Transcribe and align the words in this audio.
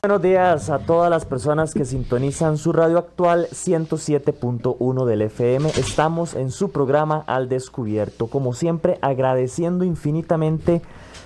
Buenos 0.00 0.22
días 0.22 0.70
a 0.70 0.78
todas 0.78 1.10
las 1.10 1.24
personas 1.24 1.74
que 1.74 1.84
sintonizan 1.84 2.56
su 2.56 2.72
radio 2.72 2.98
actual 2.98 3.48
107.1 3.50 5.04
del 5.04 5.22
FM. 5.22 5.70
Estamos 5.70 6.34
en 6.34 6.52
su 6.52 6.70
programa 6.70 7.24
Al 7.26 7.48
Descubierto. 7.48 8.28
Como 8.28 8.52
siempre, 8.52 8.98
agradeciendo 9.02 9.84
infinitamente 9.84 10.82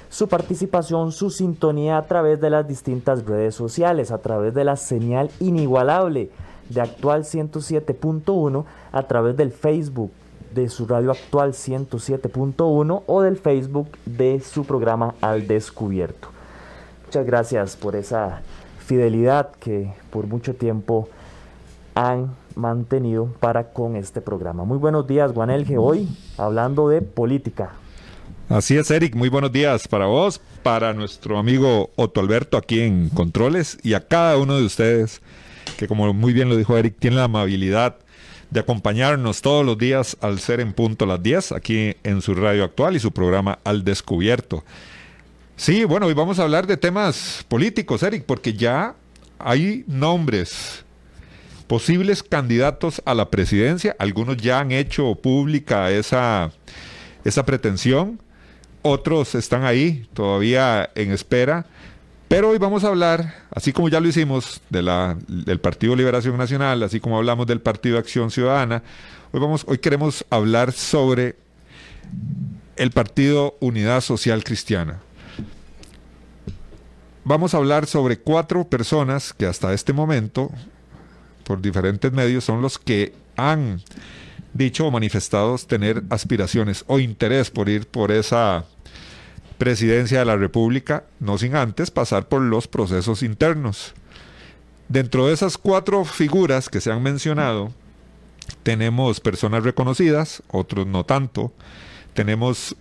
su 0.08 0.27
participación, 0.27 1.13
su 1.13 1.29
sintonía 1.29 1.99
a 1.99 2.07
través 2.07 2.40
de 2.40 2.49
las 2.49 2.66
distintas 2.66 3.27
redes 3.27 3.54
sociales, 3.54 4.11
a 4.11 4.22
través 4.22 4.54
de 4.54 4.64
la 4.64 4.77
señal 4.77 5.30
inigualable 5.39 6.30
de 6.71 6.80
actual 6.80 7.25
107.1, 7.25 8.64
a 8.91 9.02
través 9.02 9.36
del 9.36 9.52
Facebook 9.52 10.13
de 10.54 10.71
su 10.71 10.86
radio 10.86 11.11
actual 11.11 11.52
107.1 11.52 13.02
o 13.07 13.21
del 13.21 13.36
Facebook 13.36 13.89
de 14.07 14.41
su 14.41 14.64
programa 14.64 15.14
Al 15.21 15.46
Descubierto. 15.46 16.29
Muchas 17.04 17.27
gracias 17.27 17.77
por 17.77 17.94
esa 17.94 18.41
fidelidad 18.92 19.52
que 19.52 19.90
por 20.10 20.26
mucho 20.26 20.54
tiempo 20.54 21.08
han 21.94 22.36
mantenido 22.54 23.32
para 23.40 23.72
con 23.72 23.96
este 23.96 24.20
programa. 24.20 24.66
Muy 24.66 24.76
buenos 24.76 25.06
días, 25.06 25.32
Guanelge, 25.32 25.78
hoy 25.78 26.06
hablando 26.36 26.90
de 26.90 27.00
política. 27.00 27.70
Así 28.50 28.76
es, 28.76 28.90
Eric, 28.90 29.14
muy 29.14 29.30
buenos 29.30 29.50
días 29.50 29.88
para 29.88 30.04
vos, 30.04 30.42
para 30.62 30.92
nuestro 30.92 31.38
amigo 31.38 31.88
Otto 31.96 32.20
Alberto 32.20 32.58
aquí 32.58 32.80
en 32.80 33.08
Controles 33.08 33.78
y 33.82 33.94
a 33.94 34.06
cada 34.06 34.36
uno 34.36 34.58
de 34.58 34.66
ustedes 34.66 35.22
que 35.78 35.88
como 35.88 36.12
muy 36.12 36.34
bien 36.34 36.50
lo 36.50 36.56
dijo 36.58 36.77
Eric, 36.77 36.96
tiene 36.98 37.16
la 37.16 37.24
amabilidad 37.24 37.96
de 38.50 38.60
acompañarnos 38.60 39.40
todos 39.40 39.64
los 39.64 39.78
días 39.78 40.18
al 40.20 40.38
ser 40.38 40.60
en 40.60 40.74
punto 40.74 41.06
las 41.06 41.22
10 41.22 41.52
aquí 41.52 41.96
en 42.04 42.20
su 42.20 42.34
radio 42.34 42.64
actual 42.64 42.94
y 42.94 43.00
su 43.00 43.10
programa 43.10 43.58
Al 43.64 43.84
Descubierto. 43.84 44.64
Sí, 45.56 45.84
bueno, 45.84 46.06
hoy 46.06 46.14
vamos 46.14 46.39
a 46.39 46.42
hablar 46.42 46.67
de 46.67 46.77
temas 46.77 47.45
políticos, 47.47 48.03
Eric, 48.03 48.25
porque 48.25 48.55
ya 48.55 48.97
hay 49.39 49.84
nombres, 49.86 50.84
posibles 51.67 52.22
candidatos 52.22 53.03
a 53.05 53.14
la 53.14 53.31
presidencia. 53.31 53.95
Algunos 53.98 54.39
ya 54.39 54.61
han 54.61 54.73
hecho 54.73 55.14
pública 55.14 55.91
esa, 55.91 56.50
esa 57.25 57.45
pretensión, 57.45 58.19
otros 58.80 59.34
están 59.34 59.64
ahí 59.64 60.08
todavía 60.14 60.91
en 60.95 61.12
espera. 61.12 61.67
Pero 62.28 62.48
hoy 62.48 62.58
vamos 62.58 62.83
a 62.83 62.89
hablar, 62.89 63.34
así 63.55 63.73
como 63.73 63.91
ya 63.91 64.00
lo 64.00 64.08
hicimos, 64.08 64.62
de 64.70 64.80
la, 64.83 65.19
del 65.28 65.61
Partido 65.61 65.95
Liberación 65.95 66.39
Nacional, 66.39 66.83
así 66.83 66.98
como 66.98 67.19
hablamos 67.19 67.47
del 67.47 67.61
Partido 67.61 67.98
Acción 67.98 68.30
Ciudadana, 68.30 68.83
hoy, 69.33 69.41
vamos, 69.41 69.64
hoy 69.69 69.77
queremos 69.78 70.25
hablar 70.30 70.73
sobre 70.73 71.36
el 72.77 72.91
Partido 72.91 73.55
Unidad 73.61 74.00
Social 74.00 74.42
Cristiana 74.45 74.98
vamos 77.24 77.54
a 77.54 77.58
hablar 77.58 77.86
sobre 77.86 78.18
cuatro 78.18 78.64
personas 78.64 79.32
que 79.32 79.46
hasta 79.46 79.72
este 79.72 79.92
momento, 79.92 80.50
por 81.44 81.60
diferentes 81.60 82.12
medios, 82.12 82.44
son 82.44 82.62
los 82.62 82.78
que 82.78 83.14
han 83.36 83.82
dicho 84.52 84.86
o 84.86 84.90
manifestado 84.90 85.56
tener 85.58 86.02
aspiraciones 86.10 86.84
o 86.86 86.98
interés 86.98 87.50
por 87.50 87.68
ir 87.68 87.86
por 87.86 88.12
esa 88.12 88.64
presidencia 89.58 90.18
de 90.18 90.24
la 90.24 90.36
República, 90.36 91.04
no 91.20 91.38
sin 91.38 91.54
antes 91.54 91.90
pasar 91.90 92.28
por 92.28 92.42
los 92.42 92.68
procesos 92.68 93.22
internos. 93.22 93.94
Dentro 94.88 95.26
de 95.26 95.34
esas 95.34 95.56
cuatro 95.56 96.04
figuras 96.04 96.68
que 96.68 96.80
se 96.80 96.90
han 96.90 97.02
mencionado, 97.02 97.72
tenemos 98.62 99.20
personas 99.20 99.62
reconocidas, 99.62 100.42
otros 100.50 100.86
no 100.86 101.05
tanto. 101.05 101.52
Tenemos 102.12 102.77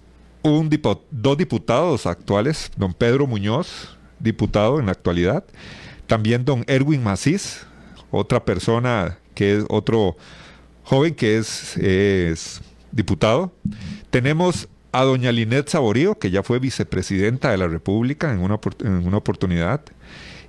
dos 1.11 1.37
diputados 1.37 2.05
actuales, 2.05 2.71
don 2.75 2.93
Pedro 2.93 3.27
Muñoz, 3.27 3.97
diputado 4.21 4.79
en 4.79 4.87
la 4.87 4.91
actualidad. 4.91 5.43
También 6.07 6.45
don 6.45 6.63
Erwin 6.67 7.03
Macís, 7.03 7.65
otra 8.11 8.43
persona 8.43 9.17
que 9.33 9.57
es 9.57 9.65
otro 9.69 10.17
joven 10.83 11.15
que 11.15 11.37
es, 11.37 12.61
diputado. 12.91 13.53
Tenemos 14.09 14.67
a 14.91 15.03
doña 15.03 15.31
Linet 15.31 15.69
Saborío, 15.69 16.19
que 16.19 16.29
ya 16.29 16.43
fue 16.43 16.59
vicepresidenta 16.59 17.51
de 17.51 17.57
la 17.57 17.67
República 17.67 18.33
en 18.33 18.39
una, 18.39 18.59
en 18.79 19.07
una 19.07 19.17
oportunidad. 19.17 19.81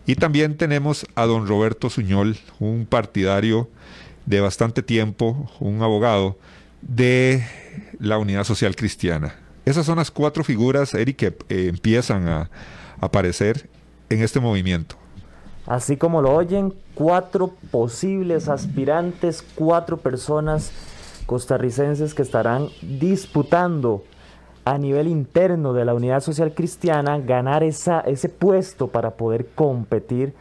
Y 0.05 0.17
también 0.17 0.57
tenemos 0.57 1.07
a 1.15 1.27
don 1.27 1.47
Roberto 1.47 1.89
Suñol, 1.89 2.37
un 2.59 2.87
partidario 2.87 3.71
de 4.27 4.41
bastante 4.41 4.83
tiempo, 4.83 5.49
un 5.61 5.83
abogado 5.83 6.37
de 6.81 7.47
la 8.01 8.19
Unidad 8.19 8.43
Social 8.43 8.75
Cristiana. 8.75 9.37
Esas 9.65 9.87
son 9.87 9.99
las 9.99 10.11
cuatro 10.11 10.43
figuras, 10.43 10.93
Eric, 10.95 11.17
que 11.17 11.27
eh, 11.49 11.69
empiezan 11.69 12.29
a, 12.29 12.51
aparecer 13.03 13.69
en 14.09 14.23
este 14.23 14.41
movimiento. 14.41 14.97
Así 15.67 15.97
como 15.97 16.23
lo 16.23 16.35
oyen, 16.35 16.73
cuatro 16.95 17.53
posibles 17.71 18.49
aspirantes, 18.49 19.45
cuatro 19.55 19.99
personas 19.99 20.73
costarricenses 21.27 22.15
que 22.15 22.23
estarán 22.23 22.69
disputando 22.81 24.05
a 24.65 24.79
nivel 24.79 25.09
interno 25.09 25.73
de 25.73 25.85
la 25.85 25.95
Unidad 25.95 26.21
Social 26.21 26.55
Cristiana 26.55 27.19
ganar 27.19 27.63
esa, 27.63 28.01
ese 28.01 28.29
puesto 28.29 28.89
para 28.89 29.13
poder 29.13 29.47
competir 29.55 30.35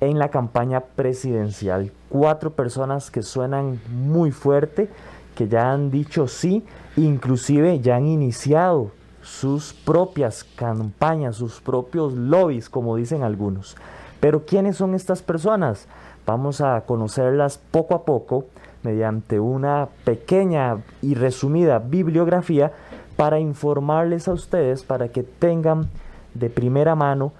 en 0.00 0.18
la 0.18 0.30
campaña 0.30 0.80
presidencial. 0.80 1.92
Cuatro 2.08 2.52
personas 2.52 3.10
que 3.10 3.22
suenan 3.22 3.80
muy 3.90 4.32
fuerte, 4.32 4.88
que 5.36 5.48
ya 5.48 5.72
han 5.72 5.90
dicho 5.90 6.26
sí, 6.26 6.64
inclusive 6.96 7.80
ya 7.80 7.96
han 7.96 8.06
iniciado 8.06 8.90
sus 9.28 9.74
propias 9.74 10.42
campañas, 10.56 11.36
sus 11.36 11.60
propios 11.60 12.14
lobbies, 12.14 12.70
como 12.70 12.96
dicen 12.96 13.22
algunos. 13.22 13.76
Pero 14.20 14.46
¿quiénes 14.46 14.76
son 14.76 14.94
estas 14.94 15.22
personas? 15.22 15.86
Vamos 16.26 16.60
a 16.60 16.80
conocerlas 16.86 17.58
poco 17.70 17.94
a 17.94 18.04
poco 18.04 18.46
mediante 18.82 19.38
una 19.38 19.88
pequeña 20.04 20.78
y 21.02 21.14
resumida 21.14 21.78
bibliografía 21.78 22.72
para 23.16 23.38
informarles 23.38 24.28
a 24.28 24.32
ustedes, 24.32 24.82
para 24.82 25.08
que 25.08 25.22
tengan 25.22 25.88
de 26.34 26.48
primera 26.48 26.94
mano 26.94 27.32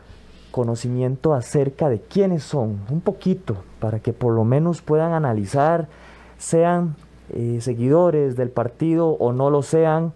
conocimiento 0.50 1.34
acerca 1.34 1.88
de 1.88 2.00
quiénes 2.00 2.42
son, 2.42 2.80
un 2.90 3.00
poquito, 3.00 3.56
para 3.80 4.00
que 4.00 4.12
por 4.12 4.34
lo 4.34 4.44
menos 4.44 4.82
puedan 4.82 5.14
analizar, 5.14 5.88
sean 6.36 6.96
eh, 7.30 7.58
seguidores 7.60 8.36
del 8.36 8.50
partido 8.50 9.08
o 9.08 9.32
no 9.32 9.50
lo 9.50 9.62
sean, 9.62 10.12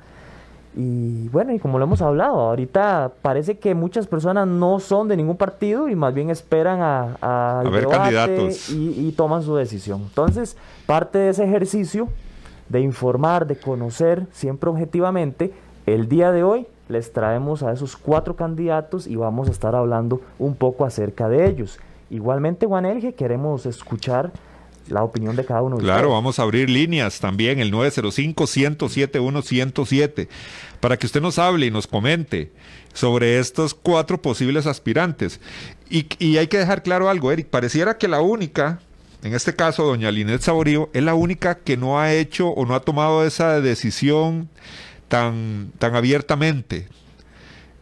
y 0.75 1.29
bueno, 1.29 1.53
y 1.53 1.59
como 1.59 1.79
lo 1.79 1.85
hemos 1.85 2.01
hablado, 2.01 2.41
ahorita 2.41 3.13
parece 3.21 3.59
que 3.59 3.75
muchas 3.75 4.07
personas 4.07 4.47
no 4.47 4.81
son 4.81 5.09
de 5.09 5.17
ningún 5.17 5.37
partido 5.37 5.89
y 5.89 5.95
más 5.95 6.15
bien 6.15 6.31
esperan 6.31 6.81
a, 6.81 7.17
a, 7.21 7.63
ver 7.69 7.87
candidatos. 7.89 8.71
Y, 8.71 9.09
y, 9.09 9.13
toman 9.13 9.43
su 9.43 9.55
decisión. 9.55 10.03
Entonces, 10.03 10.57
parte 10.87 11.19
de 11.19 11.29
ese 11.31 11.45
ejercicio 11.45 12.09
de 12.71 12.81
informar, 12.81 13.47
de 13.47 13.57
conocer 13.57 14.27
siempre 14.33 14.71
objetivamente, 14.71 15.53
el 15.85 16.09
día 16.09 16.33
de 16.33 16.43
hoy 16.43 16.67
les 16.89 17.13
traemos 17.13 17.63
a 17.63 17.73
esos 17.73 17.97
cuatro 17.97 18.37
candidatos 18.37 19.07
y 19.07 19.17
vamos 19.17 19.49
a 19.49 19.51
estar 19.51 19.75
hablando 19.75 20.21
un 20.39 20.55
poco 20.55 20.87
acerca 20.87 21.29
de 21.29 21.47
ellos. 21.47 21.79
Igualmente, 22.09 22.67
Juan 22.67 22.87
Elge, 22.87 23.15
queremos 23.15 23.67
escuchar 23.67 24.33
la 24.89 25.03
opinión 25.03 25.35
de 25.37 25.45
cada 25.45 25.61
uno. 25.63 25.77
claro, 25.79 26.11
vamos 26.11 26.39
a 26.39 26.43
abrir 26.43 26.71
líneas 26.71 27.19
también, 27.21 27.61
el 27.61 27.73
905-107-107, 27.73 30.29
para 30.81 30.97
que 30.97 31.07
usted 31.07 31.21
nos 31.21 31.39
hable 31.39 31.67
y 31.67 31.71
nos 31.71 31.87
comente 31.87 32.51
sobre 32.93 33.39
estos 33.39 33.75
cuatro 33.75 34.21
posibles 34.21 34.67
aspirantes. 34.67 35.39
Y, 35.89 36.09
y, 36.19 36.39
hay 36.39 36.49
que 36.49 36.59
dejar 36.59 36.83
claro 36.83 37.09
algo, 37.09 37.31
Eric, 37.33 37.47
pareciera 37.49 37.97
que 37.99 38.09
la 38.09 38.21
única, 38.21 38.81
en 39.23 39.35
este 39.35 39.55
caso 39.55 39.85
doña 39.85 40.11
Linet 40.11 40.43
Saborío, 40.43 40.91
es 40.93 41.03
la 41.03 41.15
única 41.15 41.55
que 41.57 41.77
no 41.77 42.01
ha 42.01 42.13
hecho 42.13 42.49
o 42.49 42.67
no 42.67 42.75
ha 42.75 42.81
tomado 42.81 43.25
esa 43.25 43.61
decisión 43.61 44.49
tan, 45.09 45.71
tan 45.79 45.95
abiertamente. 45.95 46.89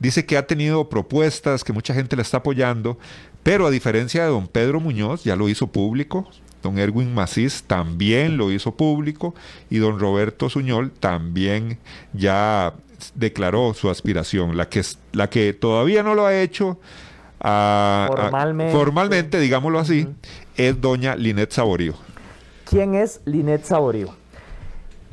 Dice 0.00 0.26
que 0.26 0.36
ha 0.36 0.46
tenido 0.46 0.88
propuestas, 0.88 1.62
que 1.62 1.72
mucha 1.72 1.94
gente 1.94 2.16
la 2.16 2.22
está 2.22 2.38
apoyando, 2.38 2.98
pero 3.42 3.66
a 3.66 3.70
diferencia 3.70 4.22
de 4.22 4.30
don 4.30 4.48
Pedro 4.48 4.80
Muñoz, 4.80 5.24
ya 5.24 5.36
lo 5.36 5.48
hizo 5.48 5.68
público, 5.68 6.28
Don 6.62 6.78
Erwin 6.78 7.14
Macís 7.14 7.64
también 7.66 8.36
lo 8.36 8.50
hizo 8.52 8.74
público 8.74 9.34
y 9.70 9.78
don 9.78 9.98
Roberto 9.98 10.50
Suñol 10.50 10.90
también 10.90 11.78
ya 12.12 12.74
declaró 13.14 13.74
su 13.74 13.90
aspiración. 13.90 14.56
La 14.56 14.68
que, 14.68 14.82
la 15.12 15.30
que 15.30 15.52
todavía 15.52 16.02
no 16.02 16.14
lo 16.14 16.26
ha 16.26 16.38
hecho 16.38 16.78
ah, 17.40 18.08
ah, 18.16 18.30
formalmente, 18.72 19.40
digámoslo 19.40 19.78
así, 19.78 20.06
es 20.56 20.80
doña 20.80 21.16
Linet 21.16 21.52
Saborío. 21.52 21.94
¿Quién 22.64 22.94
es 22.94 23.20
Linet 23.24 23.64
Saborío? 23.64 24.20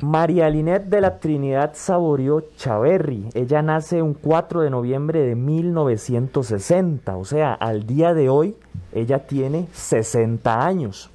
María 0.00 0.48
Linet 0.48 0.84
de 0.84 1.00
la 1.00 1.18
Trinidad 1.18 1.72
Saborio 1.74 2.44
Chaverri. 2.56 3.30
Ella 3.34 3.62
nace 3.62 4.00
un 4.00 4.14
4 4.14 4.60
de 4.60 4.70
noviembre 4.70 5.20
de 5.20 5.34
1960, 5.34 7.16
o 7.16 7.24
sea, 7.24 7.52
al 7.54 7.84
día 7.84 8.14
de 8.14 8.28
hoy 8.28 8.54
ella 8.92 9.26
tiene 9.26 9.66
60 9.72 10.64
años. 10.64 11.10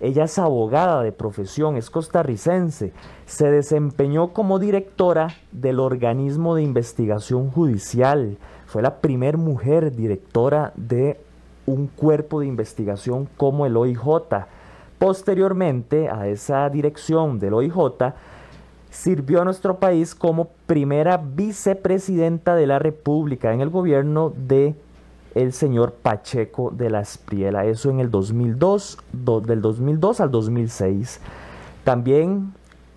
Ella 0.00 0.24
es 0.24 0.38
abogada 0.38 1.02
de 1.02 1.12
profesión, 1.12 1.76
es 1.76 1.90
costarricense. 1.90 2.92
Se 3.26 3.50
desempeñó 3.50 4.32
como 4.32 4.58
directora 4.58 5.28
del 5.52 5.78
organismo 5.78 6.54
de 6.54 6.62
investigación 6.62 7.50
judicial. 7.50 8.38
Fue 8.66 8.82
la 8.82 9.00
primer 9.00 9.36
mujer 9.36 9.94
directora 9.94 10.72
de 10.76 11.20
un 11.66 11.86
cuerpo 11.86 12.40
de 12.40 12.46
investigación 12.46 13.28
como 13.36 13.66
el 13.66 13.76
OIJ 13.76 14.00
Posteriormente 15.00 16.10
a 16.10 16.28
esa 16.28 16.68
dirección 16.68 17.38
del 17.38 17.54
OIJ, 17.54 18.12
sirvió 18.90 19.40
a 19.40 19.46
nuestro 19.46 19.78
país 19.78 20.14
como 20.14 20.50
primera 20.66 21.16
vicepresidenta 21.16 22.54
de 22.54 22.66
la 22.66 22.78
República 22.78 23.54
en 23.54 23.62
el 23.62 23.70
gobierno 23.70 24.30
de 24.36 24.74
el 25.34 25.52
señor 25.52 25.92
Pacheco 25.92 26.70
de 26.70 26.90
la 26.90 27.00
Espriela, 27.00 27.64
eso 27.64 27.90
en 27.90 28.00
el 28.00 28.10
2002, 28.10 28.98
del 29.44 29.62
2002 29.62 30.20
al 30.20 30.30
2006. 30.30 31.20
También 31.84 32.52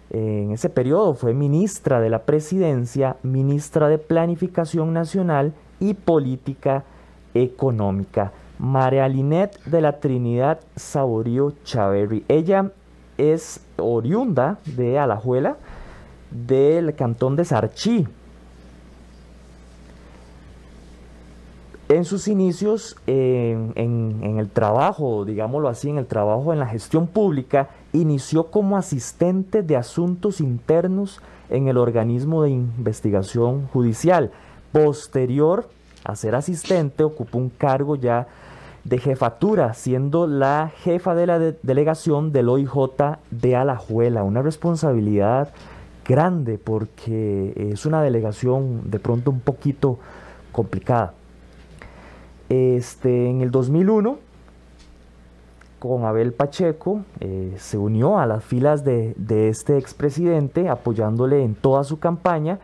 en 0.09 0.51
ese 0.51 0.69
periodo 0.69 1.15
fue 1.15 1.33
ministra 1.33 1.99
de 1.99 2.09
la 2.09 2.23
Presidencia, 2.23 3.17
ministra 3.23 3.87
de 3.87 3.97
Planificación 3.97 4.93
Nacional 4.93 5.53
y 5.79 5.93
Política 5.95 6.83
Económica. 7.33 8.31
María 8.59 9.07
Linet 9.07 9.61
de 9.65 9.81
la 9.81 9.99
Trinidad 9.99 10.59
Saborío 10.75 11.53
Chaverri. 11.63 12.23
Ella 12.27 12.71
es 13.17 13.61
oriunda 13.77 14.59
de 14.77 14.99
Alajuela, 14.99 15.57
del 16.29 16.95
cantón 16.95 17.35
de 17.35 17.45
Sarchí. 17.45 18.07
En 21.89 22.05
sus 22.05 22.27
inicios 22.27 22.95
en, 23.07 23.73
el 24.39 24.49
trabajo, 24.49 25.25
digámoslo 25.25 25.67
así, 25.67 25.89
en 25.89 25.97
el 25.97 26.07
trabajo 26.07 26.53
en 26.53 26.59
la 26.59 26.67
gestión 26.67 27.07
pública, 27.07 27.69
inició 27.91 28.45
como 28.47 28.77
asistente 28.77 29.63
de 29.63 29.75
asuntos 29.75 30.39
internos 30.39 31.21
en 31.49 31.67
el 31.67 31.77
organismo 31.77 32.41
de 32.41 32.51
investigación 32.51 33.67
judicial. 33.67 34.31
Posterior 34.71 35.67
a 36.03 36.15
ser 36.15 36.35
asistente, 36.35 37.03
ocupó 37.03 37.37
un 37.37 37.49
cargo 37.49 37.95
ya 37.95 38.27
de 38.83 38.97
jefatura, 38.97 39.73
siendo 39.73 40.27
la 40.27 40.71
jefa 40.83 41.15
de 41.15 41.27
la 41.27 41.39
delegación 41.39 42.33
del 42.33 42.49
OIJ 42.49 43.17
de 43.31 43.55
Alajuela. 43.55 44.23
Una 44.23 44.41
responsabilidad 44.41 45.49
grande 46.05 46.57
porque 46.57 47.53
es 47.71 47.85
una 47.85 48.01
delegación 48.01 48.89
de 48.91 48.99
pronto 48.99 49.31
un 49.31 49.39
poquito 49.39 49.99
complicada. 50.51 51.13
Este, 52.53 53.29
en 53.29 53.41
el 53.41 53.49
2001, 53.49 54.19
con 55.79 56.05
Abel 56.05 56.33
Pacheco, 56.33 57.01
eh, 57.19 57.55
se 57.57 57.79
unió 57.79 58.19
a 58.19 58.27
las 58.27 58.43
filas 58.43 58.85
de, 58.85 59.15
de 59.17 59.49
este 59.49 59.79
expresidente, 59.79 60.69
apoyándole 60.69 61.43
en 61.43 61.55
toda 61.55 61.83
su 61.83 61.97
campaña, 61.97 62.59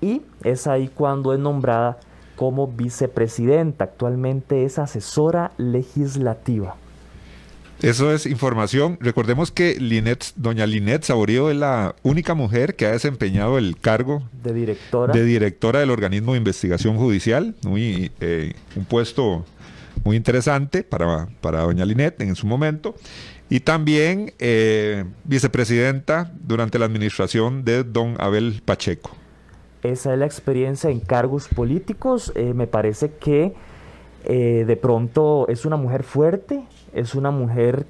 y 0.00 0.22
es 0.42 0.66
ahí 0.66 0.88
cuando 0.88 1.34
es 1.34 1.38
nombrada 1.38 1.98
como 2.34 2.66
vicepresidenta. 2.66 3.84
Actualmente 3.84 4.64
es 4.64 4.78
asesora 4.78 5.52
legislativa. 5.58 6.76
Eso 7.82 8.12
es 8.12 8.26
información. 8.26 8.98
Recordemos 9.00 9.50
que 9.50 9.76
doña 10.36 10.66
Linet 10.66 11.02
Saborío 11.02 11.50
es 11.50 11.56
la 11.56 11.94
única 12.02 12.34
mujer 12.34 12.74
que 12.74 12.86
ha 12.86 12.92
desempeñado 12.92 13.58
el 13.58 13.78
cargo 13.78 14.22
de 14.42 14.54
directora, 14.54 15.12
de 15.12 15.24
directora 15.24 15.80
del 15.80 15.90
organismo 15.90 16.32
de 16.32 16.38
investigación 16.38 16.96
judicial, 16.96 17.54
muy, 17.64 18.10
eh, 18.20 18.54
un 18.76 18.86
puesto 18.86 19.44
muy 20.04 20.16
interesante 20.16 20.84
para, 20.84 21.28
para 21.40 21.60
doña 21.60 21.84
Linet 21.84 22.20
en 22.22 22.34
su 22.34 22.46
momento, 22.46 22.94
y 23.48 23.60
también 23.60 24.32
eh, 24.38 25.04
vicepresidenta 25.24 26.32
durante 26.40 26.78
la 26.78 26.86
administración 26.86 27.64
de 27.64 27.84
don 27.84 28.14
Abel 28.18 28.62
Pacheco. 28.64 29.10
Esa 29.82 30.12
es 30.12 30.18
la 30.18 30.26
experiencia 30.26 30.90
en 30.90 31.00
cargos 31.00 31.48
políticos. 31.48 32.32
Eh, 32.34 32.54
me 32.54 32.66
parece 32.66 33.12
que 33.20 33.54
eh, 34.24 34.64
de 34.66 34.76
pronto 34.76 35.46
es 35.48 35.64
una 35.64 35.76
mujer 35.76 36.02
fuerte, 36.02 36.64
es 36.96 37.14
una 37.14 37.30
mujer 37.30 37.86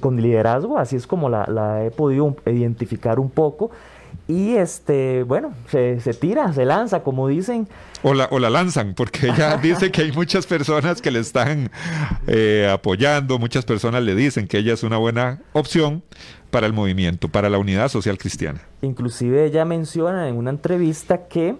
con 0.00 0.20
liderazgo, 0.20 0.78
así 0.78 0.96
es 0.96 1.06
como 1.06 1.28
la, 1.28 1.84
he 1.84 1.90
podido 1.90 2.36
identificar 2.46 3.18
un 3.18 3.30
poco. 3.30 3.70
Y 4.26 4.56
este, 4.56 5.22
bueno, 5.22 5.52
se, 5.68 5.96
tira, 6.20 6.52
se 6.52 6.64
lanza, 6.64 7.02
como 7.02 7.28
dicen. 7.28 7.66
O 8.02 8.14
la, 8.14 8.28
o 8.30 8.38
la 8.38 8.50
lanzan, 8.50 8.94
porque 8.94 9.28
ella 9.28 9.56
dice 9.62 9.90
que 9.90 10.02
hay 10.02 10.12
muchas 10.12 10.46
personas 10.46 11.00
que 11.00 11.10
le 11.10 11.18
están 11.18 11.70
eh, 12.26 12.70
apoyando, 12.70 13.38
muchas 13.38 13.64
personas 13.64 14.02
le 14.02 14.14
dicen 14.14 14.46
que 14.46 14.58
ella 14.58 14.74
es 14.74 14.82
una 14.82 14.98
buena 14.98 15.40
opción, 15.52 16.02
para 16.50 16.66
el 16.66 16.72
movimiento, 16.72 17.28
para 17.28 17.50
la 17.50 17.58
unidad 17.58 17.88
social 17.88 18.18
cristiana. 18.18 18.60
Inclusive 18.82 19.44
ella 19.44 19.64
menciona 19.64 20.28
en 20.28 20.36
una 20.36 20.50
entrevista 20.50 21.26
que 21.28 21.56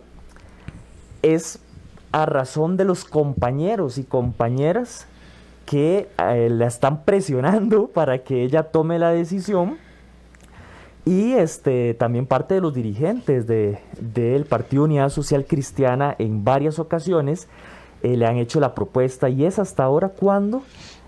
es 1.22 1.58
a 2.12 2.26
razón 2.26 2.76
de 2.76 2.84
los 2.84 3.04
compañeros 3.04 3.98
y 3.98 4.04
compañeras 4.04 5.06
que 5.68 6.08
eh, 6.18 6.48
la 6.50 6.66
están 6.66 7.04
presionando 7.04 7.88
para 7.94 8.18
que 8.24 8.42
ella 8.42 8.62
tome 8.62 8.98
la 8.98 9.10
decisión 9.10 9.76
y 11.04 11.32
este 11.32 11.92
también 11.92 12.24
parte 12.24 12.54
de 12.54 12.62
los 12.62 12.72
dirigentes 12.72 13.46
del 13.46 13.78
de, 14.00 14.46
Partido 14.48 14.84
Unidad 14.84 15.10
Social 15.10 15.44
Cristiana 15.44 16.16
en 16.18 16.42
varias 16.42 16.78
ocasiones 16.78 17.48
eh, 18.02 18.16
le 18.16 18.26
han 18.26 18.36
hecho 18.36 18.60
la 18.60 18.74
propuesta 18.74 19.28
y 19.28 19.44
es 19.44 19.58
hasta 19.58 19.84
ahora 19.84 20.08
cuando 20.08 20.62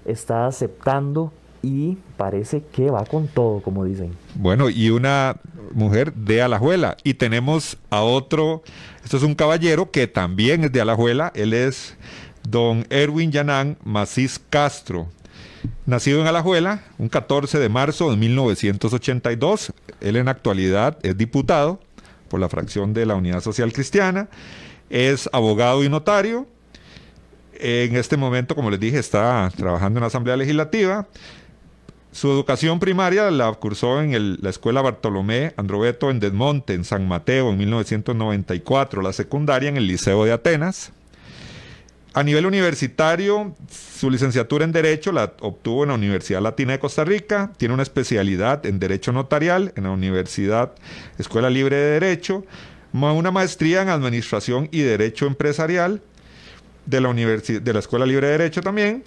está 0.05 0.47
aceptando 0.47 1.33
y 1.63 1.97
parece 2.17 2.63
que 2.73 2.91
va 2.91 3.05
con 3.05 3.29
todo, 3.29 3.61
como 3.61 3.85
dicen. 3.85 4.13
Bueno, 4.35 4.71
y 4.71 4.89
una 4.89 5.37
mujer 5.73 6.15
de 6.15 6.41
Alajuela. 6.41 6.97
Y 7.05 7.15
tenemos 7.15 7.77
a 7.91 8.01
otro, 8.01 8.63
esto 9.05 9.19
es 9.19 9.23
un 9.23 9.35
caballero 9.35 9.91
que 9.91 10.07
también 10.07 10.65
es 10.65 10.73
de 10.73 10.81
Alajuela, 10.81 11.33
él 11.35 11.53
es 11.53 11.99
don 12.49 12.87
Erwin 12.91 13.33
Yanán 13.33 13.77
Macís 13.85 14.41
Castro. 14.51 15.09
Nacido 15.87 16.21
en 16.21 16.27
Alajuela, 16.27 16.83
un 16.99 17.09
14 17.09 17.59
de 17.59 17.69
marzo 17.69 18.11
de 18.11 18.17
1982, 18.17 19.73
él 20.01 20.17
en 20.17 20.29
actualidad 20.29 20.99
es 21.03 21.17
diputado 21.17 21.81
por 22.29 22.41
la 22.41 22.49
fracción 22.49 22.95
de 22.95 23.07
la 23.07 23.15
Unidad 23.15 23.41
Social 23.41 23.73
Cristiana, 23.73 24.29
es 24.89 25.29
abogado 25.33 25.85
y 25.85 25.89
notario, 25.89 26.47
en 27.53 27.97
este 27.97 28.17
momento, 28.17 28.55
como 28.55 28.71
les 28.71 28.81
dije, 28.81 28.99
está 28.99 29.53
trabajando 29.55 29.99
en 29.99 30.03
la 30.03 30.07
Asamblea 30.07 30.37
Legislativa, 30.37 31.07
su 32.13 32.29
educación 32.29 32.81
primaria 32.81 33.31
la 33.31 33.53
cursó 33.53 34.03
en 34.03 34.39
la 34.43 34.51
Escuela 34.51 34.83
Bartolomé 34.83 35.55
Androbeto 35.57 36.11
en 36.11 36.19
Desmonte, 36.19 36.75
en 36.75 36.85
San 36.85 37.07
Mateo, 37.07 37.51
en 37.51 37.59
1994. 37.59 39.01
La 39.01 39.13
secundaria 39.13 39.69
en 39.69 39.77
el 39.77 39.87
Liceo 39.87 40.25
de 40.25 40.33
Atenas. 40.33 40.93
A 42.13 42.25
nivel 42.25 42.45
universitario, 42.47 43.55
su 43.71 44.11
licenciatura 44.11 44.65
en 44.65 44.73
Derecho 44.73 45.13
la 45.13 45.33
obtuvo 45.41 45.85
en 45.85 45.91
la 45.91 45.95
Universidad 45.95 46.43
Latina 46.43 46.73
de 46.73 46.81
Costa 46.81 47.05
Rica. 47.05 47.53
Tiene 47.57 47.75
una 47.75 47.85
especialidad 47.85 48.67
en 48.67 48.81
Derecho 48.81 49.13
Notarial 49.13 49.73
en 49.77 49.85
la 49.85 49.91
Universidad 49.91 50.73
Escuela 51.19 51.49
Libre 51.49 51.77
de 51.77 52.01
Derecho. 52.01 52.45
Una 52.93 53.31
maestría 53.31 53.83
en 53.83 53.91
Administración 53.91 54.69
y 54.73 54.81
Derecho 54.81 55.27
Empresarial 55.27 56.03
de 56.87 57.01
la, 57.01 57.13
de 57.13 57.73
la 57.73 57.79
Escuela 57.79 58.07
Libre 58.07 58.27
de 58.27 58.39
Derecho 58.39 58.61
también 58.61 59.05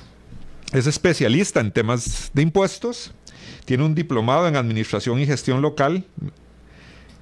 es 0.72 0.88
especialista 0.88 1.60
en 1.60 1.72
temas 1.72 2.32
de 2.34 2.42
impuestos, 2.42 3.14
tiene 3.66 3.84
un 3.84 3.94
diplomado 3.94 4.48
en 4.48 4.56
Administración 4.56 5.20
y 5.20 5.26
Gestión 5.26 5.62
Local 5.62 6.06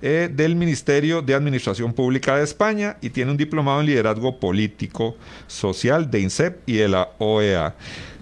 eh, 0.01 0.29
del 0.31 0.55
Ministerio 0.55 1.21
de 1.21 1.33
Administración 1.33 1.93
Pública 1.93 2.35
de 2.35 2.43
España 2.43 2.97
y 3.01 3.09
tiene 3.09 3.31
un 3.31 3.37
diplomado 3.37 3.81
en 3.81 3.87
Liderazgo 3.87 4.39
Político 4.39 5.15
Social 5.47 6.09
de 6.09 6.21
INSEP 6.21 6.67
y 6.67 6.73
de 6.73 6.89
la 6.89 7.09
OEA. 7.19 7.75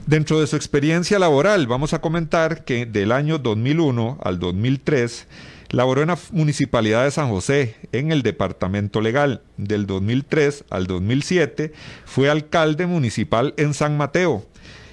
Dentro 0.05 0.39
de 0.39 0.47
su 0.47 0.55
experiencia 0.55 1.19
laboral, 1.19 1.67
vamos 1.67 1.93
a 1.93 2.01
comentar 2.01 2.63
que 2.63 2.85
del 2.85 3.11
año 3.11 3.37
2001 3.37 4.19
al 4.23 4.39
2003 4.39 5.27
laboró 5.69 6.01
en 6.01 6.07
la 6.07 6.17
Municipalidad 6.31 7.03
de 7.03 7.11
San 7.11 7.29
José, 7.29 7.75
en 7.91 8.11
el 8.11 8.23
Departamento 8.23 9.01
Legal. 9.01 9.41
Del 9.57 9.85
2003 9.85 10.65
al 10.69 10.87
2007 10.87 11.73
fue 12.05 12.29
alcalde 12.29 12.87
municipal 12.87 13.53
en 13.57 13.73
San 13.73 13.97
Mateo 13.97 14.45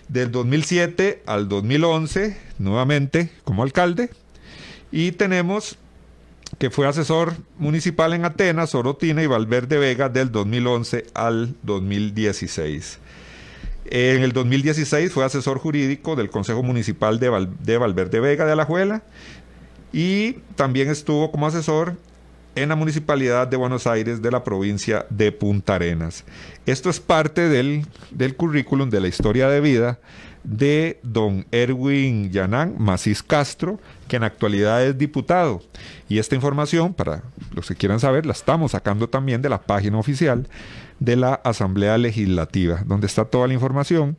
del 0.08 0.30
2007 0.30 1.22
al 1.26 1.48
2011, 1.48 2.36
nuevamente 2.58 3.30
como 3.44 3.62
alcalde, 3.62 4.10
y 4.92 5.12
tenemos 5.12 5.78
que 6.58 6.70
fue 6.70 6.86
asesor 6.86 7.34
municipal 7.58 8.12
en 8.14 8.24
Atenas, 8.24 8.74
Orotina 8.74 9.22
y 9.22 9.26
Valverde 9.26 9.78
Vega 9.78 10.08
del 10.08 10.32
2011 10.32 11.06
al 11.14 11.54
2016. 11.62 12.98
En 13.86 14.22
el 14.22 14.32
2016 14.32 15.12
fue 15.12 15.24
asesor 15.24 15.58
jurídico 15.58 16.16
del 16.16 16.30
Consejo 16.30 16.62
Municipal 16.62 17.20
de, 17.20 17.48
de 17.60 17.78
Valverde 17.78 18.20
Vega 18.20 18.46
de 18.46 18.52
Alajuela 18.52 19.02
y 19.92 20.34
también 20.56 20.88
estuvo 20.88 21.30
como 21.30 21.46
asesor 21.46 21.96
en 22.56 22.70
la 22.70 22.76
Municipalidad 22.76 23.46
de 23.46 23.58
Buenos 23.58 23.86
Aires 23.86 24.22
de 24.22 24.30
la 24.30 24.42
provincia 24.42 25.06
de 25.10 25.30
Punta 25.30 25.74
Arenas. 25.74 26.24
Esto 26.64 26.88
es 26.88 27.00
parte 27.00 27.48
del 27.48 28.36
currículum 28.36 28.88
de 28.88 29.00
la 29.00 29.08
historia 29.08 29.48
de 29.48 29.60
vida 29.60 29.98
de 30.46 31.00
don 31.02 31.44
Erwin 31.50 32.30
Yanán 32.30 32.76
Macís 32.78 33.22
Castro, 33.22 33.80
que 34.08 34.16
en 34.16 34.22
actualidad 34.22 34.84
es 34.84 34.96
diputado. 34.96 35.60
Y 36.08 36.18
esta 36.18 36.36
información, 36.36 36.94
para 36.94 37.22
los 37.52 37.66
que 37.66 37.74
quieran 37.74 37.98
saber, 37.98 38.24
la 38.26 38.32
estamos 38.32 38.72
sacando 38.72 39.08
también 39.08 39.42
de 39.42 39.48
la 39.48 39.60
página 39.60 39.98
oficial 39.98 40.48
de 41.00 41.16
la 41.16 41.34
Asamblea 41.34 41.98
Legislativa, 41.98 42.82
donde 42.86 43.08
está 43.08 43.24
toda 43.24 43.48
la 43.48 43.54
información 43.54 44.16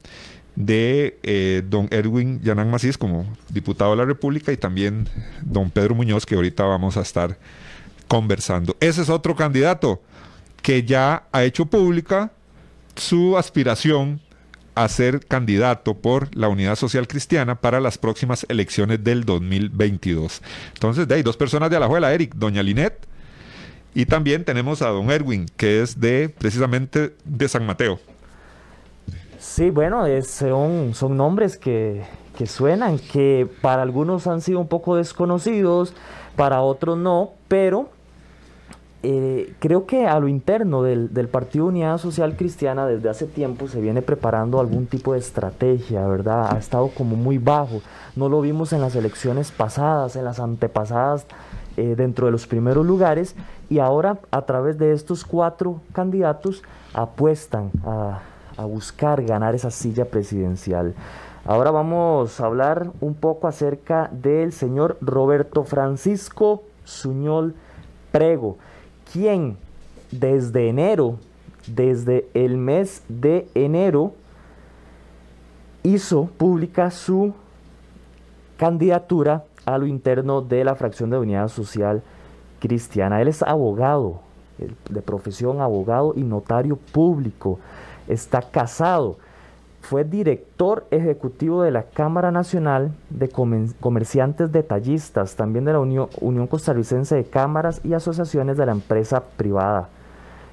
de 0.55 1.17
eh, 1.23 1.63
don 1.67 1.87
Erwin 1.91 2.41
Yanán 2.41 2.69
Macís 2.69 2.97
como 2.97 3.25
diputado 3.49 3.91
de 3.91 3.97
la 3.97 4.05
República 4.05 4.51
y 4.51 4.57
también 4.57 5.07
don 5.41 5.69
Pedro 5.69 5.95
Muñoz, 5.95 6.25
que 6.25 6.35
ahorita 6.35 6.63
vamos 6.65 6.97
a 6.97 7.01
estar 7.01 7.37
conversando. 8.07 8.75
Ese 8.79 9.01
es 9.01 9.09
otro 9.09 9.35
candidato 9.35 10.01
que 10.61 10.83
ya 10.83 11.23
ha 11.31 11.43
hecho 11.43 11.67
pública 11.67 12.31
su 12.95 13.37
aspiración 13.37 14.19
a 14.77 14.87
ser 14.89 15.25
candidato 15.25 15.95
por 15.95 16.35
la 16.35 16.49
Unidad 16.49 16.75
Social 16.75 17.07
Cristiana 17.07 17.55
para 17.55 17.79
las 17.79 17.97
próximas 17.97 18.45
elecciones 18.47 19.03
del 19.03 19.25
2022. 19.25 20.41
Entonces, 20.75 21.07
de 21.07 21.15
ahí, 21.15 21.23
dos 21.23 21.35
personas 21.35 21.71
de 21.71 21.77
Alajuela, 21.77 22.13
Eric, 22.13 22.35
doña 22.35 22.61
Linet, 22.61 23.07
y 23.95 24.05
también 24.05 24.45
tenemos 24.45 24.83
a 24.83 24.89
don 24.89 25.09
Erwin, 25.09 25.47
que 25.57 25.81
es 25.81 25.99
de 25.99 26.29
precisamente 26.29 27.15
de 27.25 27.49
San 27.49 27.65
Mateo. 27.65 27.99
Sí, 29.39 29.71
bueno, 29.71 30.05
son, 30.23 30.93
son 30.93 31.17
nombres 31.17 31.57
que, 31.57 32.03
que 32.37 32.45
suenan, 32.45 32.99
que 32.99 33.47
para 33.61 33.81
algunos 33.81 34.27
han 34.27 34.41
sido 34.41 34.59
un 34.59 34.67
poco 34.67 34.95
desconocidos, 34.95 35.95
para 36.35 36.61
otros 36.61 36.99
no, 36.99 37.31
pero 37.47 37.89
eh, 39.09 39.53
creo 39.59 39.85
que 39.85 40.05
a 40.05 40.19
lo 40.19 40.27
interno 40.27 40.83
del, 40.83 41.29
Partido 41.29 41.67
Unidad 41.67 41.97
Social 41.97 42.35
Cristiana 42.35 42.85
desde 42.85 43.07
hace 43.07 43.25
tiempo 43.25 43.69
se 43.69 43.79
viene 43.79 44.01
preparando 44.01 44.59
algún 44.59 44.85
tipo 44.85 45.13
de 45.13 45.19
estrategia, 45.19 46.05
¿verdad? 46.05 46.53
Ha 46.53 46.57
estado 46.57 46.89
como 46.89 47.15
muy 47.15 47.37
bajo. 47.37 47.79
No 48.17 48.27
lo 48.27 48.41
vimos 48.41 48.73
en 48.73 48.81
las 48.81 48.97
elecciones 48.97 49.51
pasadas, 49.51 50.17
en 50.17 50.25
las 50.25 50.41
antepasadas, 50.41 51.25
eh, 51.77 51.95
dentro 51.95 52.25
de 52.25 52.33
los 52.33 52.47
primeros 52.47 52.85
lugares, 52.85 53.37
y 53.69 53.79
ahora 53.79 54.19
a 54.29 54.41
través 54.41 54.77
de 54.77 54.91
estos 54.91 55.23
cuatro 55.23 55.79
candidatos 55.93 56.61
apuestan 56.93 57.71
a, 57.85 58.19
a 58.57 58.65
buscar 58.65 59.23
ganar 59.23 59.55
esa 59.55 59.71
silla 59.71 60.03
presidencial. 60.03 60.95
Ahora 61.45 61.71
vamos 61.71 62.41
a 62.41 62.45
hablar 62.45 62.91
un 62.99 63.13
poco 63.13 63.47
acerca 63.47 64.09
del 64.11 64.51
señor 64.51 64.97
Roberto 64.99 65.63
Francisco 65.63 66.63
Suñol 66.83 67.55
Prego 68.11 68.57
quien 69.11 69.57
desde 70.11 70.69
enero, 70.69 71.17
desde 71.67 72.27
el 72.33 72.57
mes 72.57 73.03
de 73.09 73.47
enero, 73.55 74.13
hizo 75.83 76.25
pública 76.25 76.91
su 76.91 77.33
candidatura 78.57 79.43
a 79.65 79.77
lo 79.77 79.85
interno 79.85 80.41
de 80.41 80.63
la 80.63 80.75
fracción 80.75 81.09
de 81.09 81.17
Unidad 81.17 81.47
Social 81.49 82.01
Cristiana. 82.59 83.21
Él 83.21 83.27
es 83.27 83.43
abogado, 83.43 84.21
de 84.89 85.01
profesión 85.01 85.61
abogado 85.61 86.13
y 86.15 86.23
notario 86.23 86.77
público. 86.77 87.59
Está 88.07 88.41
casado 88.41 89.17
fue 89.87 90.03
director 90.03 90.85
ejecutivo 90.91 91.63
de 91.63 91.71
la 91.71 91.83
Cámara 91.83 92.29
Nacional 92.29 92.91
de 93.09 93.29
Comerciantes 93.29 94.51
Detallistas, 94.51 95.37
también 95.37 95.63
de 95.63 95.71
la 95.71 95.79
Unión, 95.79 96.47
Costarricense 96.47 97.15
de 97.15 97.23
Cámaras 97.23 97.79
y 97.85 97.93
Asociaciones 97.93 98.57
de 98.57 98.65
la 98.65 98.73
Empresa 98.73 99.23
Privada. 99.37 99.87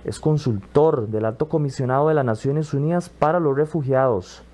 Es 0.05 0.21
consultor 0.21 1.09
del 1.09 1.25
Alto 1.25 1.49
Comisionado 1.49 2.07
de 2.07 2.15
las 2.15 2.25
Naciones 2.25 2.73
Unidas 2.75 3.09
para 3.09 3.41
los 3.41 3.57
Refugiados. 3.57 4.45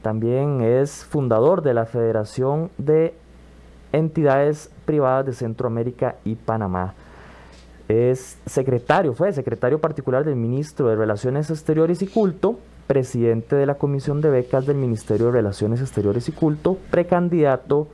También 0.00 0.60
es 0.60 1.04
fundador 1.04 1.62
de 1.62 1.74
la 1.74 1.84
Federación 1.84 2.70
de 2.78 3.16
Entidades 3.90 4.70
Privadas 4.84 5.26
de 5.26 5.32
Centroamérica 5.32 6.14
y 6.24 6.36
Panamá. 6.36 6.94
Es 7.88 8.38
secretario, 8.46 9.12
fue 9.12 9.32
secretario 9.32 9.80
particular 9.80 10.24
del 10.24 10.36
ministro 10.36 10.86
de 10.86 10.94
Relaciones 10.94 11.50
Exteriores 11.50 12.00
y 12.00 12.06
Culto 12.06 12.60
presidente 12.86 13.56
de 13.56 13.66
la 13.66 13.74
Comisión 13.74 14.20
de 14.20 14.30
Becas 14.30 14.66
del 14.66 14.76
Ministerio 14.76 15.26
de 15.26 15.32
Relaciones 15.32 15.80
Exteriores 15.80 16.28
y 16.28 16.32
Culto, 16.32 16.78
precandidato 16.90 17.88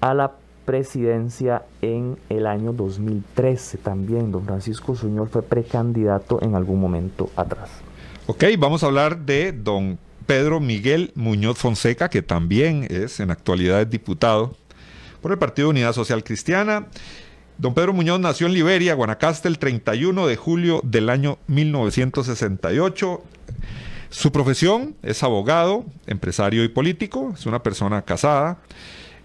a 0.00 0.14
la 0.14 0.32
presidencia 0.64 1.62
en 1.82 2.16
el 2.28 2.46
año 2.46 2.72
2013 2.72 3.78
también. 3.78 4.32
Don 4.32 4.44
Francisco 4.44 4.94
Suñol 4.94 5.28
fue 5.28 5.42
precandidato 5.42 6.42
en 6.42 6.54
algún 6.54 6.80
momento 6.80 7.30
atrás. 7.36 7.70
Ok, 8.26 8.44
vamos 8.58 8.82
a 8.82 8.86
hablar 8.86 9.18
de 9.18 9.52
don 9.52 9.98
Pedro 10.26 10.60
Miguel 10.60 11.12
Muñoz 11.14 11.58
Fonseca, 11.58 12.08
que 12.08 12.22
también 12.22 12.86
es 12.88 13.20
en 13.20 13.30
actualidad 13.30 13.86
diputado 13.86 14.56
por 15.20 15.32
el 15.32 15.38
Partido 15.38 15.68
Unidad 15.68 15.92
Social 15.92 16.24
Cristiana. 16.24 16.86
Don 17.58 17.74
Pedro 17.74 17.92
Muñoz 17.92 18.18
nació 18.20 18.46
en 18.46 18.54
Liberia, 18.54 18.94
Guanacaste, 18.94 19.48
el 19.48 19.58
31 19.58 20.26
de 20.26 20.36
julio 20.36 20.80
del 20.82 21.08
año 21.08 21.38
1968. 21.46 23.22
Su 24.14 24.30
profesión 24.30 24.94
es 25.02 25.24
abogado, 25.24 25.84
empresario 26.06 26.62
y 26.62 26.68
político, 26.68 27.34
es 27.36 27.46
una 27.46 27.64
persona 27.64 28.02
casada. 28.02 28.58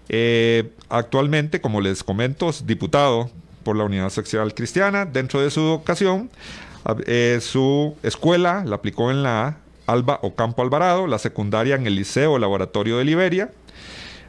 Eh, 0.08 0.72
actualmente, 0.88 1.60
como 1.60 1.80
les 1.80 2.02
comento, 2.02 2.50
es 2.50 2.66
diputado 2.66 3.30
por 3.62 3.76
la 3.76 3.84
Unidad 3.84 4.10
Social 4.10 4.52
Cristiana. 4.52 5.04
Dentro 5.04 5.40
de 5.40 5.52
su 5.52 5.60
educación, 5.60 6.28
eh, 7.06 7.38
su 7.40 7.94
escuela 8.02 8.64
la 8.66 8.74
aplicó 8.74 9.12
en 9.12 9.22
la 9.22 9.58
Alba 9.86 10.18
Ocampo 10.22 10.60
Alvarado, 10.60 11.06
la 11.06 11.20
secundaria 11.20 11.76
en 11.76 11.86
el 11.86 11.94
Liceo 11.94 12.36
Laboratorio 12.40 12.98
de 12.98 13.04
Liberia. 13.04 13.52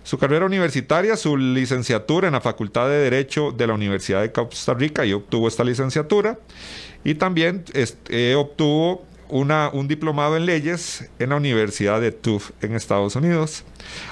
Su 0.03 0.20
carrera 0.20 0.46
universitaria, 0.46 1.18
su 1.18 1.38
licenciatura 1.38 2.27
en 2.27 2.34
la 2.34 2.41
Facultad 2.41 2.88
de 2.88 3.00
Derecho 3.00 3.51
de 3.51 3.65
la 3.65 3.74
Universidad 3.74 4.22
de 4.22 4.32
Costa 4.32 4.75
Rica 4.75 5.08
y 5.08 5.13
obtuvo 5.13 5.48
esta 5.48 5.63
licenciatura. 5.63 6.38
Y 7.03 7.15
también 7.15 7.63
este, 7.74 8.36
obtuvo 8.36 9.08
un 9.32 9.88
diplomado 9.88 10.36
en 10.36 10.46
leyes 10.46 11.10
en 11.18 11.30
la 11.30 11.38
Universidad 11.38 12.02
de 12.02 12.12
Tufts 12.12 12.54
en 12.62 12.76
Estados 12.76 13.16
Unidos. 13.16 13.64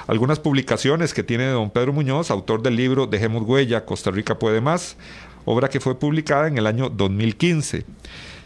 Algunas 0.06 0.40
publicaciones 0.40 1.12
que 1.12 1.22
tiene 1.22 1.46
don 1.46 1.70
Pedro 1.70 1.92
Muñoz, 1.92 2.30
autor 2.30 2.62
del 2.62 2.76
libro 2.76 3.06
Dejemos 3.06 3.42
huella, 3.42 3.84
Costa 3.84 4.10
Rica 4.10 4.38
puede 4.38 4.60
más, 4.60 4.96
obra 5.44 5.68
que 5.68 5.78
fue 5.78 5.98
publicada 5.98 6.48
en 6.48 6.56
el 6.56 6.66
año 6.66 6.88
2015. 6.88 7.84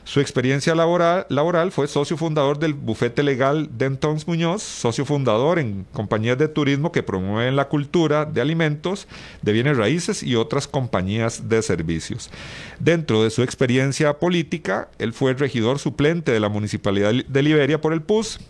Su 0.05 0.21
experiencia 0.21 0.75
laboral, 0.75 1.73
fue 1.73 1.89
socio 1.89 2.19
fundador 2.19 2.59
del 2.59 2.75
bufete 2.75 3.23
legal 3.23 3.71
Dentons 3.73 4.29
Muñoz, 4.29 4.63
socio 4.63 5.07
fundador 5.07 5.59
en 5.59 5.87
compañías 5.95 6.37
de 6.37 6.47
turismo 6.47 6.93
que 6.93 7.03
promueven 7.03 7.57
la 7.57 7.69
cultura 7.69 8.27
de 8.27 8.43
alimentos, 8.43 9.09
de 9.41 9.53
bienes 9.53 9.79
raíces 9.79 10.23
y 10.23 10.37
otras 10.37 10.69
compañías 10.69 11.49
de 11.49 11.63
servicios. 11.63 12.31
Dentro 12.79 13.23
de 13.23 13.31
su 13.31 13.43
experiencia 13.43 14.19
política, 14.19 14.91
él 14.99 15.15
fue 15.15 15.33
regidor 15.33 15.79
suplente 15.79 16.33
de 16.33 16.41
la 16.41 16.51
Municipalidad 16.51 17.13
de 17.27 17.43
Liberia 17.43 17.81
por 17.81 17.95
el 17.95 18.03
PUS, 18.03 18.41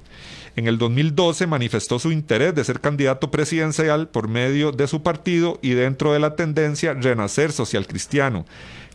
en 0.56 0.68
el 0.68 0.78
2012 0.78 1.48
manifestó 1.48 1.98
su 1.98 2.12
interés 2.12 2.54
de 2.54 2.62
ser 2.62 2.80
candidato 2.80 3.32
presidencial 3.32 4.08
por 4.08 4.28
medio 4.28 4.70
de 4.70 4.86
su 4.86 5.02
partido 5.02 5.58
y 5.62 5.70
dentro 5.70 6.12
de 6.12 6.20
la 6.20 6.36
tendencia 6.36 6.94
Renacer 6.94 7.50
Social 7.50 7.88
Cristiano 7.88 8.46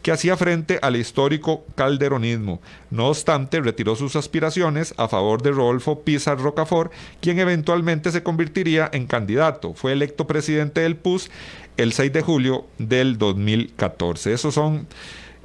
que 0.01 0.11
hacía 0.11 0.37
frente 0.37 0.79
al 0.81 0.95
histórico 0.95 1.65
calderonismo. 1.75 2.61
No 2.89 3.07
obstante, 3.07 3.59
retiró 3.59 3.95
sus 3.95 4.15
aspiraciones 4.15 4.93
a 4.97 5.07
favor 5.07 5.41
de 5.41 5.51
Rodolfo 5.51 6.01
Pizar 6.01 6.39
Rocafort, 6.39 6.91
quien 7.21 7.39
eventualmente 7.39 8.11
se 8.11 8.23
convertiría 8.23 8.89
en 8.93 9.07
candidato. 9.07 9.73
Fue 9.73 9.91
electo 9.91 10.27
presidente 10.27 10.81
del 10.81 10.95
PUS 10.95 11.29
el 11.77 11.93
6 11.93 12.13
de 12.13 12.21
julio 12.21 12.65
del 12.77 13.17
2014. 13.17 14.33
Esos 14.33 14.53
son 14.53 14.87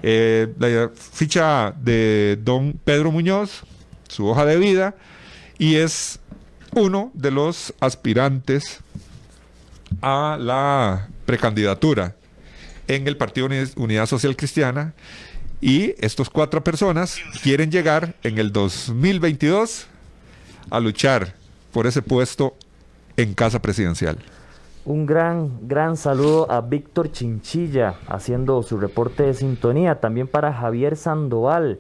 eh, 0.03 0.53
la 0.59 0.91
ficha 0.95 1.75
de 1.81 2.39
don 2.43 2.79
Pedro 2.85 3.11
Muñoz, 3.11 3.63
su 4.09 4.27
hoja 4.29 4.45
de 4.45 4.59
vida, 4.59 4.95
y 5.59 5.77
es 5.77 6.21
uno 6.73 7.11
de 7.15 7.31
los 7.31 7.73
aspirantes 7.81 8.81
a 10.03 10.37
la 10.41 11.09
precandidatura 11.25 12.17
en 12.89 13.07
el 13.09 13.17
Partido 13.17 13.49
Unidad 13.77 14.07
Social 14.07 14.37
Cristiana 14.37 14.95
y 15.61 15.95
estas 15.99 16.29
cuatro 16.29 16.63
personas 16.63 17.19
quieren 17.43 17.71
llegar 17.71 18.15
en 18.23 18.39
el 18.39 18.53
2022 18.53 19.87
a 20.71 20.81
luchar 20.81 21.35
por 21.73 21.87
ese 21.87 22.03
puesto 22.03 22.55
en 23.17 23.35
casa 23.35 23.61
presidencial. 23.61 24.19
Un 24.85 25.07
gran, 25.07 25.67
gran 25.67 25.97
saludo 25.97 26.51
a 26.51 26.61
Víctor 26.61 27.11
Chinchilla 27.11 27.95
haciendo 28.07 28.63
su 28.63 28.77
reporte 28.77 29.23
de 29.23 29.33
sintonía. 29.33 30.01
También 30.01 30.29
para 30.29 30.53
Javier 30.53 30.97
Sandoval, 30.97 31.79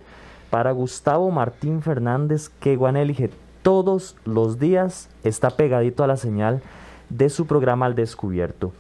para 0.48 0.72
Gustavo 0.72 1.30
Martín 1.30 1.82
Fernández, 1.82 2.48
que 2.60 2.76
Guanelige 2.76 3.30
todos 3.60 4.16
los 4.24 4.58
días 4.58 5.10
está 5.22 5.50
pegadito 5.50 6.02
a 6.02 6.06
la 6.06 6.16
señal 6.16 6.62
de 7.10 7.28
su 7.28 7.46
programa 7.46 7.86
Al 7.86 7.94
Descubierto. 7.94 8.72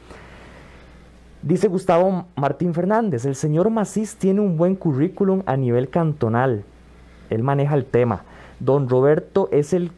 Dice 1.44 1.68
Gustavo 1.68 2.24
Martín 2.36 2.72
Fernández, 2.72 3.26
el 3.26 3.34
señor 3.34 3.68
Macís 3.68 4.16
tiene 4.16 4.40
un 4.40 4.56
buen 4.56 4.76
currículum 4.76 5.42
a 5.44 5.58
nivel 5.58 5.90
cantonal. 5.90 6.64
Él 7.28 7.42
maneja 7.42 7.74
el 7.74 7.84
tema. 7.84 8.24
Don 8.60 8.88
Roberto 8.88 9.50
es 9.52 9.74
el 9.74 9.90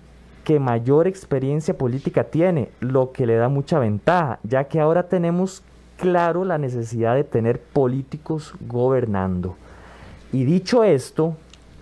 que 0.43 0.59
mayor 0.59 1.07
experiencia 1.07 1.79
política 1.79 2.25
tiene, 2.25 2.71
lo 2.81 3.13
que 3.13 3.27
le 3.27 3.37
da 3.37 3.49
mucha 3.49 3.79
ventaja, 3.79 4.41
ya 4.43 4.65
que 4.65 4.81
ahora 4.81 5.05
tenemos 5.05 5.63
claro 5.99 6.45
la 6.45 6.59
necesidad 6.59 7.15
de 7.15 7.23
tener 7.23 7.61
políticos 7.61 8.53
gobernando. 8.67 9.55
Y 10.33 10.47
dicho 10.47 10.83
esto, 10.83 11.37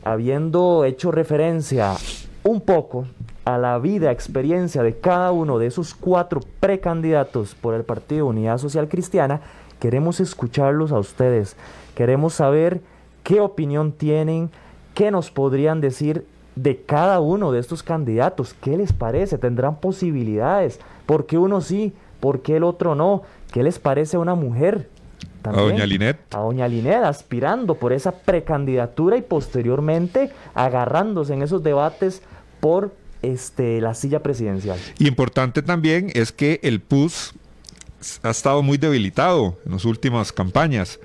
habiendo 0.04 0.84
hecho 0.84 1.10
referencia 1.10 1.94
un 2.42 2.60
poco 2.60 3.06
a 3.44 3.58
la 3.58 3.78
vida, 3.78 4.10
experiencia 4.10 4.82
de 4.82 4.98
cada 4.98 5.32
uno 5.32 5.58
de 5.58 5.66
esos 5.66 5.94
cuatro 5.94 6.40
precandidatos 6.60 7.54
por 7.54 7.74
el 7.74 7.84
Partido 7.84 8.26
Unidad 8.26 8.58
Social 8.58 8.88
Cristiana, 8.88 9.40
queremos 9.80 10.20
escucharlos 10.20 10.92
a 10.92 10.98
ustedes. 10.98 11.56
Queremos 11.94 12.34
saber 12.34 12.80
qué 13.22 13.40
opinión 13.40 13.92
tienen, 13.92 14.50
qué 14.94 15.10
nos 15.10 15.30
podrían 15.30 15.80
decir 15.80 16.26
de 16.56 16.80
cada 16.82 17.20
uno 17.20 17.52
de 17.52 17.60
estos 17.60 17.82
candidatos. 17.82 18.54
¿Qué 18.54 18.76
les 18.76 18.92
parece? 18.92 19.38
¿Tendrán 19.38 19.76
posibilidades? 19.76 20.80
¿Por 21.04 21.26
qué 21.26 21.36
uno 21.36 21.60
sí? 21.60 21.92
¿Por 22.20 22.40
qué 22.40 22.56
el 22.56 22.64
otro 22.64 22.94
no? 22.94 23.22
¿Qué 23.52 23.62
les 23.62 23.78
parece 23.78 24.16
a 24.16 24.20
una 24.20 24.34
mujer? 24.34 24.88
a 25.42 25.52
doña 25.52 25.84
Linet. 25.84 26.18
A 26.34 26.38
doña 26.38 26.66
Linet, 26.66 27.04
aspirando 27.04 27.74
por 27.74 27.92
esa 27.92 28.12
precandidatura 28.12 29.18
y 29.18 29.22
posteriormente 29.22 30.30
agarrándose 30.54 31.34
en 31.34 31.42
esos 31.42 31.62
debates 31.62 32.22
por 32.60 32.92
este, 33.32 33.80
la 33.80 33.94
silla 33.94 34.22
presidencial. 34.22 34.78
Importante 34.98 35.62
también 35.62 36.10
es 36.14 36.32
que 36.32 36.60
el 36.62 36.80
PUS 36.80 37.34
ha 38.22 38.30
estado 38.30 38.62
muy 38.62 38.78
debilitado 38.78 39.58
en 39.64 39.72
las 39.72 39.84
últimas 39.84 40.32
campañas 40.32 41.00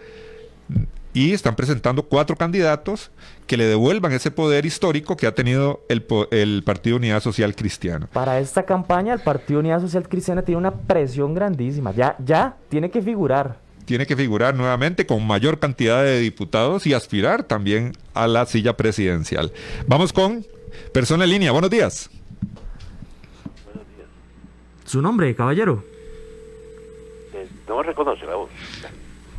y 1.13 1.33
están 1.33 1.55
presentando 1.55 2.03
cuatro 2.03 2.35
candidatos 2.35 3.11
que 3.47 3.57
le 3.57 3.65
devuelvan 3.65 4.11
ese 4.11 4.29
poder 4.29 4.65
histórico 4.65 5.17
que 5.17 5.25
ha 5.25 5.33
tenido 5.33 5.81
el, 5.89 6.05
el, 6.31 6.63
Partido 6.63 6.97
Unidad 6.97 7.21
Social 7.21 7.55
Cristiana. 7.55 8.07
Para 8.13 8.39
esta 8.39 8.63
campaña 8.63 9.13
el 9.13 9.19
Partido 9.19 9.59
Unidad 9.59 9.81
Social 9.81 10.07
Cristiana 10.07 10.43
tiene 10.43 10.59
una 10.59 10.71
presión 10.71 11.33
grandísima, 11.33 11.91
ya, 11.93 12.15
ya 12.23 12.57
tiene 12.69 12.91
que 12.91 13.01
figurar. 13.01 13.57
Tiene 13.85 14.05
que 14.05 14.15
figurar 14.15 14.53
nuevamente 14.53 15.07
con 15.07 15.25
mayor 15.25 15.57
cantidad 15.57 16.03
de 16.03 16.19
diputados 16.19 16.85
y 16.85 16.93
aspirar 16.93 17.43
también 17.43 17.93
a 18.13 18.27
la 18.27 18.45
silla 18.45 18.77
presidencial. 18.77 19.51
Vamos 19.87 20.13
con 20.13 20.45
Persona 20.93 21.23
en 21.23 21.29
línea, 21.31 21.51
buenos 21.51 21.69
días. 21.69 22.09
Buenos 23.65 23.87
días. 23.95 24.07
¿Su 24.85 25.01
nombre, 25.01 25.35
caballero? 25.35 25.83
Eh, 27.33 27.47
no 27.67 27.77
me 27.77 27.83
reconoce 27.83 28.25
la 28.25 28.35
voz. 28.35 28.49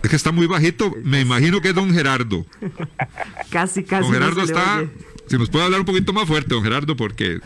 Es 0.02 0.08
que 0.08 0.16
está 0.16 0.32
muy 0.32 0.46
bajito, 0.46 0.92
me 1.02 1.20
imagino 1.20 1.60
que 1.60 1.68
es 1.68 1.74
don 1.74 1.92
Gerardo. 1.92 2.46
casi, 3.50 3.84
casi. 3.84 4.04
Don 4.04 4.12
Gerardo 4.12 4.42
está. 4.42 4.84
Si 5.26 5.36
nos 5.36 5.50
puede 5.50 5.64
hablar 5.66 5.80
un 5.80 5.86
poquito 5.86 6.12
más 6.12 6.26
fuerte, 6.26 6.54
don 6.54 6.62
Gerardo, 6.64 6.96
porque 6.96 7.38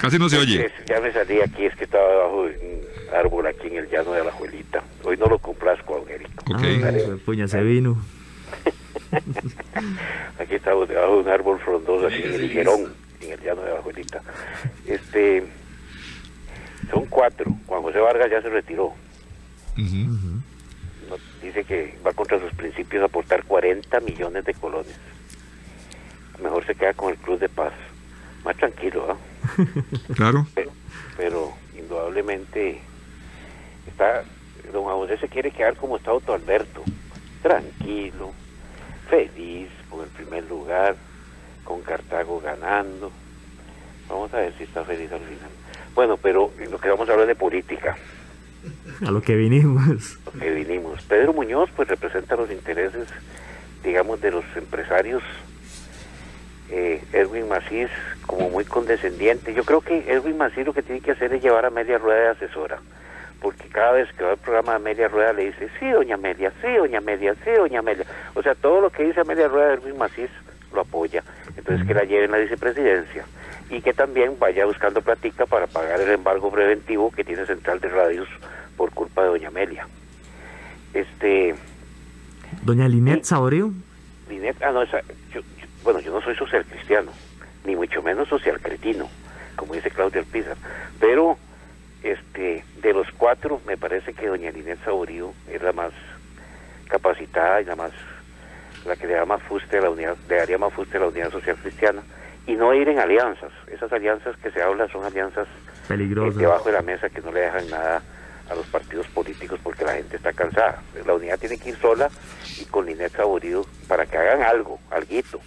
casi 0.00 0.18
no 0.18 0.28
se 0.28 0.38
oye. 0.38 0.70
ya 0.88 1.00
me 1.00 1.12
salí 1.12 1.40
aquí, 1.40 1.64
es 1.64 1.74
que 1.76 1.84
estaba 1.84 2.08
debajo 2.08 2.44
de 2.44 2.58
un 2.58 3.14
árbol 3.14 3.46
aquí 3.46 3.66
en 3.66 3.76
el 3.76 3.90
llano 3.90 4.12
de 4.12 4.24
la 4.24 4.32
Juelita. 4.32 4.82
Hoy 5.02 5.16
no 5.16 5.26
lo 5.26 5.38
complazco 5.38 5.96
a 5.96 5.98
don 5.98 6.08
Eric. 6.08 6.30
Ok. 6.48 6.62
Ah, 6.84 7.16
puña 7.24 7.48
se 7.48 7.60
vino. 7.62 8.00
aquí 10.38 10.54
estamos 10.54 10.88
debajo 10.88 11.16
de 11.16 11.20
un 11.22 11.28
árbol 11.28 11.58
frondoso, 11.58 12.06
aquí 12.06 12.22
en 12.22 12.34
el 12.34 12.44
Higuerón 12.44 13.05
en 13.26 13.32
el 13.32 13.40
llano 13.40 13.62
de 13.62 13.74
la 13.74 13.82
Juelita. 13.82 14.22
Este, 14.86 15.46
son 16.90 17.06
cuatro. 17.06 17.56
Juan 17.66 17.82
José 17.82 17.98
Vargas 17.98 18.30
ya 18.30 18.42
se 18.42 18.48
retiró. 18.48 18.94
dice 21.42 21.64
que 21.64 21.98
va 22.04 22.12
contra 22.12 22.40
sus 22.40 22.52
principios 22.54 23.02
a 23.02 23.06
aportar 23.06 23.44
40 23.44 24.00
millones 24.00 24.44
de 24.44 24.54
colones. 24.54 24.94
Mejor 26.42 26.66
se 26.66 26.74
queda 26.74 26.92
con 26.94 27.10
el 27.10 27.18
Cruz 27.18 27.40
de 27.40 27.48
Paz. 27.48 27.72
Más 28.44 28.56
tranquilo, 28.56 29.06
¿ah? 29.10 29.16
Claro. 30.14 30.46
Pero, 31.16 31.52
indudablemente 31.76 32.80
está 33.86 34.24
don 34.72 34.84
José 34.84 35.16
se 35.18 35.28
quiere 35.28 35.50
quedar 35.50 35.76
como 35.76 35.96
está 35.96 36.12
Otto 36.12 36.34
Alberto, 36.34 36.82
tranquilo, 37.42 38.32
feliz 39.08 39.68
con 39.88 40.02
el 40.02 40.08
primer 40.08 40.44
lugar, 40.44 40.96
con 41.66 41.82
Cartago 41.82 42.40
ganando. 42.40 43.12
Vamos 44.08 44.32
a 44.32 44.38
ver 44.38 44.54
si 44.56 44.64
está 44.64 44.84
feliz 44.84 45.12
al 45.12 45.20
final. 45.20 45.50
Bueno, 45.94 46.16
pero 46.16 46.50
lo 46.70 46.78
que 46.78 46.88
vamos 46.88 47.08
a 47.08 47.12
hablar 47.12 47.26
de 47.26 47.34
política. 47.34 47.96
A 49.04 49.10
lo 49.10 49.20
que 49.20 49.36
vinimos. 49.36 50.18
Lo 50.24 50.40
que 50.40 50.50
vinimos. 50.50 51.02
Pedro 51.02 51.32
Muñoz 51.32 51.68
pues 51.76 51.88
representa 51.88 52.36
los 52.36 52.50
intereses, 52.50 53.08
digamos, 53.82 54.20
de 54.20 54.30
los 54.30 54.44
empresarios. 54.56 55.22
Eh, 56.70 57.02
Edwin 57.12 57.48
Macís 57.48 57.90
como 58.26 58.48
muy 58.50 58.64
condescendiente. 58.64 59.54
Yo 59.54 59.64
creo 59.64 59.80
que 59.80 60.10
Edwin 60.10 60.36
Macís 60.36 60.66
lo 60.66 60.72
que 60.72 60.82
tiene 60.82 61.00
que 61.00 61.12
hacer 61.12 61.32
es 61.32 61.42
llevar 61.42 61.64
a 61.64 61.70
media 61.70 61.98
rueda 61.98 62.20
de 62.20 62.28
asesora. 62.28 62.78
Porque 63.40 63.68
cada 63.68 63.92
vez 63.92 64.12
que 64.14 64.24
va 64.24 64.30
al 64.32 64.38
programa 64.38 64.72
de 64.74 64.78
media 64.80 65.08
rueda 65.08 65.32
le 65.32 65.46
dice, 65.46 65.68
sí, 65.78 65.88
doña 65.88 66.14
Amelia, 66.14 66.52
sí, 66.62 66.74
doña 66.74 66.98
Amelia, 66.98 67.34
sí, 67.44 67.50
doña 67.56 67.80
Amelia. 67.80 68.06
O 68.34 68.42
sea, 68.42 68.54
todo 68.54 68.80
lo 68.80 68.90
que 68.90 69.04
dice 69.04 69.20
a 69.20 69.24
media 69.24 69.46
rueda 69.46 69.68
de 69.68 69.74
Edwin 69.74 69.98
Macís 69.98 70.30
lo 70.76 70.82
apoya. 70.82 71.24
Entonces 71.56 71.86
que 71.86 71.94
la 71.94 72.04
lleven 72.04 72.30
a 72.30 72.36
la 72.36 72.44
vicepresidencia 72.44 73.24
y 73.68 73.80
que 73.80 73.92
también 73.92 74.38
vaya 74.38 74.64
buscando 74.64 75.02
platica 75.02 75.46
para 75.46 75.66
pagar 75.66 76.00
el 76.00 76.10
embargo 76.10 76.50
preventivo 76.52 77.10
que 77.10 77.24
tiene 77.24 77.44
Central 77.46 77.80
de 77.80 77.88
Radios 77.88 78.28
por 78.76 78.92
culpa 78.92 79.22
de 79.22 79.28
doña 79.28 79.48
Amelia. 79.48 79.88
Este 80.94 81.54
Doña 82.62 82.88
Linet 82.88 83.24
Saborío. 83.24 83.72
Linet, 84.28 84.62
ah 84.62 84.70
no, 84.70 84.82
bueno, 85.82 86.00
yo 86.00 86.12
no 86.12 86.20
soy 86.20 86.34
social 86.36 86.64
cristiano, 86.64 87.12
ni 87.64 87.76
mucho 87.76 88.02
menos 88.02 88.28
social 88.28 88.60
cretino, 88.60 89.08
como 89.56 89.74
dice 89.74 89.90
Claudia 89.90 90.20
Alpizar, 90.20 90.56
pero 90.98 91.38
este 92.02 92.64
de 92.82 92.92
los 92.92 93.06
cuatro 93.16 93.60
me 93.66 93.76
parece 93.76 94.12
que 94.12 94.26
doña 94.26 94.50
Linet 94.50 94.84
Saborío 94.84 95.32
es 95.48 95.62
la 95.62 95.72
más 95.72 95.92
capacitada 96.88 97.60
y 97.60 97.64
la 97.64 97.76
más 97.76 97.92
la 98.86 98.96
que 98.96 99.06
le 99.06 99.24
más 99.24 99.42
fuste 99.42 99.78
a 99.78 99.82
la 99.82 99.90
unidad, 99.90 100.16
le 100.28 100.36
daría 100.36 100.58
más 100.58 100.72
fuste 100.72 100.96
a 100.96 101.00
la 101.00 101.08
unidad 101.08 101.30
social 101.30 101.56
cristiana, 101.56 102.02
y 102.46 102.54
no 102.54 102.72
ir 102.74 102.88
en 102.88 102.98
alianzas. 102.98 103.52
Esas 103.66 103.92
alianzas 103.92 104.36
que 104.36 104.50
se 104.50 104.62
hablan 104.62 104.88
son 104.90 105.04
alianzas 105.04 105.48
peligrosas 105.88 106.36
debajo 106.36 106.64
de 106.64 106.72
la 106.72 106.82
mesa 106.82 107.08
que 107.08 107.20
no 107.20 107.32
le 107.32 107.40
dejan 107.40 107.68
nada 107.70 108.02
a 108.48 108.54
los 108.54 108.66
partidos 108.66 109.06
políticos 109.08 109.58
porque 109.62 109.84
la 109.84 109.94
gente 109.94 110.16
está 110.16 110.32
cansada. 110.32 110.80
La 111.04 111.14
unidad 111.14 111.38
tiene 111.38 111.58
que 111.58 111.70
ir 111.70 111.76
sola 111.76 112.08
y 112.60 112.64
con 112.66 112.86
Linet 112.86 113.12
Saborido 113.12 113.66
para 113.88 114.06
que 114.06 114.16
hagan 114.16 114.42
algo, 114.42 114.78
alguito, 114.90 115.40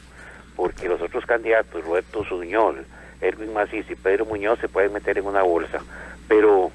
porque 0.55 0.89
los 0.89 1.01
otros 1.01 1.25
candidatos, 1.25 1.83
Roberto 1.83 2.25
Suñol, 2.25 2.85
Erwin 3.21 3.53
Macís 3.53 3.89
y 3.89 3.95
Pedro 3.95 4.25
Muñoz 4.25 4.59
se 4.59 4.67
pueden 4.67 4.93
meter 4.93 5.17
en 5.17 5.25
una 5.25 5.43
bolsa, 5.43 5.81
pero 6.27 6.71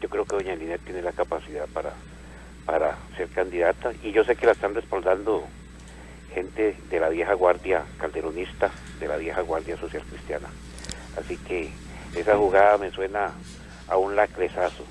yo 0.00 0.08
creo 0.08 0.24
que 0.24 0.36
doña 0.36 0.54
Linet 0.54 0.80
tiene 0.82 1.02
la 1.02 1.12
capacidad 1.12 1.66
para, 1.68 1.92
para 2.64 2.96
ser 3.16 3.28
candidata 3.28 3.92
y 4.02 4.12
yo 4.12 4.24
sé 4.24 4.36
que 4.36 4.46
la 4.46 4.52
están 4.52 4.74
respaldando 4.74 5.46
gente 6.34 6.76
de 6.90 7.00
la 7.00 7.08
vieja 7.08 7.34
guardia 7.34 7.84
calderonista, 7.98 8.70
de 8.98 9.08
la 9.08 9.16
vieja 9.16 9.40
guardia 9.42 9.76
social 9.76 10.02
cristiana. 10.08 10.48
Así 11.18 11.36
que 11.36 11.70
esa 12.14 12.36
jugada 12.36 12.78
me 12.78 12.90
suena 12.90 13.30
a 13.88 13.96
un 13.96 14.16
lacresazo, 14.16 14.84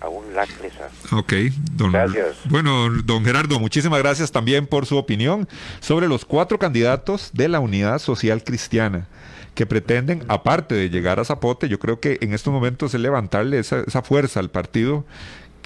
a 0.00 0.08
un 0.08 0.34
lacresazo. 0.34 1.16
Ok, 1.16 1.32
don, 1.72 1.92
gracias. 1.92 2.38
Bueno, 2.46 2.88
don 3.04 3.24
Gerardo, 3.24 3.58
muchísimas 3.58 3.98
gracias 4.00 4.32
también 4.32 4.66
por 4.66 4.86
su 4.86 4.96
opinión 4.96 5.48
sobre 5.80 6.08
los 6.08 6.24
cuatro 6.24 6.58
candidatos 6.58 7.30
de 7.32 7.48
la 7.48 7.60
Unidad 7.60 7.98
Social 7.98 8.42
Cristiana 8.42 9.06
que 9.54 9.66
pretenden, 9.66 10.22
aparte 10.28 10.76
de 10.76 10.88
llegar 10.88 11.18
a 11.18 11.24
Zapote, 11.24 11.68
yo 11.68 11.80
creo 11.80 11.98
que 11.98 12.18
en 12.20 12.32
estos 12.32 12.52
momentos 12.52 12.94
es 12.94 13.00
levantarle 13.00 13.58
esa, 13.58 13.80
esa 13.80 14.02
fuerza 14.02 14.38
al 14.38 14.50
partido 14.50 15.04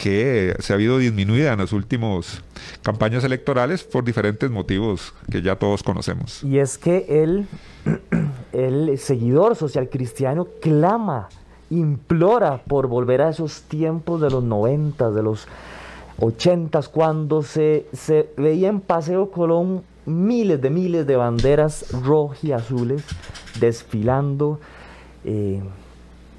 que 0.03 0.57
se 0.59 0.73
ha 0.73 0.75
habido 0.75 0.99
disminuida 0.99 1.53
en 1.53 1.61
las 1.61 1.73
últimas 1.73 2.43
campañas 2.83 3.23
electorales 3.23 3.85
por 3.85 4.03
diferentes 4.03 4.51
motivos 4.51 5.15
que 5.31 5.43
ya 5.43 5.55
todos 5.55 5.85
conocemos. 5.85 6.43
Y 6.43 6.59
es 6.59 6.77
que 6.77 7.07
él, 7.23 7.47
el 8.53 8.99
seguidor 8.99 9.55
social 9.55 9.89
cristiano, 9.89 10.49
clama, 10.61 11.29
implora 11.71 12.65
por 12.65 12.89
volver 12.89 13.23
a 13.23 13.29
esos 13.29 13.63
tiempos 13.63 14.21
de 14.21 14.31
los 14.31 14.43
noventas, 14.43 15.15
de 15.15 15.23
los 15.23 15.47
ochentas, 16.19 16.89
cuando 16.89 17.45
se, 17.45 17.87
se 17.93 18.29
veía 18.37 18.71
en 18.71 18.81
Paseo 18.81 19.31
Colón 19.31 19.85
miles 20.05 20.61
de 20.61 20.71
miles 20.71 21.07
de 21.07 21.15
banderas 21.15 21.93
rojas 22.03 22.43
y 22.43 22.51
azules 22.51 23.05
desfilando. 23.61 24.59
Eh, 25.25 25.63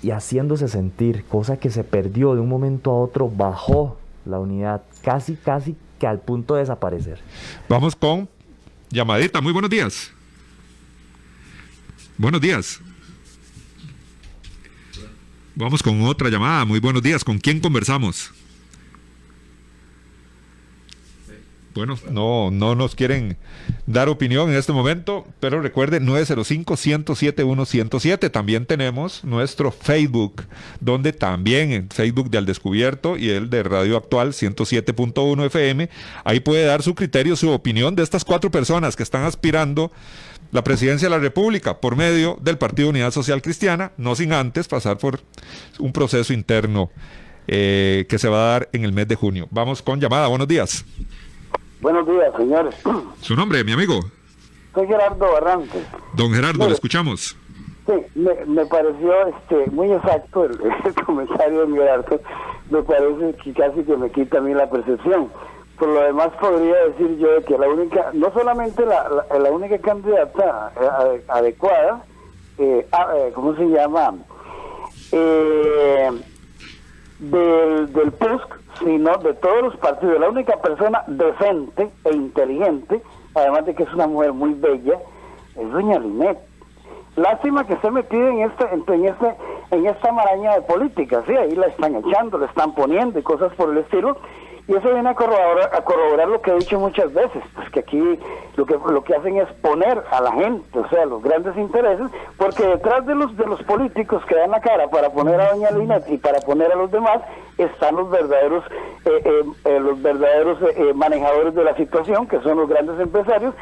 y 0.03 0.11
haciéndose 0.11 0.67
sentir, 0.67 1.23
cosa 1.25 1.57
que 1.57 1.71
se 1.71 1.83
perdió 1.83 2.35
de 2.35 2.41
un 2.41 2.49
momento 2.49 2.91
a 2.91 2.99
otro, 2.99 3.29
bajó 3.29 3.97
la 4.25 4.37
unidad, 4.37 4.83
casi, 5.01 5.35
casi 5.35 5.75
que 5.97 6.05
al 6.05 6.19
punto 6.19 6.55
de 6.55 6.59
desaparecer. 6.59 7.19
Vamos 7.69 7.95
con 7.95 8.27
llamadita, 8.89 9.39
muy 9.39 9.53
buenos 9.53 9.71
días. 9.71 10.11
Buenos 12.17 12.41
días. 12.41 12.81
Vamos 15.55 15.81
con 15.81 16.01
otra 16.01 16.29
llamada, 16.29 16.65
muy 16.65 16.79
buenos 16.79 17.01
días, 17.01 17.23
¿con 17.23 17.39
quién 17.39 17.59
conversamos? 17.59 18.31
Bueno, 21.73 21.97
no, 22.11 22.51
no 22.51 22.75
nos 22.75 22.93
quieren 22.95 23.37
dar 23.85 24.09
opinión 24.09 24.49
en 24.49 24.57
este 24.57 24.73
momento, 24.73 25.25
pero 25.39 25.61
recuerde 25.61 26.01
905-107-107. 26.01 28.31
También 28.31 28.65
tenemos 28.65 29.23
nuestro 29.23 29.71
Facebook, 29.71 30.43
donde 30.79 31.13
también 31.13 31.71
en 31.71 31.89
Facebook 31.89 32.29
de 32.29 32.37
Al 32.37 32.45
Descubierto 32.45 33.17
y 33.17 33.29
el 33.29 33.49
de 33.49 33.63
Radio 33.63 33.97
Actual 33.97 34.33
107.1 34.33 35.45
FM, 35.45 35.89
ahí 36.23 36.39
puede 36.39 36.65
dar 36.65 36.83
su 36.83 36.95
criterio, 36.95 37.35
su 37.35 37.49
opinión 37.49 37.95
de 37.95 38.03
estas 38.03 38.23
cuatro 38.23 38.51
personas 38.51 38.95
que 38.95 39.03
están 39.03 39.23
aspirando 39.23 39.91
la 40.51 40.63
presidencia 40.63 41.07
de 41.07 41.15
la 41.15 41.21
República 41.21 41.81
por 41.81 41.95
medio 41.95 42.37
del 42.41 42.59
Partido 42.59 42.89
Unidad 42.89 43.09
Social 43.11 43.41
Cristiana, 43.41 43.91
no 43.97 44.13
sin 44.15 44.33
antes 44.33 44.67
pasar 44.67 44.99
por 44.99 45.21
un 45.79 45.91
proceso 45.91 46.31
interno 46.31 46.91
eh, 47.47 48.05
que 48.07 48.19
se 48.19 48.29
va 48.29 48.37
a 48.37 48.51
dar 48.51 48.69
en 48.71 48.85
el 48.85 48.93
mes 48.93 49.07
de 49.07 49.15
junio. 49.15 49.47
Vamos 49.49 49.81
con 49.81 49.99
llamada, 49.99 50.27
buenos 50.27 50.47
días. 50.47 50.85
Buenos 51.83 52.07
días, 52.07 52.33
señores. 52.37 52.75
¿Su 53.19 53.35
nombre, 53.35 53.61
mi 53.65 53.73
amigo? 53.73 53.99
Soy 54.73 54.87
Gerardo 54.87 55.33
Barrantes. 55.33 55.85
Don 56.13 56.31
Gerardo, 56.31 56.65
le 56.65 56.73
escuchamos. 56.75 57.35
Sí, 57.85 57.93
me, 58.15 58.65
pareció 58.67 59.27
este, 59.27 59.69
muy 59.69 59.91
exacto 59.91 60.45
el, 60.45 60.57
comentario 61.05 61.67
de 61.67 61.73
Gerardo. 61.73 62.21
Me 62.69 62.81
parece 62.83 63.35
que 63.43 63.51
casi 63.51 63.83
que 63.83 63.97
me 63.97 64.09
quita 64.11 64.37
a 64.37 64.41
mí 64.41 64.53
la 64.53 64.69
percepción. 64.69 65.29
Por 65.77 65.89
lo 65.89 66.01
demás 66.03 66.29
podría 66.39 66.85
decir 66.85 67.17
yo 67.17 67.43
que 67.43 67.57
la 67.57 67.67
única, 67.67 68.11
no 68.13 68.31
solamente 68.31 68.85
la, 68.85 69.25
la, 69.37 69.51
única 69.51 69.77
candidata 69.79 70.71
eh, 70.79 71.21
adecuada, 71.27 72.01
eh, 72.59 72.87
eh, 72.89 73.31
¿cómo 73.35 73.57
se 73.57 73.65
llama? 73.65 74.13
Eh, 75.11 76.11
del, 77.19 77.91
del 77.91 78.11
PUSC, 78.13 78.62
sino 78.79 79.17
de 79.17 79.33
todos 79.35 79.61
los 79.61 79.77
partidos. 79.77 80.19
La 80.19 80.29
única 80.29 80.57
persona 80.57 81.03
decente 81.07 81.89
e 82.05 82.15
inteligente, 82.15 83.01
además 83.35 83.65
de 83.65 83.75
que 83.75 83.83
es 83.83 83.93
una 83.93 84.07
mujer 84.07 84.33
muy 84.33 84.53
bella, 84.53 84.99
es 85.55 85.71
doña 85.71 85.99
Linet. 85.99 86.37
Lástima 87.15 87.65
que 87.65 87.73
esté 87.73 87.91
metida 87.91 88.29
en 88.29 88.39
esta, 88.41 88.69
en, 88.71 89.05
este, 89.05 89.35
en 89.71 89.85
esta 89.85 90.11
maraña 90.11 90.55
de 90.55 90.61
política, 90.61 91.23
sí, 91.27 91.35
ahí 91.35 91.55
la 91.55 91.67
están 91.67 91.95
echando, 91.95 92.39
le 92.39 92.47
están 92.47 92.73
poniendo 92.73 93.19
y 93.19 93.21
cosas 93.21 93.53
por 93.53 93.69
el 93.69 93.77
estilo, 93.77 94.17
y 94.67 94.75
eso 94.75 94.93
viene 94.93 95.09
a 95.09 95.13
corroborar, 95.13 95.69
a 95.73 95.81
corroborar 95.81 96.27
lo 96.29 96.41
que 96.41 96.51
he 96.51 96.55
dicho 96.55 96.79
muchas 96.79 97.13
veces, 97.13 97.43
pues 97.53 97.69
que 97.71 97.79
aquí 97.81 98.19
lo 98.55 98.65
que 98.65 98.75
lo 98.75 99.03
que 99.03 99.15
hacen 99.15 99.37
es 99.37 99.51
poner 99.61 100.01
a 100.09 100.21
la 100.21 100.31
gente, 100.31 100.79
o 100.79 100.87
sea, 100.87 101.05
los 101.05 101.21
grandes 101.21 101.57
intereses, 101.57 102.09
porque 102.37 102.65
detrás 102.65 103.05
de 103.05 103.15
los 103.15 103.35
de 103.35 103.45
los 103.45 103.61
políticos 103.63 104.23
que 104.25 104.35
dan 104.35 104.51
la 104.51 104.61
cara 104.61 104.87
para 104.89 105.09
poner 105.09 105.41
a 105.41 105.53
doña 105.53 105.71
Linet 105.71 106.07
y 106.09 106.17
para 106.17 106.39
poner 106.39 106.71
a 106.71 106.75
los 106.75 106.91
demás 106.91 107.21
están 107.57 107.95
los 107.95 108.09
verdaderos 108.09 108.63
eh, 109.05 109.21
eh, 109.25 109.43
eh, 109.65 109.79
los 109.81 110.01
verdaderos 110.01 110.57
manejadores 110.95 111.53
de 111.55 111.63
la 111.65 111.75
situación, 111.75 112.27
que 112.27 112.39
son 112.39 112.57
los 112.57 112.69
grandes 112.69 112.97
empresarios, 113.01 113.53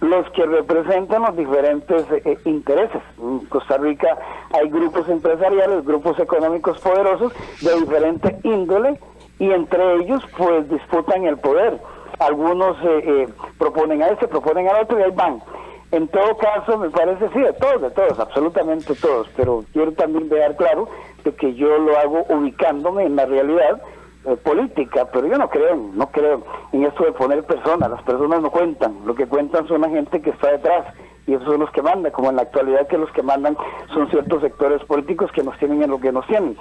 los 0.00 0.28
que 0.30 0.44
representan 0.44 1.22
los 1.22 1.36
diferentes 1.36 2.04
intereses. 2.44 3.02
En 3.18 3.38
Costa 3.46 3.78
Rica 3.78 4.18
hay 4.52 4.68
grupos 4.68 5.08
empresariales, 5.08 5.86
grupos 5.86 6.18
económicos 6.18 6.78
poderosos 6.80 7.32
de 7.62 7.74
diferente 7.80 8.36
índole 8.42 8.98
y 9.40 9.50
entre 9.50 9.94
ellos 9.96 10.22
pues 10.36 10.68
disputan 10.68 11.24
el 11.24 11.36
poder. 11.38 11.80
Algunos 12.20 12.76
eh, 12.84 13.02
eh, 13.06 13.28
proponen 13.58 14.02
a 14.02 14.08
este, 14.08 14.28
proponen 14.28 14.68
al 14.68 14.82
otro 14.82 15.00
y 15.00 15.02
ahí 15.02 15.10
van. 15.10 15.42
En 15.90 16.06
todo 16.06 16.36
caso, 16.36 16.78
me 16.78 16.90
parece, 16.90 17.28
sí, 17.30 17.40
de 17.40 17.52
todos, 17.54 17.82
de 17.82 17.90
todos, 17.90 18.20
absolutamente 18.20 18.94
todos, 18.94 19.28
pero 19.34 19.64
quiero 19.72 19.90
también 19.92 20.28
dejar 20.28 20.54
claro 20.56 20.86
de 21.24 21.34
que 21.34 21.54
yo 21.54 21.78
lo 21.78 21.98
hago 21.98 22.24
ubicándome 22.28 23.06
en 23.06 23.16
la 23.16 23.26
realidad 23.26 23.82
eh, 24.26 24.36
política, 24.36 25.06
pero 25.12 25.26
yo 25.26 25.38
no 25.38 25.48
creo, 25.48 25.76
no 25.94 26.10
creo 26.10 26.42
en 26.72 26.84
esto 26.84 27.04
de 27.04 27.12
poner 27.12 27.42
personas, 27.44 27.90
las 27.90 28.02
personas 28.02 28.42
no 28.42 28.50
cuentan, 28.50 28.96
lo 29.06 29.14
que 29.14 29.26
cuentan 29.26 29.66
son 29.66 29.80
la 29.80 29.88
gente 29.88 30.20
que 30.20 30.30
está 30.30 30.52
detrás 30.52 30.94
y 31.26 31.34
esos 31.34 31.46
son 31.46 31.60
los 31.60 31.70
que 31.70 31.82
mandan, 31.82 32.12
como 32.12 32.30
en 32.30 32.36
la 32.36 32.42
actualidad 32.42 32.86
que 32.88 32.98
los 32.98 33.10
que 33.12 33.22
mandan 33.22 33.56
son 33.94 34.10
ciertos 34.10 34.42
sectores 34.42 34.82
políticos 34.84 35.30
que 35.32 35.42
nos 35.42 35.56
tienen 35.58 35.82
en 35.82 35.90
lo 35.90 36.00
que 36.00 36.12
nos 36.12 36.26
tienen. 36.26 36.56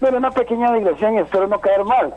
Pero 0.00 0.16
una 0.16 0.30
pequeña 0.30 0.72
digresión 0.72 1.14
y 1.14 1.18
espero 1.18 1.46
no 1.46 1.60
caer 1.60 1.84
mal. 1.84 2.14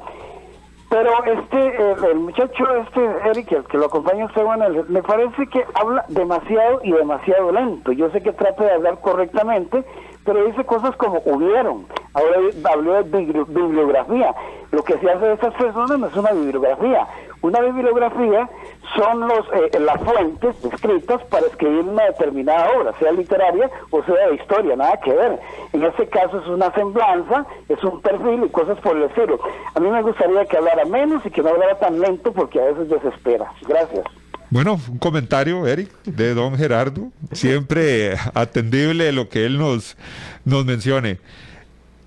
Pero 0.90 1.12
este, 1.26 2.12
el, 2.12 2.20
muchacho, 2.20 2.64
este 2.78 3.06
Eric, 3.30 3.52
el 3.52 3.66
que 3.66 3.78
lo 3.78 3.88
acompaña 3.88 4.26
usted, 4.26 4.44
bueno, 4.44 4.66
me 4.88 5.04
parece 5.04 5.46
que 5.48 5.66
habla 5.74 6.06
demasiado 6.08 6.80
y 6.82 6.94
demasiado 6.94 7.52
lento. 7.52 7.92
Yo 7.92 8.10
sé 8.12 8.22
que 8.22 8.32
trata 8.32 8.64
de 8.64 8.72
hablar 8.72 9.02
correctamente, 9.02 9.84
pero 10.28 10.44
dice 10.44 10.66
cosas 10.66 10.94
como 10.98 11.22
hubieron. 11.24 11.88
Ahora 12.14 12.38
habló 12.70 13.02
de 13.02 13.04
bibliografía. 13.48 14.36
Lo 14.72 14.84
que 14.84 14.98
se 14.98 15.10
hace 15.10 15.26
de 15.26 15.34
estas 15.36 15.54
personas 15.54 15.98
no 15.98 16.08
es 16.08 16.16
una 16.18 16.32
bibliografía. 16.34 17.08
Una 17.42 17.62
bibliografía 17.62 18.50
son 18.98 19.26
los 19.26 19.48
eh, 19.54 19.80
las 19.80 20.02
fuentes 20.02 20.66
escritas 20.66 21.24
para 21.26 21.46
escribir 21.48 21.86
una 21.86 22.06
determinada 22.06 22.72
obra, 22.78 22.94
sea 23.00 23.12
literaria 23.14 23.70
o 23.92 24.04
sea 24.04 24.28
de 24.28 24.36
historia, 24.36 24.76
nada 24.76 25.00
que 25.00 25.14
ver. 25.14 25.40
En 25.72 25.84
este 25.84 26.08
caso 26.10 26.40
es 26.40 26.48
una 26.48 26.74
semblanza, 26.74 27.46
es 27.70 27.82
un 27.86 28.02
perfil 28.02 28.44
y 28.44 28.50
cosas 28.50 28.78
por 28.82 28.98
el 28.98 29.04
estilo. 29.04 29.40
A 29.76 29.80
mí 29.80 29.90
me 29.90 30.02
gustaría 30.02 30.46
que 30.46 30.58
hablara 30.58 30.84
menos 30.84 31.26
y 31.26 31.30
que 31.30 31.42
no 31.42 31.50
hablara 31.50 31.80
tan 31.80 32.02
lento 32.02 32.34
porque 32.34 32.60
a 32.60 32.66
veces 32.66 32.90
desespera. 32.90 33.50
Gracias. 33.66 34.04
Bueno, 34.50 34.80
un 34.90 34.98
comentario, 34.98 35.68
Eric, 35.68 35.92
de 36.06 36.34
don 36.34 36.58
Gerardo, 36.58 37.12
siempre 37.34 38.16
atendible 38.34 39.12
lo 39.12 39.28
que 39.28 39.46
él 39.46 39.58
nos, 39.58 39.98
nos 40.46 40.66
mencione. 40.66 41.20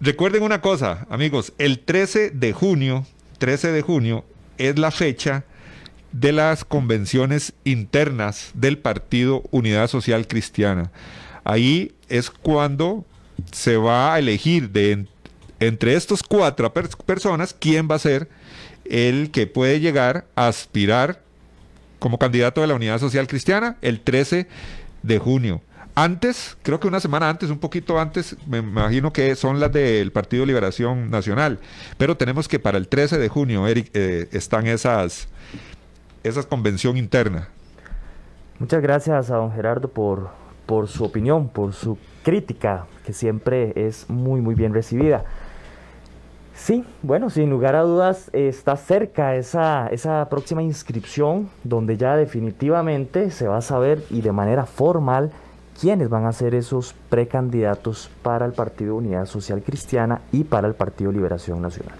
Recuerden 0.00 0.42
una 0.42 0.62
cosa, 0.62 1.06
amigos, 1.10 1.52
el 1.58 1.80
13 1.80 2.30
de 2.30 2.52
junio, 2.54 3.06
13 3.38 3.72
de 3.72 3.82
junio 3.82 4.24
es 4.56 4.78
la 4.78 4.90
fecha 4.90 5.44
de 6.12 6.32
las 6.32 6.64
convenciones 6.64 7.52
internas 7.64 8.52
del 8.54 8.78
Partido 8.78 9.42
Unidad 9.50 9.88
Social 9.88 10.26
Cristiana. 10.26 10.90
Ahí 11.44 11.92
es 12.08 12.30
cuando 12.30 13.04
se 13.52 13.76
va 13.76 14.14
a 14.14 14.18
elegir 14.18 14.70
de 14.70 15.06
entre 15.60 15.94
estos 15.94 16.22
cuatro 16.22 16.72
personas 16.72 17.54
quién 17.58 17.86
va 17.90 17.96
a 17.96 17.98
ser 17.98 18.30
el 18.86 19.30
que 19.30 19.46
puede 19.46 19.80
llegar 19.80 20.24
a 20.34 20.48
aspirar 20.48 21.22
como 22.00 22.18
candidato 22.18 22.60
de 22.60 22.66
la 22.66 22.74
Unidad 22.74 22.98
Social 22.98 23.28
Cristiana 23.28 23.76
el 23.82 24.00
13 24.00 24.48
de 25.04 25.18
junio. 25.18 25.60
Antes, 25.94 26.56
creo 26.62 26.80
que 26.80 26.88
una 26.88 26.98
semana 26.98 27.28
antes, 27.28 27.50
un 27.50 27.58
poquito 27.58 28.00
antes, 28.00 28.36
me 28.46 28.58
imagino 28.58 29.12
que 29.12 29.34
son 29.36 29.60
las 29.60 29.70
del 29.72 30.12
Partido 30.12 30.46
Liberación 30.46 31.10
Nacional, 31.10 31.58
pero 31.98 32.16
tenemos 32.16 32.48
que 32.48 32.58
para 32.58 32.78
el 32.78 32.88
13 32.88 33.18
de 33.18 33.28
junio, 33.28 33.66
Eric, 33.66 33.90
eh, 33.92 34.28
están 34.32 34.66
esas, 34.66 35.28
esa 36.22 36.42
convención 36.44 36.96
interna. 36.96 37.48
Muchas 38.58 38.82
gracias 38.82 39.30
a 39.30 39.36
don 39.36 39.52
Gerardo 39.52 39.88
por, 39.88 40.30
por 40.66 40.88
su 40.88 41.04
opinión, 41.04 41.48
por 41.48 41.72
su 41.72 41.98
crítica, 42.22 42.86
que 43.04 43.12
siempre 43.12 43.72
es 43.74 44.08
muy, 44.08 44.40
muy 44.40 44.54
bien 44.54 44.72
recibida. 44.72 45.24
Sí, 46.62 46.84
bueno, 47.02 47.30
sin 47.30 47.48
lugar 47.48 47.74
a 47.74 47.80
dudas 47.80 48.28
está 48.34 48.76
cerca 48.76 49.34
esa, 49.34 49.86
esa 49.86 50.28
próxima 50.28 50.62
inscripción 50.62 51.48
donde 51.64 51.96
ya 51.96 52.16
definitivamente 52.16 53.30
se 53.30 53.48
va 53.48 53.56
a 53.56 53.62
saber 53.62 54.04
y 54.10 54.20
de 54.20 54.30
manera 54.30 54.66
formal 54.66 55.32
quiénes 55.80 56.10
van 56.10 56.26
a 56.26 56.34
ser 56.34 56.54
esos 56.54 56.94
precandidatos 57.08 58.10
para 58.22 58.44
el 58.44 58.52
Partido 58.52 58.96
Unidad 58.96 59.24
Social 59.24 59.62
Cristiana 59.62 60.20
y 60.32 60.44
para 60.44 60.68
el 60.68 60.74
Partido 60.74 61.10
Liberación 61.10 61.62
Nacional. 61.62 61.96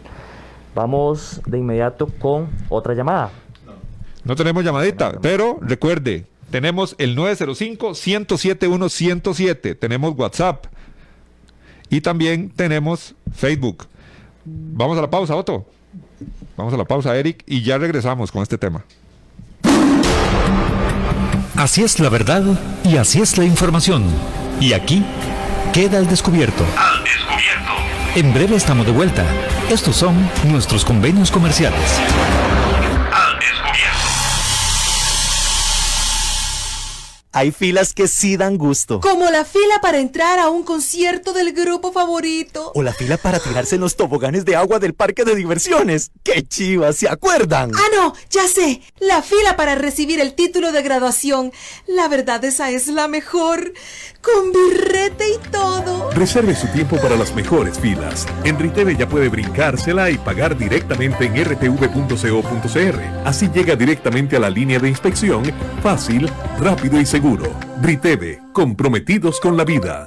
Vamos 0.75 1.41
de 1.47 1.57
inmediato 1.57 2.09
con 2.19 2.51
otra 2.69 2.93
llamada. 2.93 3.31
No 4.25 4.37
tenemos 4.37 4.63
llamadita, 4.63 5.19
pero 5.23 5.57
recuerde, 5.63 6.27
tenemos 6.51 6.95
el 6.99 7.17
905-107-107, 7.17 9.79
tenemos 9.79 10.15
WhatsApp 10.19 10.67
y 11.89 12.03
también 12.03 12.51
tenemos 12.51 13.15
Facebook. 13.33 13.87
Vamos 14.45 14.99
a 14.99 15.03
la 15.03 15.11
pausa, 15.11 15.37
Otto. 15.37 15.67
Vamos 16.57 16.75
a 16.75 16.77
la 16.77 16.85
pausa, 16.85 17.17
Eric, 17.17 17.43
y 17.47 17.63
ya 17.63 17.79
regresamos 17.79 18.31
con 18.31 18.43
este 18.43 18.59
tema. 18.59 18.85
Así 21.57 21.83
es 21.83 22.01
la 22.01 22.09
verdad 22.09 22.43
y 22.85 22.97
así 22.97 23.21
es 23.21 23.37
la 23.37 23.45
información. 23.45 24.05
Y 24.61 24.73
aquí 24.73 25.05
queda 25.73 25.99
el 25.99 26.07
descubierto. 26.07 26.65
Al 26.77 27.05
descubierto. 27.05 27.73
En 28.17 28.33
breve 28.33 28.57
estamos 28.57 28.87
de 28.87 28.93
vuelta. 28.93 29.25
Estos 29.71 29.97
son 29.97 30.15
nuestros 30.45 30.85
convenios 30.85 31.31
comerciales. 31.31 32.01
Hay 37.33 37.53
filas 37.53 37.95
que 37.95 38.09
sí 38.09 38.37
dan 38.37 38.59
gusto. 38.59 39.01
Como 39.01 39.31
la 39.31 39.45
fila 39.45 39.81
para 39.81 39.99
entrar 39.99 40.41
a 40.41 40.49
un 40.49 40.65
concierto 40.65 41.33
del 41.33 41.53
grupo 41.53 41.93
favorito. 41.93 42.73
O 42.75 42.83
la 42.83 42.93
fila 42.93 43.17
para 43.17 43.39
tirarse 43.39 43.77
en 43.77 43.83
los 43.83 43.95
toboganes 43.95 44.45
de 44.45 44.57
agua 44.57 44.81
del 44.81 44.95
parque 44.95 45.25
de 45.25 45.37
diversiones. 45.37 46.11
¡Qué 46.25 46.43
chivas! 46.43 46.97
¿Se 46.97 47.09
acuerdan? 47.09 47.71
Ah, 47.75 47.89
no, 47.95 48.15
ya 48.31 48.49
sé. 48.49 48.83
La 48.99 49.23
fila 49.23 49.57
para 49.57 49.77
recibir 49.77 50.21
el 50.21 50.35
título 50.35 50.73
de 50.73 50.83
graduación. 50.83 51.53
La 51.87 52.09
verdad, 52.09 52.45
esa 52.45 52.71
es 52.71 52.89
la 52.89 53.07
mejor. 53.07 53.73
Con 54.21 54.53
birrete 54.53 55.25
y 55.29 55.51
todo. 55.51 56.11
Reserve 56.11 56.55
su 56.55 56.67
tiempo 56.69 56.97
para 56.97 57.17
las 57.17 57.35
mejores 57.35 57.79
filas. 57.79 58.27
En 58.45 58.59
Riteve 58.59 58.97
ya 58.97 59.09
puede 59.09 59.29
brincársela 59.29 60.11
y 60.11 60.19
pagar 60.19 60.59
directamente 60.59 61.27
en 61.27 61.45
rtv.co.cr. 61.45 63.01
Así 63.25 63.49
llega 63.55 63.77
directamente 63.77 64.37
a 64.37 64.41
la 64.41 64.51
línea 64.51 64.79
de 64.79 64.89
inspección, 64.89 65.45
fácil, 65.83 66.29
rápido 66.59 67.01
y 67.01 67.07
seguro. 67.07 67.21
Riteve, 67.81 68.41
comprometidos 68.53 69.41
con 69.41 69.57
la 69.57 69.65
vida. 69.65 70.07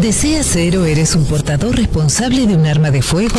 ¿Deseas 0.00 0.46
ser 0.46 0.78
o 0.78 0.86
eres 0.86 1.14
un 1.14 1.26
portador 1.26 1.76
responsable 1.76 2.46
de 2.46 2.54
un 2.54 2.64
arma 2.64 2.90
de 2.90 3.02
fuego? 3.02 3.38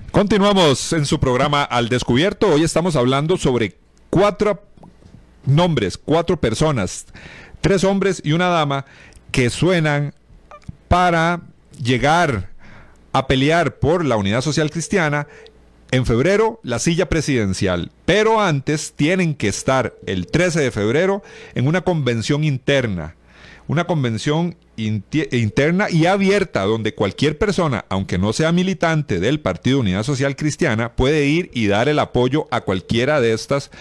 Continuamos 0.09 0.93
en 0.93 1.05
su 1.05 1.19
programa 1.19 1.63
Al 1.63 1.89
descubierto. 1.89 2.47
Hoy 2.47 2.63
estamos 2.63 2.95
hablando 2.95 3.35
sobre 3.35 3.75
cuatro 4.09 4.63
nombres, 5.45 5.97
cuatro 5.97 6.39
personas, 6.39 7.07
tres 7.59 7.83
hombres 7.83 8.21
y 8.23 8.31
una 8.31 8.47
dama 8.47 8.85
que 9.33 9.49
suenan 9.49 10.13
para 10.87 11.41
llegar 11.77 12.51
a 13.11 13.27
pelear 13.27 13.79
por 13.79 14.05
la 14.05 14.15
unidad 14.15 14.39
social 14.39 14.71
cristiana 14.71 15.27
en 15.91 16.05
febrero 16.05 16.59
la 16.63 16.79
silla 16.79 17.09
presidencial, 17.09 17.91
pero 18.05 18.41
antes 18.41 18.93
tienen 18.95 19.35
que 19.35 19.47
estar 19.47 19.95
el 20.05 20.27
13 20.27 20.61
de 20.61 20.71
febrero 20.71 21.23
en 21.55 21.67
una 21.67 21.81
convención 21.81 22.43
interna, 22.43 23.15
una 23.67 23.85
convención 23.85 24.55
interna 24.75 25.89
y 25.89 26.05
abierta 26.05 26.63
donde 26.63 26.95
cualquier 26.95 27.37
persona, 27.37 27.85
aunque 27.89 28.17
no 28.17 28.33
sea 28.33 28.51
militante 28.51 29.19
del 29.19 29.39
Partido 29.39 29.79
Unidad 29.79 30.03
Social 30.03 30.35
Cristiana, 30.35 30.95
puede 30.95 31.25
ir 31.25 31.51
y 31.53 31.67
dar 31.67 31.89
el 31.89 31.99
apoyo 31.99 32.47
a 32.51 32.61
cualquiera 32.61 33.19
de 33.19 33.33
estas 33.33 33.71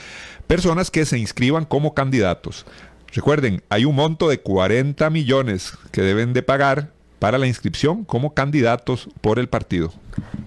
personas 0.47 0.90
que 0.90 1.05
se 1.05 1.18
inscriban 1.18 1.64
como 1.64 1.94
candidatos. 1.94 2.66
Recuerden, 3.12 3.62
hay 3.68 3.85
un 3.85 3.94
monto 3.94 4.29
de 4.29 4.40
40 4.40 5.09
millones 5.11 5.73
que 5.92 6.03
deben 6.03 6.33
de 6.33 6.42
pagar 6.42 6.92
para 7.18 7.38
la 7.38 7.46
inscripción 7.46 8.04
como 8.04 8.35
candidatos 8.35 9.09
por 9.20 9.38
el 9.38 9.48
partido. 9.48 9.90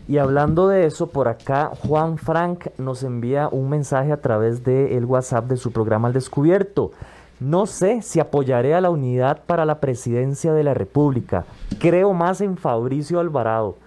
Y 0.07 0.17
hablando 0.17 0.67
de 0.67 0.85
eso, 0.85 1.07
por 1.07 1.27
acá 1.27 1.71
Juan 1.83 2.17
Frank 2.17 2.67
nos 2.77 3.03
envía 3.03 3.47
un 3.49 3.69
mensaje 3.69 4.11
a 4.11 4.21
través 4.21 4.63
del 4.63 5.05
WhatsApp 5.05 5.45
de 5.45 5.57
su 5.57 5.71
programa 5.71 6.07
Al 6.07 6.13
Descubierto. 6.13 6.91
No 7.39 7.65
sé 7.65 8.01
si 8.01 8.19
apoyaré 8.19 8.75
a 8.75 8.81
la 8.81 8.89
unidad 8.89 9.43
para 9.45 9.65
la 9.65 9.79
presidencia 9.79 10.53
de 10.53 10.63
la 10.63 10.73
República. 10.73 11.45
Creo 11.79 12.13
más 12.13 12.41
en 12.41 12.57
Fabricio 12.57 13.19
Alvarado. 13.19 13.77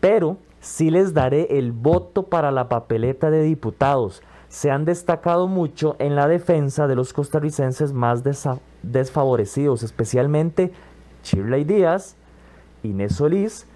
Pero 0.00 0.36
sí 0.60 0.90
les 0.90 1.14
daré 1.14 1.58
el 1.58 1.72
voto 1.72 2.24
para 2.24 2.50
la 2.50 2.68
papeleta 2.68 3.30
de 3.30 3.42
diputados. 3.42 4.22
Se 4.48 4.70
han 4.70 4.84
destacado 4.84 5.46
mucho 5.46 5.96
en 6.00 6.16
la 6.16 6.26
defensa 6.26 6.86
de 6.86 6.96
los 6.96 7.12
costarricenses 7.12 7.92
más 7.92 8.22
desfavorecidos, 8.82 9.82
especialmente 9.82 10.72
Shirley 11.24 11.64
Díaz, 11.64 12.16
Inés 12.82 13.16
Solís, 13.16 13.66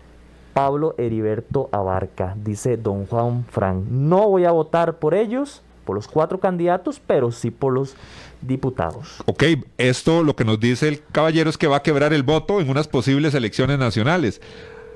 Pablo 0.53 0.95
Heriberto 0.99 1.69
Abarca, 1.73 2.37
dice 2.37 2.77
don 2.77 3.07
Juan 3.07 3.45
Frank. 3.51 3.85
No 3.89 4.29
voy 4.29 4.45
a 4.45 4.53
votar 4.53 4.99
por 4.99 5.15
ellos, 5.15 5.63
por 5.85 5.97
los 5.97 6.09
cuatro 6.09 6.39
candidatos, 6.39 7.01
pero 7.05 7.33
sí 7.33 7.51
por 7.51 7.73
los 7.73 7.97
diputados. 8.41 9.23
Ok, 9.27 9.45
esto 9.79 10.23
lo 10.23 10.37
que 10.37 10.45
nos 10.45 10.61
dice 10.61 10.89
el 10.89 11.03
caballero 11.13 11.51
es 11.51 11.59
que 11.59 11.67
va 11.67 11.77
a 11.77 11.83
quebrar 11.83 12.13
el 12.13 12.23
voto 12.23 12.61
en 12.61 12.71
unas 12.71 12.89
posibles 12.89 13.35
elecciones 13.35 13.79
nacionales. 13.79 14.41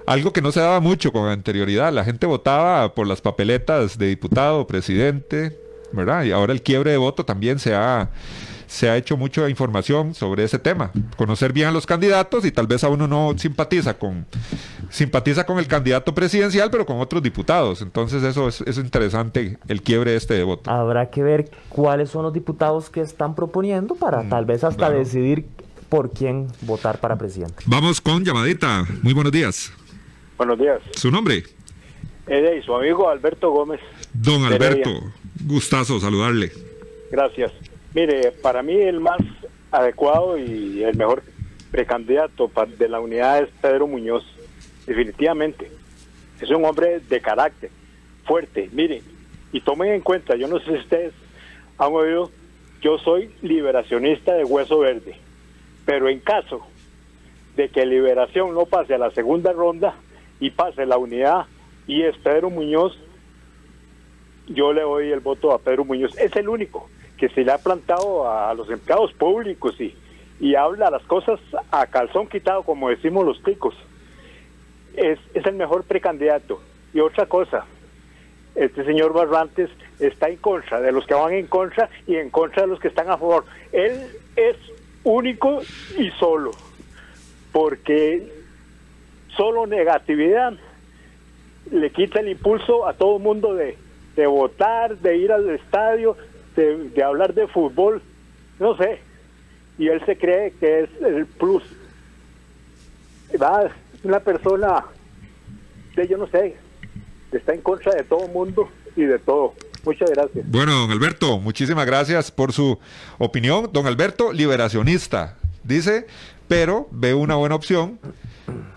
Algo 0.07 0.33
que 0.33 0.41
no 0.41 0.53
se 0.53 0.61
daba 0.61 0.81
mucho 0.81 1.13
con 1.13 1.29
anterioridad. 1.29 1.93
La 1.93 2.05
gente 2.05 2.27
votaba 2.27 2.95
por 2.95 3.07
las 3.07 3.21
papeletas 3.21 3.99
de 3.99 4.07
diputado, 4.07 4.67
presidente, 4.67 5.59
¿verdad? 5.93 6.25
Y 6.25 6.33
ahora 6.33 6.53
el 6.53 6.63
quiebre 6.63 6.93
de 6.93 6.97
voto 6.97 7.25
también 7.25 7.59
se 7.59 7.75
ha, 7.75 8.11
se 8.69 8.89
ha 8.89 8.97
hecho 8.97 9.17
mucha 9.17 9.49
información 9.49 10.15
sobre 10.15 10.45
ese 10.45 10.59
tema, 10.59 10.93
conocer 11.17 11.53
bien 11.53 11.69
a 11.69 11.73
los 11.73 11.87
candidatos 11.87 12.45
y 12.45 12.53
tal 12.53 12.67
vez 12.67 12.85
a 12.85 12.89
uno 12.89 13.09
no 13.09 13.33
simpatiza 13.37 13.99
con 13.99 14.27
simpatiza 14.91 15.45
con 15.45 15.59
el 15.59 15.67
candidato 15.67 16.15
presidencial, 16.15 16.71
pero 16.71 16.85
con 16.87 17.01
otros 17.01 17.23
diputados. 17.23 17.83
Entonces 17.83 18.23
eso 18.23 18.47
es, 18.47 18.61
es 18.61 18.77
interesante 18.79 19.59
el 19.69 19.83
quiebre 19.83 20.15
este 20.17 20.35
de 20.35 20.45
voto. 20.45 20.71
Habrá 20.71 21.11
que 21.11 21.23
ver 21.23 21.51
cuáles 21.71 22.11
son 22.11 22.23
los 22.23 22.33
diputados 22.33 22.91
que 22.91 23.01
están 23.01 23.35
proponiendo 23.35 23.95
para 23.95 24.23
Mm, 24.23 24.29
tal 24.29 24.45
vez 24.45 24.63
hasta 24.65 24.87
claro. 24.89 24.99
decidir 24.99 25.47
por 25.89 26.13
quién 26.13 26.49
votar 26.63 27.01
para 27.01 27.17
presidente. 27.17 27.63
Vamos 27.67 28.01
con 28.01 28.25
llamadita. 28.25 28.85
Muy 29.03 29.15
buenos 29.15 29.33
días. 29.33 29.73
Buenos 30.37 30.59
días. 30.59 30.81
¿Su 30.93 31.11
nombre? 31.11 31.43
Eh, 32.27 32.59
y 32.61 32.63
su 32.65 32.75
amigo 32.75 33.09
Alberto 33.09 33.51
Gómez. 33.51 33.81
Don 34.13 34.45
Alberto. 34.45 34.91
Gustazo 35.45 35.99
saludarle. 35.99 36.53
Gracias. 37.11 37.53
Mire, 37.95 38.33
para 38.33 38.63
mí 38.63 38.75
el 38.75 39.01
más 39.01 39.19
adecuado 39.71 40.37
y 40.37 40.83
el 40.83 40.97
mejor 40.97 41.23
precandidato 41.71 42.51
de 42.79 42.89
la 42.89 43.01
unidad 43.01 43.43
es 43.43 43.49
Pedro 43.61 43.87
Muñoz. 43.87 44.25
Definitivamente. 44.87 45.71
Es 46.41 46.51
un 46.51 46.65
hombre 46.65 47.01
de 47.01 47.21
carácter, 47.21 47.71
fuerte. 48.25 48.69
Mire, 48.73 49.03
y 49.53 49.61
tomen 49.61 49.93
en 49.93 50.01
cuenta, 50.01 50.37
yo 50.37 50.47
no 50.47 50.59
sé 50.61 50.67
si 50.67 50.79
ustedes 50.79 51.13
han 51.79 51.93
oído, 51.93 52.31
yo 52.81 52.99
soy 52.99 53.31
liberacionista 53.43 54.35
de 54.35 54.45
Hueso 54.45 54.79
Verde. 54.79 55.17
Pero 55.85 56.09
en 56.09 56.21
caso 56.21 56.67
de 57.57 57.69
que 57.71 57.87
Liberación 57.87 58.55
no 58.55 58.67
pase 58.67 58.95
a 58.95 58.99
la 58.99 59.11
segunda 59.11 59.53
ronda 59.53 59.97
y 60.39 60.51
pase 60.51 60.87
la 60.87 60.97
unidad 60.97 61.47
y 61.87 62.03
es 62.03 62.17
Pedro 62.19 62.51
Muñoz, 62.51 62.97
yo 64.47 64.73
le 64.73 64.83
doy 64.83 65.11
el 65.11 65.21
voto 65.21 65.53
a 65.53 65.59
Pedro 65.59 65.85
Muñoz. 65.85 66.17
Es 66.19 66.37
el 66.37 66.49
único 66.49 66.89
que 67.19 67.29
se 67.29 67.45
le 67.45 67.53
ha 67.53 67.59
plantado 67.59 68.31
a 68.31 68.55
los 68.55 68.71
empleados 68.71 69.13
públicos 69.13 69.79
y, 69.81 69.95
y 70.41 70.55
habla 70.55 70.91
las 70.91 71.03
cosas 71.03 71.41
a 71.71 71.87
calzón 71.87 72.29
quitado, 72.29 72.63
como 72.63 72.89
decimos 72.89 73.27
los 73.27 73.43
ticos. 73.43 73.75
Es, 74.97 75.19
es 75.35 75.45
el 75.45 75.55
mejor 75.55 75.85
precandidato. 75.85 76.61
Y 76.95 77.01
otra 77.01 77.27
cosa, 77.27 77.67
este 78.55 78.85
señor 78.85 79.13
Barrantes 79.13 79.71
está 79.99 80.29
en 80.29 80.37
contra 80.37 80.81
de 80.81 80.93
los 80.93 81.07
que 81.07 81.15
van 81.15 81.33
en 81.33 81.47
contra 81.47 81.91
y 82.07 82.17
en 82.17 82.31
contra 82.31 82.63
de 82.63 82.69
los 82.69 82.81
que 82.81 82.89
están 82.89 83.11
a 83.11 83.19
favor. 83.19 83.45
Él 83.73 84.07
es 84.37 84.57
único 85.05 85.61
y 85.97 86.11
solo, 86.13 86.53
porque 87.53 88.33
solo 89.37 89.67
negatividad 89.67 90.55
le 91.71 91.91
quita 91.91 92.21
el 92.21 92.29
impulso 92.31 92.87
a 92.87 92.95
todo 92.95 93.17
el 93.19 93.23
mundo 93.23 93.55
de, 93.55 93.77
de 94.17 94.27
votar, 94.27 94.99
de 94.99 95.17
ir 95.17 95.31
al 95.31 95.49
estadio, 95.51 96.17
de, 96.59 96.89
de 96.91 97.03
hablar 97.03 97.35
de 97.35 97.47
fútbol, 97.47 98.03
no 98.59 98.77
sé. 98.77 98.99
Y 99.79 99.89
él 99.89 100.03
se 100.05 100.19
cree 100.19 100.53
que 100.59 100.81
es 100.81 100.91
el 101.01 101.25
plus. 101.27 101.63
Va, 103.41 103.71
una 104.03 104.19
persona, 104.19 104.85
de, 105.95 106.09
yo 106.09 106.19
no 106.19 106.27
sé, 106.27 106.57
está 107.31 107.55
en 107.55 107.61
contra 107.61 107.95
de 107.95 108.03
todo 108.03 108.27
mundo 108.29 108.69
y 108.97 109.03
de 109.03 109.19
todo. 109.21 109.55
Muchas 109.85 110.11
gracias. 110.11 110.51
Bueno, 110.51 110.73
don 110.73 110.91
Alberto, 110.91 111.39
muchísimas 111.39 111.87
gracias 111.87 112.33
por 112.33 112.53
su 112.53 112.79
opinión. 113.19 113.71
Don 113.73 113.87
Alberto, 113.87 114.33
liberacionista, 114.33 115.37
dice, 115.63 116.07
pero 116.49 116.89
ve 116.91 117.15
una 117.15 117.37
buena 117.37 117.55
opción 117.55 118.01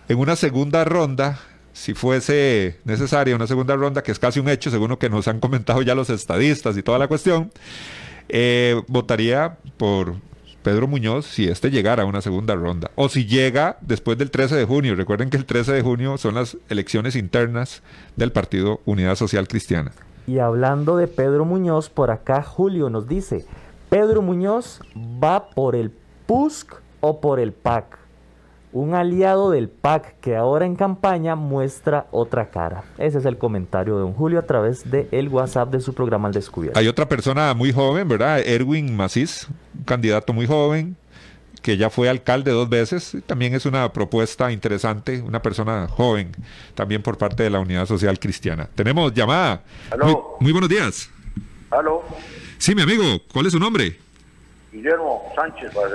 en 0.08 0.20
una 0.20 0.36
segunda 0.36 0.84
ronda, 0.86 1.40
si 1.74 1.94
fuese 1.94 2.78
necesaria 2.84 3.36
una 3.36 3.48
segunda 3.48 3.76
ronda, 3.76 4.04
que 4.04 4.12
es 4.12 4.20
casi 4.20 4.40
un 4.40 4.50
hecho, 4.50 4.72
según 4.72 4.90
lo 4.90 5.00
que 5.00 5.10
nos 5.10 5.28
han 5.28 5.40
comentado 5.40 5.82
ya 5.82 5.96
los 5.96 6.10
estadistas 6.10 6.78
y 6.78 6.84
toda 6.84 7.00
la 7.00 7.08
cuestión, 7.08 7.52
eh, 8.30 8.82
votaría 8.88 9.58
por 9.78 10.16
Pedro 10.64 10.88
Muñoz 10.88 11.26
si 11.26 11.48
este 11.48 11.72
llegara 11.72 12.04
a 12.04 12.06
una 12.06 12.22
segunda 12.22 12.56
ronda. 12.56 12.92
O 12.96 13.10
si 13.10 13.26
llega 13.26 13.78
después 13.82 14.18
del 14.18 14.32
13 14.32 14.56
de 14.56 14.66
junio. 14.66 14.96
Recuerden 14.96 15.30
que 15.30 15.38
el 15.38 15.46
13 15.46 15.74
de 15.74 15.82
junio 15.82 16.18
son 16.18 16.36
las 16.36 16.58
elecciones 16.70 17.16
internas 17.16 17.82
del 18.16 18.32
Partido 18.32 18.80
Unidad 18.86 19.16
Social 19.16 19.48
Cristiana. 19.48 19.92
Y 20.28 20.40
hablando 20.40 20.98
de 20.98 21.08
Pedro 21.08 21.46
Muñoz, 21.46 21.90
por 21.90 22.12
acá 22.12 22.44
Julio 22.44 22.90
nos 22.90 23.08
dice, 23.08 23.46
Pedro 23.90 24.22
Muñoz 24.22 24.80
va 24.96 25.50
por 25.50 25.76
el 25.76 25.92
PUSC 26.28 26.76
o 27.02 27.20
por 27.20 27.40
el 27.40 27.52
PAC. 27.54 28.01
Un 28.74 28.94
aliado 28.96 29.52
del 29.52 29.68
PAC 29.68 30.20
que 30.22 30.38
ahora 30.38 30.66
en 30.66 30.76
campaña 30.76 31.36
muestra 31.36 32.08
otra 32.12 32.50
cara. 32.50 32.84
Ese 32.98 33.18
es 33.18 33.26
el 33.26 33.38
comentario 33.38 33.96
de 33.96 34.02
don 34.02 34.14
Julio 34.14 34.40
a 34.40 34.44
través 34.44 34.90
del 34.90 35.28
WhatsApp 35.28 35.72
de 35.72 35.82
su 35.82 35.94
programa 35.94 36.30
Al 36.30 36.34
Descubierto. 36.34 36.80
Hay 36.80 36.88
otra 36.88 37.08
persona 37.08 37.54
muy 37.54 37.74
joven, 37.74 38.08
¿verdad? 38.08 38.40
Erwin 38.40 38.96
Macís, 38.96 39.48
un 39.78 39.84
candidato 39.84 40.32
muy 40.32 40.48
joven, 40.48 40.96
que 41.62 41.76
ya 41.76 41.90
fue 41.90 42.08
alcalde 42.08 42.52
dos 42.52 42.70
veces. 42.70 43.18
También 43.26 43.54
es 43.54 43.66
una 43.66 43.92
propuesta 43.92 44.52
interesante, 44.52 45.22
una 45.22 45.42
persona 45.42 45.88
joven, 45.90 46.32
también 46.74 47.04
por 47.04 47.18
parte 47.18 47.44
de 47.44 47.50
la 47.50 47.60
Unidad 47.60 47.86
Social 47.86 48.20
Cristiana. 48.20 48.70
Tenemos 48.74 49.14
llamada. 49.14 49.64
Aló. 49.92 50.06
Muy, 50.06 50.16
muy 50.40 50.52
buenos 50.54 50.70
días. 50.70 51.10
Aló, 51.70 52.04
Sí, 52.58 52.76
mi 52.76 52.84
amigo, 52.84 53.04
¿cuál 53.34 53.48
es 53.48 53.54
su 53.54 53.60
nombre? 53.60 53.98
Guillermo 54.72 55.24
Sánchez, 55.36 55.74
para 55.74 55.90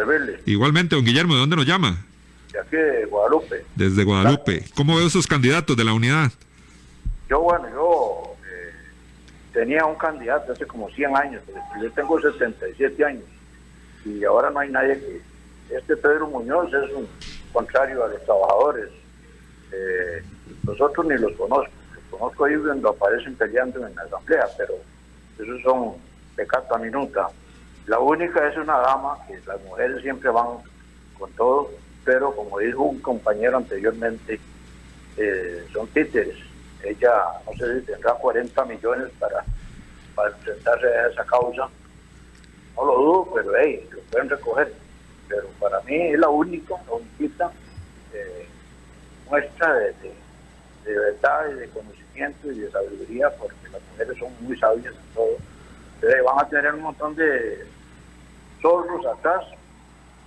Igualmente, 0.44 0.96
don 0.96 1.04
Guillermo, 1.04 1.34
¿de 1.34 1.40
dónde 1.40 1.54
nos 1.54 1.64
llama? 1.64 2.04
De 2.56 2.62
aquí 2.62 2.76
de 2.76 3.04
Guadalupe. 3.06 3.64
Desde 3.74 4.04
Guadalupe. 4.04 4.64
¿Cómo 4.74 4.96
ve 4.96 5.04
esos 5.04 5.26
candidatos 5.26 5.76
de 5.76 5.84
la 5.84 5.92
unidad? 5.92 6.32
Yo, 7.28 7.40
bueno, 7.40 7.68
yo 7.70 8.34
eh, 8.46 8.72
tenía 9.52 9.84
un 9.84 9.96
candidato 9.96 10.52
hace 10.52 10.66
como 10.66 10.88
100 10.90 11.16
años, 11.16 11.42
yo 11.82 11.90
tengo 11.92 12.20
77 12.20 13.04
años 13.04 13.24
y 14.04 14.24
ahora 14.24 14.50
no 14.50 14.60
hay 14.60 14.70
nadie 14.70 14.98
que... 14.98 15.36
Este 15.68 15.96
Pedro 15.96 16.28
Muñoz 16.28 16.72
es 16.72 16.92
un 16.92 17.08
contrario 17.52 18.04
a 18.04 18.08
los 18.08 18.24
trabajadores. 18.24 18.88
Eh, 19.72 20.22
los 20.64 20.80
otros 20.80 21.06
ni 21.06 21.18
los 21.18 21.32
conozco. 21.32 21.72
Los 21.92 22.04
conozco 22.20 22.44
ahí 22.44 22.56
cuando 22.56 22.90
aparecen 22.90 23.34
peleando 23.34 23.84
en 23.84 23.92
la 23.96 24.02
asamblea, 24.02 24.46
pero 24.56 24.74
esos 25.40 25.60
son 25.62 25.94
de 26.36 26.46
carta 26.46 26.78
minuta. 26.78 27.28
La 27.86 27.98
única 27.98 28.48
es 28.48 28.56
una 28.56 28.78
dama, 28.78 29.18
que 29.26 29.40
las 29.44 29.60
mujeres 29.64 30.00
siempre 30.02 30.30
van 30.30 30.58
con 31.18 31.32
todo, 31.32 31.72
pero 32.06 32.34
como 32.34 32.60
dijo 32.60 32.84
un 32.84 33.00
compañero 33.00 33.56
anteriormente, 33.56 34.38
eh, 35.16 35.66
son 35.72 35.88
títeres. 35.88 36.36
Ella, 36.84 37.12
no 37.44 37.52
sé 37.58 37.80
si 37.80 37.86
tendrá 37.86 38.14
40 38.14 38.64
millones 38.64 39.10
para, 39.18 39.44
para 40.14 40.30
enfrentarse 40.30 40.86
a 40.86 41.08
esa 41.08 41.24
causa. 41.24 41.68
No 42.76 42.84
lo 42.84 42.96
dudo, 42.96 43.32
pero 43.34 43.50
hey, 43.58 43.88
lo 43.90 44.00
pueden 44.02 44.30
recoger. 44.30 44.72
Pero 45.28 45.48
para 45.58 45.80
mí 45.80 45.96
es 45.96 46.18
la 46.20 46.28
única, 46.28 46.76
la 46.86 46.92
única 46.92 47.50
eh, 48.14 48.46
muestra 49.28 49.74
de, 49.74 49.94
de, 50.84 50.98
verdad 50.98 51.50
y 51.50 51.54
de 51.54 51.68
conocimiento 51.70 52.52
y 52.52 52.60
de 52.60 52.70
sabiduría, 52.70 53.30
porque 53.30 53.68
las 53.72 53.82
mujeres 53.90 54.16
son 54.16 54.32
muy 54.42 54.56
sabias 54.56 54.94
en 54.94 55.14
todo. 55.14 55.36
Entonces 55.96 56.22
van 56.22 56.38
a 56.38 56.48
tener 56.48 56.72
un 56.72 56.82
montón 56.82 57.16
de 57.16 57.66
zorros 58.62 59.04
atrás 59.06 59.44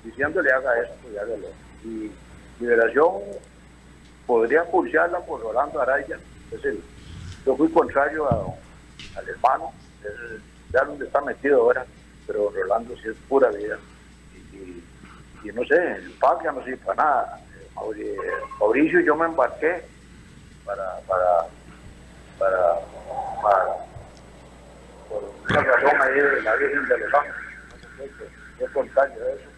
diciéndole 0.04 0.52
haga 0.52 0.82
esto 0.82 1.10
y 1.10 1.18
haga 1.18 1.38
lo 1.38 1.48
otro. 1.48 1.69
Y 1.84 2.12
Liberación 2.60 3.14
podría 4.28 4.64
pulsearla 4.66 5.20
por 5.22 5.42
Rolando 5.42 5.82
Araya. 5.82 6.20
Es 6.52 6.64
el, 6.66 6.82
yo 7.46 7.56
fui 7.56 7.70
contrario 7.72 8.26
a- 8.30 9.20
al 9.20 9.28
hermano, 9.30 9.72
es, 10.04 10.42
ya 10.74 10.84
donde 10.84 11.06
está 11.06 11.22
metido 11.22 11.62
ahora, 11.62 11.86
pero 12.28 12.52
Rolando 12.52 12.96
sí 12.98 13.08
es 13.10 13.16
pura 13.28 13.50
vida. 13.50 13.78
Y, 14.54 14.84
y- 15.48 15.52
no 15.54 15.64
sé, 15.66 15.76
el 15.96 16.12
PAC 16.20 16.44
ya 16.44 16.52
no 16.52 16.64
sirve 16.64 16.78
para 16.78 17.04
nada. 17.04 17.40
Mauri- 17.76 18.18
Mauricio 18.60 19.00
yo 19.02 19.16
me 19.16 19.26
embarqué 19.26 19.84
para, 20.66 21.00
para, 21.08 21.48
para, 22.38 22.74
para 23.42 23.66
por 25.08 25.24
una 25.50 25.62
razón 25.64 26.02
ahí 26.02 26.20
de 26.20 26.42
la 26.42 26.56
Virgen 26.56 26.88
de 26.88 26.98
los 27.00 27.14
Ángeles. 27.14 27.36
Contrario 28.74 29.16
a 29.24 29.30
eso. 29.32 29.49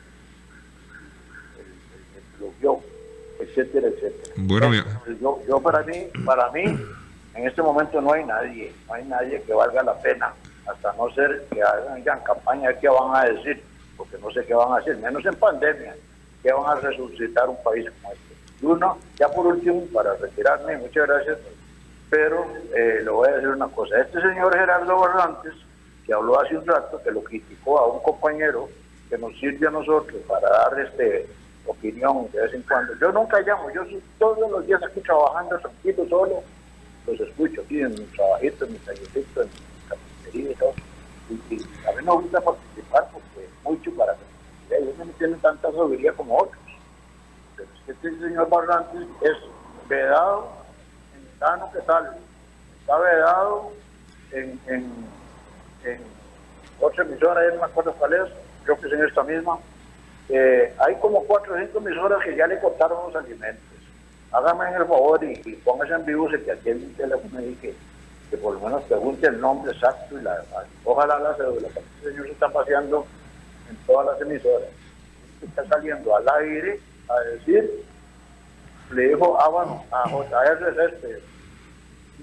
Diluvio, 2.42 2.80
etcétera, 3.40 3.88
etcétera. 3.88 4.34
Bueno, 4.38 4.74
Entonces, 4.74 5.20
yo, 5.20 5.40
yo 5.48 5.60
para 5.60 5.84
mí, 5.84 6.08
para 6.26 6.52
mí, 6.52 6.64
en 7.36 7.48
este 7.48 7.62
momento 7.62 8.02
no 8.02 8.14
hay 8.14 8.26
nadie, 8.26 8.74
no 8.88 8.94
hay 8.94 9.06
nadie 9.06 9.42
que 9.44 9.54
valga 9.54 9.84
la 9.84 10.00
pena, 10.00 10.34
hasta 10.68 10.94
no 10.94 11.10
ser 11.14 11.46
que 11.52 11.62
hagan 11.62 12.20
campaña 12.24 12.74
qué 12.80 12.88
van 12.88 13.16
a 13.16 13.26
decir, 13.26 13.62
porque 13.98 14.18
no 14.20 14.32
sé 14.32 14.46
qué 14.46 14.54
van 14.54 14.74
a 14.74 14.78
decir, 14.78 14.98
menos 14.98 15.26
en 15.26 15.36
pandemia, 15.36 15.96
que 16.44 16.52
van 16.52 16.78
a 16.78 16.82
resucitar 16.82 17.50
un 17.50 17.62
país 17.64 17.86
como 18.02 18.14
este. 18.14 18.36
Y 18.62 18.66
uno, 18.66 18.98
ya 19.18 19.28
por 19.30 19.48
último, 19.48 19.86
para 19.94 20.16
retirarme, 20.16 20.78
muchas 20.78 21.08
gracias, 21.08 21.38
pero 22.10 22.46
eh, 22.76 23.02
le 23.04 23.10
voy 23.10 23.30
a 23.30 23.34
decir 23.34 23.50
una 23.50 23.68
cosa, 23.68 24.00
este 24.02 24.22
señor 24.22 24.54
Gerardo 24.54 25.00
Barrantes, 25.00 25.54
que 26.06 26.14
habló 26.14 26.40
hace 26.40 26.58
un 26.58 26.66
rato, 26.66 27.02
que 27.04 27.12
lo 27.12 27.24
criticó 27.24 27.80
a 27.80 27.88
un 27.88 28.04
compañero 28.04 28.70
que 29.10 29.18
nos 29.18 29.38
sirve 29.40 29.68
a 29.68 29.72
nosotros 29.72 30.22
para 30.28 30.50
dar 30.50 30.80
este 30.80 31.28
opinión 31.66 32.30
de 32.32 32.42
vez 32.42 32.54
en 32.54 32.62
cuando. 32.64 32.94
Yo 32.96 33.12
nunca 33.12 33.40
llamo, 33.42 33.72
yo 33.72 33.84
todos 34.18 34.50
los 34.50 34.66
días 34.66 34.82
aquí 34.84 35.00
trabajando 35.02 35.58
tranquilo, 35.60 36.06
solo, 36.10 36.44
los 37.08 37.20
escucho 37.20 37.62
aquí 37.62 37.82
en 37.82 37.92
mi 37.92 38.06
trabajito, 38.16 38.66
en 38.66 38.74
mi 38.74 38.78
tallercito, 38.80 39.42
en 39.42 39.50
mi 39.50 39.90
cafetería 39.90 40.52
y 40.52 40.56
todo. 40.56 40.74
Y, 41.30 41.56
y 41.56 41.66
a 41.88 41.92
mí 41.96 42.06
me 42.06 42.12
gusta 42.12 42.42
participar 42.42 43.10
porque 43.12 43.48
mucho 43.64 43.92
para 43.96 44.16
tiene 45.22 45.36
tanta 45.36 45.72
sabiduría 45.72 46.14
como 46.14 46.36
otros. 46.36 46.62
Pero 47.56 47.70
es 47.76 47.82
que 47.86 47.92
este 47.92 48.20
señor 48.28 48.50
Barrantes 48.50 49.08
es 49.22 49.38
vedado 49.88 50.50
en 51.16 51.40
Tano, 51.40 51.70
¿qué 51.72 51.80
tal? 51.82 52.18
Está 52.80 52.98
vedado 52.98 53.72
en, 54.32 54.60
en, 54.66 54.92
en 55.84 56.02
otra 56.80 57.04
emisora, 57.04 57.48
ya 57.48 57.54
no 57.54 57.62
me 57.62 57.66
acuerdo 57.68 57.94
cuál 57.94 58.14
es, 58.14 58.30
creo 58.64 58.80
que 58.80 58.88
es 58.88 58.94
en 58.94 59.06
esta 59.06 59.24
misma. 59.24 59.60
Eh, 60.34 60.74
hay 60.78 60.96
como 60.96 61.26
cuatro 61.26 61.54
o 61.54 61.58
cinco 61.58 61.80
emisoras 61.80 62.24
que 62.24 62.38
ya 62.38 62.48
le 62.48 62.58
cortaron 62.60 63.12
los 63.12 63.16
alimentos. 63.22 63.62
Hágame 64.32 64.70
el 64.70 64.86
favor 64.86 65.22
y, 65.26 65.34
y 65.44 65.56
póngase 65.58 65.94
en 65.94 66.06
vivo 66.06 66.30
si 66.32 66.38
que 66.38 66.72
en 66.72 66.88
mi 66.88 66.94
teléfono 66.94 67.42
y 67.42 67.54
que, 67.56 67.76
por 68.38 68.54
lo 68.54 68.62
menos 68.62 68.82
pregunte 68.84 69.28
el 69.28 69.42
nombre 69.42 69.74
exacto 69.74 70.18
y 70.18 70.24
la, 70.24 70.42
ojalá 70.86 71.20
la 71.20 71.36
cédula, 71.36 71.68
este 71.68 72.10
señor 72.10 72.28
se 72.28 72.32
está 72.32 72.48
paseando 72.48 73.06
en 73.70 73.76
todas 73.86 74.06
las 74.06 74.22
emisoras. 74.22 74.70
Está 75.42 75.68
saliendo 75.68 76.16
al 76.16 76.30
aire 76.30 76.80
a 77.10 77.20
decir, 77.32 77.84
le 78.94 79.10
dijo 79.10 79.38
ah, 79.38 79.50
bueno, 79.50 79.84
a 79.92 80.08
JR 80.08 80.94
este, 80.94 81.22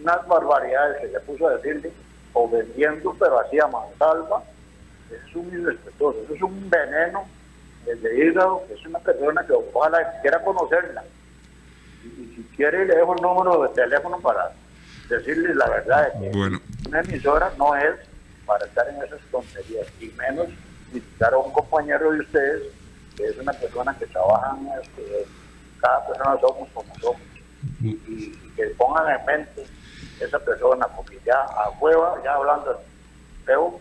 unas 0.00 0.26
barbaridades 0.26 1.02
que 1.02 1.08
se 1.10 1.20
puso 1.20 1.46
a 1.46 1.56
decirle, 1.56 1.92
o 2.32 2.48
vendiendo, 2.48 3.14
pero 3.18 3.38
hacía 3.40 3.66
mansalva, 3.66 4.42
es 5.10 5.36
un 5.36 5.52
irrespetuoso, 5.52 6.20
es 6.34 6.40
un 6.40 6.70
veneno 6.70 7.26
desde 7.84 8.26
hígado, 8.26 8.62
es 8.70 8.84
una 8.86 8.98
persona 8.98 9.44
que 9.46 9.52
ojalá 9.52 10.20
quiera 10.20 10.42
conocerla. 10.42 11.04
Y, 12.04 12.06
y 12.08 12.34
si 12.36 12.42
quiere, 12.56 12.84
le 12.86 12.96
dejo 12.96 13.14
el 13.14 13.22
número 13.22 13.62
de 13.62 13.68
teléfono 13.70 14.18
para 14.20 14.52
decirle 15.08 15.54
la 15.54 15.68
verdad. 15.68 16.12
De 16.14 16.20
que 16.30 16.36
Bueno. 16.36 16.60
Una 16.88 17.00
emisora 17.00 17.50
no 17.58 17.74
es 17.76 17.94
para 18.46 18.64
estar 18.66 18.88
en 18.88 19.02
esas 19.02 19.20
tonterías, 19.30 19.86
y 20.00 20.06
menos 20.16 20.46
visitar 20.92 21.34
a 21.34 21.38
un 21.38 21.52
compañero 21.52 22.12
de 22.12 22.20
ustedes, 22.20 22.62
que 23.16 23.24
es 23.26 23.36
una 23.38 23.52
persona 23.52 23.94
que 23.98 24.06
trabaja 24.06 24.56
en 24.58 24.68
este, 24.80 25.26
cada 25.80 26.06
persona 26.06 26.40
somos 26.40 26.68
como 26.72 26.94
somos, 26.98 27.20
y, 27.82 27.88
y- 27.88 28.40
y 28.42 28.52
que 28.56 28.64
pongan 28.78 29.18
en 29.20 29.26
mente 29.26 29.66
esa 30.20 30.38
persona, 30.38 30.86
porque 30.96 31.18
ya 31.26 31.40
a 31.42 31.68
hueva, 31.80 32.14
ya 32.24 32.34
hablando 32.34 32.80
feo, 33.44 33.80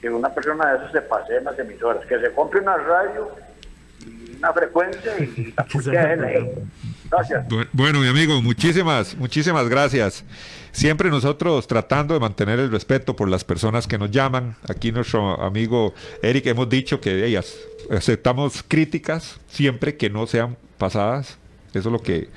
que 0.00 0.08
una 0.10 0.32
persona 0.34 0.70
de 0.72 0.76
esas 0.78 0.92
se 0.92 1.00
pase 1.02 1.36
en 1.36 1.44
las 1.44 1.58
emisoras, 1.58 2.04
que 2.06 2.18
se 2.20 2.32
compre 2.32 2.60
una 2.60 2.76
radio 2.76 3.30
y 4.06 4.36
una 4.36 4.52
frecuencia 4.52 5.12
y 5.18 5.52
la. 5.56 5.64
Gracias. 7.10 7.48
Bu- 7.48 7.68
Bueno, 7.72 8.00
mi 8.00 8.08
amigo, 8.08 8.40
muchísimas, 8.40 9.16
muchísimas 9.16 9.68
gracias. 9.68 10.24
Siempre 10.72 11.10
nosotros 11.10 11.66
tratando 11.66 12.14
de 12.14 12.20
mantener 12.20 12.60
el 12.60 12.70
respeto 12.70 13.16
por 13.16 13.28
las 13.28 13.42
personas 13.44 13.86
que 13.88 13.98
nos 13.98 14.10
llaman. 14.12 14.54
Aquí 14.68 14.92
nuestro 14.92 15.40
amigo 15.42 15.92
Eric 16.22 16.46
hemos 16.46 16.68
dicho 16.68 17.00
que 17.00 17.24
ellas 17.26 17.56
aceptamos 17.90 18.62
críticas 18.66 19.40
siempre 19.48 19.96
que 19.96 20.08
no 20.08 20.26
sean 20.28 20.56
pasadas. 20.78 21.38
Eso 21.74 21.88
es 21.88 21.92
lo 21.92 21.98
que 22.00 22.28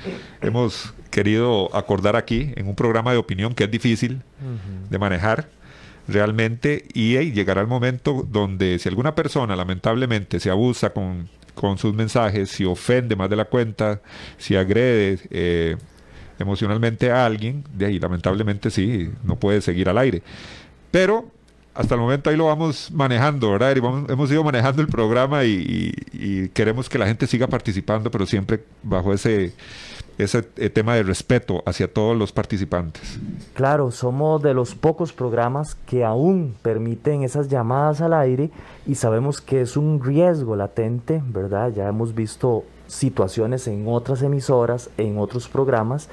hemos 0.41 0.93
querido 1.11 1.73
acordar 1.75 2.15
aquí 2.15 2.51
en 2.55 2.67
un 2.67 2.75
programa 2.75 3.11
de 3.11 3.17
opinión 3.19 3.53
que 3.53 3.63
es 3.65 3.71
difícil 3.71 4.21
de 4.89 4.97
manejar 4.97 5.47
realmente 6.07 6.85
y 6.93 7.17
llegará 7.31 7.61
el 7.61 7.67
momento 7.67 8.27
donde 8.29 8.79
si 8.79 8.89
alguna 8.89 9.15
persona 9.15 9.55
lamentablemente 9.55 10.39
se 10.39 10.49
abusa 10.49 10.91
con, 10.91 11.29
con 11.55 11.77
sus 11.77 11.93
mensajes, 11.93 12.49
si 12.49 12.65
ofende 12.65 13.15
más 13.15 13.29
de 13.29 13.35
la 13.35 13.45
cuenta, 13.45 14.01
si 14.37 14.55
agrede 14.55 15.19
eh, 15.29 15.77
emocionalmente 16.39 17.11
a 17.11 17.25
alguien, 17.25 17.63
de 17.73 17.85
ahí 17.85 17.99
lamentablemente 17.99 18.69
sí, 18.69 19.11
no 19.23 19.37
puede 19.37 19.61
seguir 19.61 19.89
al 19.89 19.97
aire. 19.97 20.21
Pero 20.91 21.31
hasta 21.73 21.95
el 21.95 22.01
momento 22.01 22.29
ahí 22.29 22.37
lo 22.37 22.45
vamos 22.45 22.91
manejando, 22.91 23.51
¿verdad? 23.51 23.75
Hemos 24.09 24.31
ido 24.31 24.43
manejando 24.43 24.81
el 24.81 24.87
programa 24.87 25.43
y 25.43 26.49
queremos 26.53 26.87
que 26.87 26.99
la 26.99 27.07
gente 27.07 27.25
siga 27.25 27.47
participando, 27.47 28.11
pero 28.11 28.25
siempre 28.27 28.63
bajo 28.83 29.13
ese, 29.13 29.53
ese 30.17 30.47
eh, 30.57 30.69
tema 30.69 30.95
de 30.95 31.03
respeto 31.03 31.63
hacia 31.65 31.91
todos 31.91 32.17
los 32.17 32.31
participantes. 32.31 33.19
Claro, 33.53 33.91
somos 33.91 34.41
de 34.41 34.53
los 34.53 34.75
pocos 34.75 35.13
programas 35.13 35.75
que 35.87 36.03
aún 36.03 36.55
permiten 36.61 37.23
esas 37.23 37.49
llamadas 37.49 38.01
al 38.01 38.13
aire 38.13 38.51
y 38.85 38.95
sabemos 38.95 39.41
que 39.41 39.61
es 39.61 39.77
un 39.77 40.03
riesgo 40.03 40.55
latente, 40.55 41.21
¿verdad? 41.27 41.71
Ya 41.73 41.87
hemos 41.87 42.13
visto 42.13 42.63
situaciones 42.87 43.67
en 43.67 43.87
otras 43.87 44.21
emisoras, 44.21 44.89
en 44.97 45.17
otros 45.17 45.47
programas, 45.47 46.09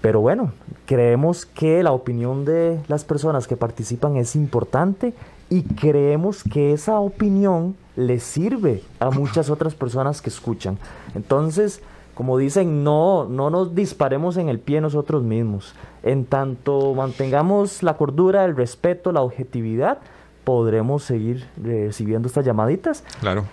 pero 0.00 0.20
bueno, 0.20 0.52
creemos 0.84 1.46
que 1.46 1.82
la 1.82 1.92
opinión 1.92 2.44
de 2.44 2.78
las 2.86 3.04
personas 3.04 3.48
que 3.48 3.56
participan 3.56 4.16
es 4.16 4.36
importante 4.36 5.14
y 5.50 5.62
creemos 5.62 6.44
que 6.44 6.72
esa 6.72 7.00
opinión 7.00 7.76
le 7.96 8.20
sirve 8.20 8.82
a 9.00 9.10
muchas 9.10 9.50
otras 9.50 9.74
personas 9.74 10.20
que 10.20 10.30
escuchan. 10.30 10.78
Entonces, 11.14 11.80
como 12.16 12.38
dicen, 12.38 12.82
no, 12.82 13.26
no 13.28 13.50
nos 13.50 13.74
disparemos 13.74 14.38
en 14.38 14.48
el 14.48 14.58
pie 14.58 14.80
nosotros 14.80 15.22
mismos. 15.22 15.74
En 16.02 16.24
tanto 16.24 16.94
mantengamos 16.94 17.82
la 17.82 17.98
cordura, 17.98 18.46
el 18.46 18.56
respeto, 18.56 19.12
la 19.12 19.20
objetividad, 19.20 19.98
podremos 20.42 21.02
seguir 21.02 21.46
recibiendo 21.62 22.26
estas 22.26 22.46
llamaditas. 22.46 23.04
Claro. 23.20 23.44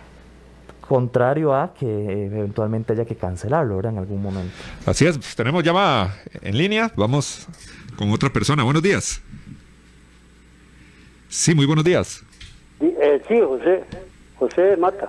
Contrario 0.80 1.54
a 1.54 1.74
que 1.74 2.26
eventualmente 2.28 2.94
haya 2.94 3.04
que 3.04 3.18
cancelarlo 3.18 3.76
¿verdad? 3.76 3.92
en 3.92 3.98
algún 3.98 4.22
momento. 4.22 4.54
Así 4.86 5.06
es, 5.06 5.18
pues, 5.18 5.36
tenemos 5.36 5.62
llamada 5.62 6.16
en 6.42 6.58
línea. 6.58 6.90
Vamos 6.96 7.46
con 7.98 8.12
otra 8.12 8.30
persona. 8.30 8.64
Buenos 8.64 8.82
días. 8.82 9.22
Sí, 11.28 11.54
muy 11.54 11.66
buenos 11.66 11.84
días. 11.84 12.24
Sí, 12.80 12.96
eh, 13.02 13.22
sí, 13.28 13.42
José, 13.46 13.84
José 14.50 14.78
Mata. 14.78 15.08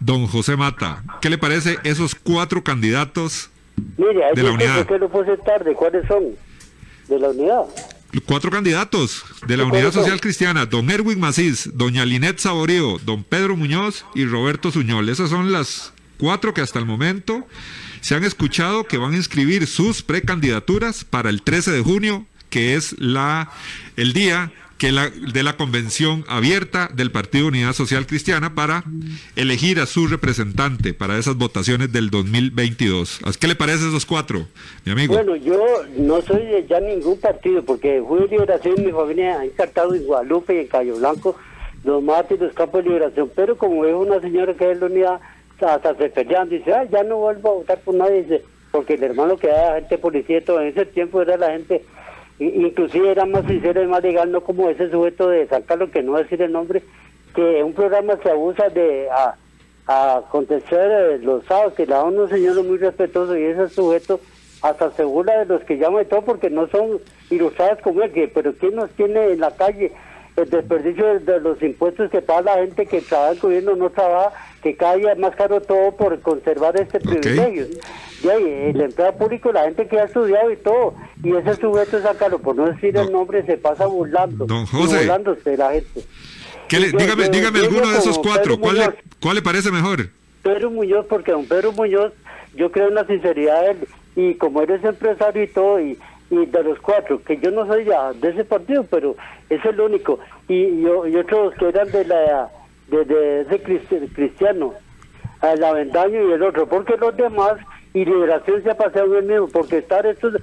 Don 0.00 0.26
José 0.26 0.56
Mata, 0.56 1.02
¿qué 1.20 1.30
le 1.30 1.38
parece 1.38 1.78
esos 1.84 2.14
cuatro 2.14 2.62
candidatos? 2.62 3.50
Mire, 3.96 4.20
De 4.34 4.42
la 4.42 4.48
que 4.50 4.54
unidad. 4.54 4.76
¿por 4.76 4.86
qué 4.86 4.98
no 4.98 5.08
puse 5.10 5.36
tarde? 5.38 5.74
¿Cuáles 5.74 6.06
son? 6.06 6.24
De 7.08 7.18
la 7.18 7.28
unidad. 7.30 7.62
Cuatro 8.24 8.50
candidatos 8.50 9.24
de 9.46 9.56
la 9.56 9.64
¿Y 9.64 9.66
Unidad 9.66 9.92
son? 9.92 10.02
Social 10.04 10.20
Cristiana, 10.20 10.64
don 10.64 10.90
Erwin 10.90 11.20
Macís, 11.20 11.70
doña 11.74 12.04
Linet 12.06 12.38
Saborío, 12.38 12.98
don 13.04 13.22
Pedro 13.24 13.56
Muñoz 13.56 14.06
y 14.14 14.24
Roberto 14.24 14.70
Suñol. 14.70 15.08
Esas 15.10 15.28
son 15.28 15.52
las 15.52 15.92
cuatro 16.18 16.54
que 16.54 16.62
hasta 16.62 16.78
el 16.78 16.86
momento 16.86 17.46
se 18.00 18.14
han 18.14 18.24
escuchado 18.24 18.84
que 18.84 18.96
van 18.96 19.12
a 19.12 19.16
inscribir 19.16 19.66
sus 19.66 20.02
precandidaturas 20.02 21.04
para 21.04 21.28
el 21.28 21.42
13 21.42 21.72
de 21.72 21.82
junio, 21.82 22.24
que 22.48 22.74
es 22.76 22.94
la 22.98 23.50
el 23.96 24.12
día 24.14 24.50
que 24.78 24.92
la, 24.92 25.08
de 25.08 25.42
la 25.42 25.56
convención 25.56 26.24
abierta 26.28 26.88
del 26.92 27.10
Partido 27.10 27.46
Unidad 27.48 27.72
Social 27.72 28.06
Cristiana 28.06 28.54
para 28.54 28.84
elegir 29.34 29.80
a 29.80 29.86
su 29.86 30.06
representante 30.06 30.92
para 30.92 31.18
esas 31.18 31.36
votaciones 31.36 31.92
del 31.92 32.10
2022. 32.10 33.20
¿Qué 33.40 33.46
le 33.48 33.54
parece 33.54 33.88
esos 33.88 34.04
cuatro, 34.04 34.46
mi 34.84 34.92
amigo? 34.92 35.14
Bueno, 35.14 35.36
yo 35.36 35.58
no 35.96 36.20
soy 36.22 36.44
de 36.44 36.66
ya 36.66 36.80
ningún 36.80 37.18
partido, 37.18 37.62
porque 37.64 38.00
de 38.00 38.28
liberación, 38.28 38.74
mi 38.84 38.92
familia 38.92 39.40
ha 39.40 39.44
encartado 39.44 39.94
en 39.94 40.04
Guadalupe 40.04 40.54
y 40.54 40.58
en 40.60 40.66
Cayo 40.68 40.96
Blanco, 40.96 41.36
los 41.84 42.02
mates 42.02 42.38
y 42.38 42.44
los 42.44 42.52
campos 42.52 42.84
de 42.84 42.90
liberación, 42.90 43.30
pero 43.34 43.56
como 43.56 43.84
es 43.84 43.94
una 43.94 44.20
señora 44.20 44.54
que 44.54 44.70
es 44.70 44.78
la 44.78 44.86
unidad, 44.86 45.20
hasta 45.60 45.94
se 45.96 46.10
pelean, 46.10 46.48
dice, 46.48 46.72
ah, 46.72 46.84
ya 46.84 47.02
no 47.02 47.16
vuelvo 47.16 47.50
a 47.50 47.54
votar 47.54 47.80
por 47.80 47.94
nadie, 47.94 48.42
porque 48.70 48.94
el 48.94 49.04
hermano 49.04 49.36
que 49.38 49.46
era 49.46 49.72
agente 49.72 49.96
policía, 49.96 50.38
y 50.38 50.42
todo 50.42 50.60
en 50.60 50.68
ese 50.68 50.84
tiempo 50.86 51.22
era 51.22 51.36
la 51.36 51.52
gente, 51.52 51.82
inclusive 52.38 53.10
era 53.10 53.24
más 53.24 53.46
sincero 53.46 53.82
y 53.82 53.86
más 53.86 54.02
legal, 54.02 54.30
no 54.30 54.42
como 54.42 54.68
ese 54.68 54.90
sujeto 54.90 55.28
de 55.28 55.46
sacarlo, 55.46 55.90
que 55.90 56.02
no 56.02 56.16
decir 56.16 56.42
el 56.42 56.52
nombre, 56.52 56.82
que 57.34 57.62
un 57.62 57.72
programa 57.72 58.18
se 58.22 58.30
abusa 58.30 58.68
de 58.68 59.08
a, 59.10 59.36
a 59.86 60.22
contestar 60.30 60.90
eh, 60.90 61.18
los 61.18 61.44
sábados, 61.44 61.74
que 61.74 61.86
la 61.86 62.02
ONU 62.02 62.28
señor 62.28 62.62
muy 62.64 62.78
respetuoso 62.78 63.36
y 63.36 63.44
ese 63.44 63.68
sujeto 63.68 64.20
hasta 64.62 64.90
se 64.92 65.04
burla 65.04 65.38
de 65.40 65.46
los 65.46 65.62
que 65.64 65.78
llaman 65.78 66.02
y 66.02 66.06
todo 66.06 66.22
porque 66.22 66.50
no 66.50 66.66
son 66.68 67.00
ilustrados 67.30 67.80
como 67.82 68.02
él, 68.02 68.12
que, 68.12 68.28
pero 68.28 68.52
¿quién 68.54 68.74
nos 68.74 68.90
tiene 68.92 69.32
en 69.32 69.40
la 69.40 69.50
calle? 69.50 69.92
El 70.36 70.50
desperdicio 70.50 71.18
de, 71.20 71.40
los 71.40 71.62
impuestos 71.62 72.10
que 72.10 72.20
paga 72.20 72.54
la 72.56 72.62
gente 72.62 72.84
que 72.86 73.00
trabaja 73.00 73.30
en 73.30 73.36
el 73.36 73.40
gobierno 73.40 73.76
no 73.76 73.90
trabaja, 73.90 74.32
que 74.62 74.76
cada 74.76 74.96
día 74.96 75.12
es 75.12 75.18
más 75.18 75.34
caro 75.34 75.60
todo 75.62 75.92
por 75.96 76.20
conservar 76.20 76.78
este 76.78 77.00
privilegio. 77.00 77.66
Y 78.22 78.28
ahí, 78.28 78.70
el 78.74 78.80
empleado 78.80 79.16
público, 79.16 79.50
la 79.52 79.64
gente 79.64 79.86
que 79.88 79.98
ha 79.98 80.04
estudiado 80.04 80.50
y 80.50 80.56
todo, 80.56 80.94
y 81.22 81.34
ese 81.34 81.54
sujeto 81.56 82.02
sacarlo, 82.02 82.38
por 82.38 82.54
no 82.54 82.66
decir 82.66 82.96
el 82.96 83.10
nombre, 83.10 83.44
se 83.46 83.56
pasa 83.56 83.86
burlando, 83.86 84.44
Don 84.46 84.66
José. 84.66 84.98
burlándose 84.98 85.50
de 85.50 85.56
la 85.56 85.72
gente. 85.72 86.02
¿Qué 86.68 86.80
le- 86.80 86.92
Yo- 86.92 86.98
dígame 86.98 87.24
yo- 87.24 87.30
dígame 87.30 87.58
yo 87.60 87.64
alguno 87.66 87.88
de 87.90 87.98
esos 87.98 88.18
cuatro. 88.18 88.58
¿Cuál 88.58 88.76
le. 88.76 88.88
¿Cuál 89.22 89.36
le 89.36 89.42
parece 89.42 89.70
mejor? 89.70 90.08
Pedro 90.42 90.70
Muñoz, 90.70 91.06
porque 91.08 91.32
don 91.32 91.46
Pedro 91.46 91.72
Muñoz, 91.72 92.12
yo 92.54 92.70
creo 92.70 92.88
en 92.88 92.94
la 92.94 93.06
sinceridad 93.06 93.62
de 93.62 93.70
él, 93.70 93.88
y 94.16 94.34
como 94.34 94.60
eres 94.62 94.84
empresario 94.84 95.42
y 95.44 95.48
todo, 95.48 95.80
y, 95.80 95.98
y 96.30 96.44
de 96.46 96.62
los 96.62 96.78
cuatro, 96.80 97.22
que 97.22 97.36
yo 97.38 97.50
no 97.50 97.66
soy 97.66 97.84
ya 97.84 98.12
de 98.12 98.30
ese 98.30 98.44
partido, 98.44 98.84
pero 98.90 99.14
es 99.48 99.64
el 99.64 99.80
único, 99.80 100.18
y, 100.48 100.54
y, 100.64 100.86
o- 100.86 101.06
y 101.06 101.16
otros 101.16 101.54
que 101.54 101.68
eran 101.68 101.90
de 101.90 102.04
la 102.04 102.50
de, 102.88 103.04
de 103.04 103.40
ese 103.42 103.62
cristi- 103.62 104.12
cristiano, 104.14 104.74
el 105.42 105.62
Avendaño 105.64 106.28
y 106.28 106.32
el 106.32 106.42
otro, 106.42 106.66
porque 106.66 106.96
los 106.96 107.16
demás, 107.16 107.54
y 107.94 108.04
Liberación 108.04 108.62
se 108.62 108.70
ha 108.70 108.76
pasado 108.76 109.16
el 109.18 109.24
mismo, 109.24 109.48
porque 109.48 109.78
estar 109.78 110.06
estos, 110.06 110.34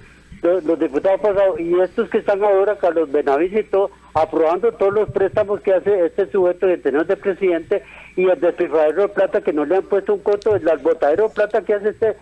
los, 0.41 0.79
diputados 0.79 1.21
pasados, 1.21 1.59
y 1.59 1.79
estos 1.79 2.09
que 2.09 2.17
están 2.19 2.43
ahora, 2.43 2.77
Carlos 2.77 3.11
Benavides 3.11 3.65
y 3.65 3.69
todo, 3.69 3.91
aprobando 4.13 4.71
todos 4.73 4.93
los 4.93 5.09
préstamos 5.09 5.61
que 5.61 5.73
hace 5.73 6.05
este 6.05 6.27
sujeto 6.27 6.67
que 6.67 6.77
tenemos 6.77 7.07
de 7.07 7.15
presidente 7.17 7.81
y 8.15 8.29
el 8.29 8.39
despilfarradero 8.39 9.03
de 9.03 9.07
plata 9.09 9.41
que 9.41 9.53
no 9.53 9.65
le 9.65 9.77
han 9.77 9.83
puesto 9.83 10.13
un 10.13 10.19
coto, 10.19 10.55
el 10.55 10.65
botadero 10.79 11.29
de 11.29 11.33
plata 11.33 11.61
que 11.63 11.73
hace 11.73 11.89
este, 11.89 12.15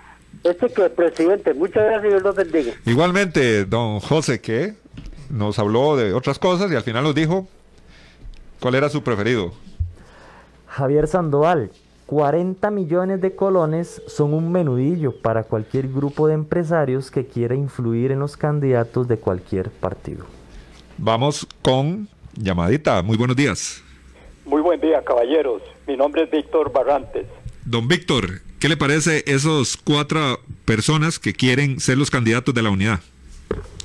este 0.44 0.70
que 0.70 0.86
el 0.86 0.92
presidente. 0.92 1.54
Muchas 1.54 1.84
gracias, 1.86 2.04
Dios 2.04 2.24
los 2.24 2.36
bendiga. 2.36 2.74
Igualmente, 2.86 3.66
don 3.66 4.00
José, 4.00 4.42
que 4.42 4.76
nos 5.30 5.60
habló 5.60 5.96
de 5.96 6.14
otras 6.14 6.40
cosas 6.40 6.72
y 6.72 6.76
al 6.76 6.84
final 6.84 7.04
nos 7.04 7.16
dijo 7.16 7.48
cuál 8.60 8.76
era 8.76 8.90
su 8.90 9.04
preferido. 9.04 9.54
Javier 10.68 11.08
Sandoval, 11.08 11.72
40 12.06 12.72
millones 12.72 13.22
de 13.22 13.36
colones 13.36 14.02
son 14.08 14.34
un 14.34 14.52
menudillo 14.52 15.14
para 15.22 15.44
cualquier 15.44 15.88
grupo 15.88 16.28
de 16.28 16.34
empresarios 16.34 17.12
que 17.12 17.26
quiera 17.26 17.56
influir 17.56 18.12
en 18.12 18.20
los 18.20 18.36
candidatos 18.36 19.08
de 19.08 19.18
cualquier 19.18 19.70
partido. 19.70 20.26
Vamos 20.98 21.48
con 21.62 22.10
llamadita. 22.36 23.02
Muy 23.02 23.18
buenos 23.18 23.36
días. 23.36 23.82
Muy 24.46 24.62
buen 24.62 24.80
día, 24.82 25.04
caballeros. 25.04 25.62
Mi 25.88 25.96
nombre 25.96 26.24
es 26.24 26.32
Víctor 26.32 26.72
Barrantes. 26.72 27.28
Don 27.66 27.88
Víctor, 27.88 28.42
¿qué 28.62 28.70
le 28.70 28.78
parece 28.78 29.24
esos 29.26 29.76
cuatro 29.76 30.40
personas 30.66 31.18
que 31.18 31.34
quieren 31.34 31.80
ser 31.80 31.98
los 31.98 32.12
candidatos 32.12 32.54
de 32.54 32.62
la 32.62 32.70
unidad? 32.70 33.00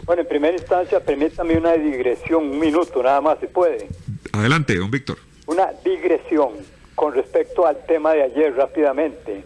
Bueno, 0.05 0.21
en 0.21 0.29
primera 0.29 0.55
instancia, 0.55 1.01
permítame 1.01 1.57
una 1.57 1.73
digresión, 1.73 2.45
un 2.45 2.59
minuto 2.59 3.03
nada 3.03 3.23
más, 3.23 3.39
si 3.41 3.47
puede. 3.47 3.89
Adelante, 4.33 4.77
don 4.77 4.91
Víctor. 4.91 5.17
Una 5.47 5.71
digresión 5.83 6.51
con 6.95 7.15
respecto 7.15 7.67
al 7.67 7.85
tema 7.87 8.13
de 8.13 8.25
ayer 8.25 8.55
rápidamente. 8.55 9.43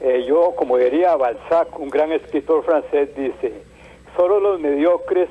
Eh, 0.00 0.26
yo, 0.28 0.52
como 0.54 0.76
diría 0.76 1.16
Balzac, 1.16 1.76
un 1.80 1.88
gran 1.88 2.12
escritor 2.12 2.62
francés, 2.62 3.08
dice, 3.16 3.54
solo 4.16 4.38
los 4.38 4.60
mediocres 4.60 5.30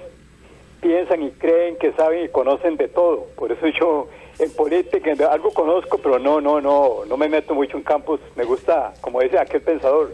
piensan 0.82 1.22
y 1.22 1.30
creen 1.32 1.78
que 1.78 1.94
saben 1.94 2.26
y 2.26 2.30
conocen 2.30 2.76
de 2.76 2.88
todo. 2.88 3.28
Por 3.36 3.52
eso 3.52 3.68
yo 3.68 4.10
en 4.40 4.52
política 4.52 5.12
algo 5.32 5.52
conozco, 5.52 5.98
pero 5.98 6.20
no, 6.20 6.40
no, 6.42 6.62
no, 6.62 7.06
no 7.08 7.18
me 7.18 7.28
meto 7.28 7.56
mucho 7.56 7.78
en 7.78 7.84
campos. 7.84 8.20
Me 8.36 8.44
gusta, 8.44 8.94
como 9.02 9.22
dice 9.22 9.40
aquel 9.40 9.62
pensador, 9.62 10.12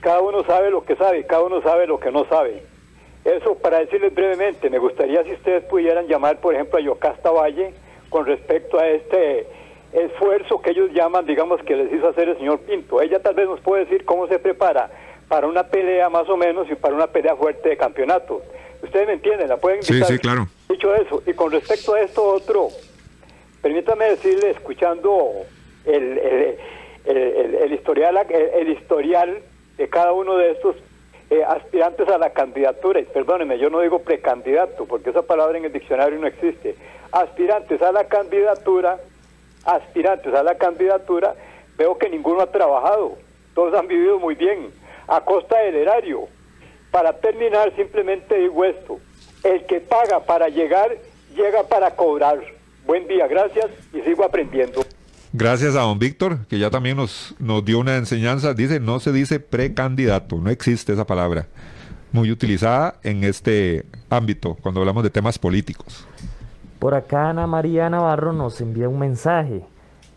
cada 0.00 0.20
uno 0.20 0.44
sabe 0.44 0.70
lo 0.70 0.84
que 0.84 0.96
sabe, 0.96 1.24
cada 1.26 1.42
uno 1.42 1.62
sabe 1.62 1.86
lo 1.86 2.00
que 2.00 2.10
no 2.10 2.24
sabe. 2.28 2.62
Eso 3.24 3.56
para 3.56 3.80
decirles 3.80 4.14
brevemente, 4.14 4.70
me 4.70 4.78
gustaría 4.78 5.22
si 5.24 5.32
ustedes 5.32 5.64
pudieran 5.64 6.06
llamar, 6.06 6.40
por 6.40 6.54
ejemplo, 6.54 6.78
a 6.78 6.82
Yocasta 6.82 7.30
Valle 7.30 7.74
con 8.08 8.24
respecto 8.24 8.78
a 8.78 8.86
este 8.88 9.46
esfuerzo 9.92 10.60
que 10.60 10.70
ellos 10.70 10.90
llaman, 10.92 11.26
digamos, 11.26 11.60
que 11.62 11.74
les 11.74 11.92
hizo 11.92 12.08
hacer 12.08 12.28
el 12.28 12.36
señor 12.36 12.60
Pinto. 12.60 13.00
Ella 13.00 13.20
tal 13.20 13.34
vez 13.34 13.48
nos 13.48 13.60
puede 13.60 13.84
decir 13.84 14.04
cómo 14.04 14.28
se 14.28 14.38
prepara 14.38 14.90
para 15.28 15.46
una 15.46 15.64
pelea 15.64 16.08
más 16.08 16.28
o 16.28 16.36
menos 16.36 16.70
y 16.70 16.74
para 16.74 16.94
una 16.94 17.08
pelea 17.08 17.34
fuerte 17.34 17.70
de 17.70 17.76
campeonato. 17.76 18.42
Ustedes 18.82 19.06
me 19.06 19.14
entienden, 19.14 19.48
la 19.48 19.56
pueden 19.56 19.80
invitar. 19.80 20.06
Sí, 20.06 20.14
sí, 20.14 20.18
claro. 20.18 20.46
Dicho 20.68 20.94
eso, 20.94 21.22
y 21.26 21.32
con 21.32 21.50
respecto 21.50 21.94
a 21.94 22.00
esto 22.00 22.24
otro, 22.24 22.68
permítame 23.66 24.04
decirle, 24.04 24.50
escuchando 24.50 25.44
el, 25.86 26.56
el, 27.04 27.72
historial, 27.72 28.16
el, 28.30 28.68
historial 28.68 29.38
de 29.76 29.88
cada 29.88 30.12
uno 30.12 30.36
de 30.36 30.52
estos 30.52 30.76
eh, 31.30 31.42
aspirantes 31.42 32.08
a 32.08 32.16
la 32.16 32.30
candidatura, 32.30 33.00
y 33.00 33.06
perdónenme, 33.06 33.58
yo 33.58 33.68
no 33.68 33.80
digo 33.80 33.98
precandidato, 33.98 34.84
porque 34.84 35.10
esa 35.10 35.22
palabra 35.22 35.58
en 35.58 35.64
el 35.64 35.72
diccionario 35.72 36.16
no 36.16 36.28
existe, 36.28 36.76
aspirantes 37.10 37.82
a 37.82 37.90
la 37.90 38.04
candidatura, 38.04 39.00
aspirantes 39.64 40.32
a 40.32 40.44
la 40.44 40.56
candidatura, 40.56 41.34
veo 41.76 41.98
que 41.98 42.08
ninguno 42.08 42.42
ha 42.42 42.52
trabajado, 42.52 43.16
todos 43.52 43.74
han 43.74 43.88
vivido 43.88 44.20
muy 44.20 44.36
bien, 44.36 44.70
a 45.08 45.22
costa 45.22 45.58
del 45.58 45.74
erario. 45.74 46.28
Para 46.92 47.14
terminar, 47.14 47.74
simplemente 47.74 48.38
digo 48.38 48.64
esto, 48.64 49.00
el 49.42 49.66
que 49.66 49.80
paga 49.80 50.20
para 50.20 50.50
llegar, 50.50 50.96
llega 51.34 51.64
para 51.64 51.96
cobrar. 51.96 52.55
Buen 52.86 53.08
día, 53.08 53.26
gracias 53.26 53.66
y 53.92 54.00
sigo 54.02 54.24
aprendiendo. 54.24 54.82
Gracias 55.32 55.74
a 55.74 55.80
don 55.80 55.98
Víctor, 55.98 56.46
que 56.46 56.58
ya 56.58 56.70
también 56.70 56.96
nos, 56.96 57.34
nos 57.40 57.64
dio 57.64 57.80
una 57.80 57.96
enseñanza. 57.96 58.54
Dice, 58.54 58.78
no 58.78 59.00
se 59.00 59.12
dice 59.12 59.40
precandidato, 59.40 60.36
no 60.36 60.50
existe 60.50 60.92
esa 60.92 61.06
palabra. 61.06 61.48
Muy 62.12 62.30
utilizada 62.30 62.94
en 63.02 63.24
este 63.24 63.84
ámbito, 64.08 64.56
cuando 64.62 64.80
hablamos 64.80 65.02
de 65.02 65.10
temas 65.10 65.38
políticos. 65.38 66.06
Por 66.78 66.94
acá 66.94 67.30
Ana 67.30 67.46
María 67.46 67.90
Navarro 67.90 68.32
nos 68.32 68.60
envía 68.60 68.88
un 68.88 69.00
mensaje. 69.00 69.64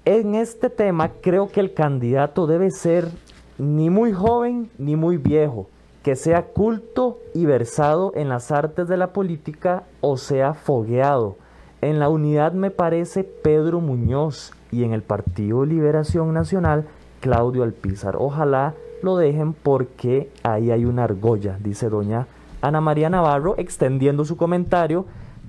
En 0.06 0.36
este 0.36 0.70
tema 0.70 1.10
creo 1.22 1.50
que 1.50 1.60
el 1.62 1.74
candidato 1.74 2.46
debe 2.46 2.70
ser 2.70 3.10
ni 3.58 3.90
muy 3.90 4.14
joven 4.14 4.70
ni 4.78 4.96
muy 4.96 5.18
viejo, 5.18 5.70
que 6.04 6.16
sea 6.16 6.44
culto 6.44 7.20
y 7.34 7.46
versado 7.46 8.14
en 8.16 8.30
las 8.30 8.52
artes 8.52 8.88
de 8.88 8.98
la 8.98 9.12
política 9.12 9.84
o 10.02 10.18
sea 10.18 10.54
fogueado. 10.54 11.36
En 11.82 12.00
la 12.00 12.10
unidad 12.10 12.54
me 12.54 12.72
parece 12.72 13.24
Pedro 13.24 13.80
Muñoz 13.80 14.54
y 14.72 14.84
en 14.84 14.94
el 14.94 15.02
Partido 15.02 15.66
Liberación 15.66 16.34
Nacional 16.34 16.86
Claudio 17.22 17.64
Alpizar. 17.64 18.16
Ojalá 18.18 18.74
lo 19.02 19.18
dejen 19.18 19.54
porque 19.54 20.30
ahí 20.44 20.72
hay 20.72 20.86
una 20.86 21.06
argolla, 21.06 21.58
dice 21.62 21.90
doña 21.90 22.28
Ana 22.62 22.82
María 22.82 23.10
Navarro, 23.10 23.56
extendiendo 23.58 24.26
su 24.26 24.36
comentario 24.36 25.06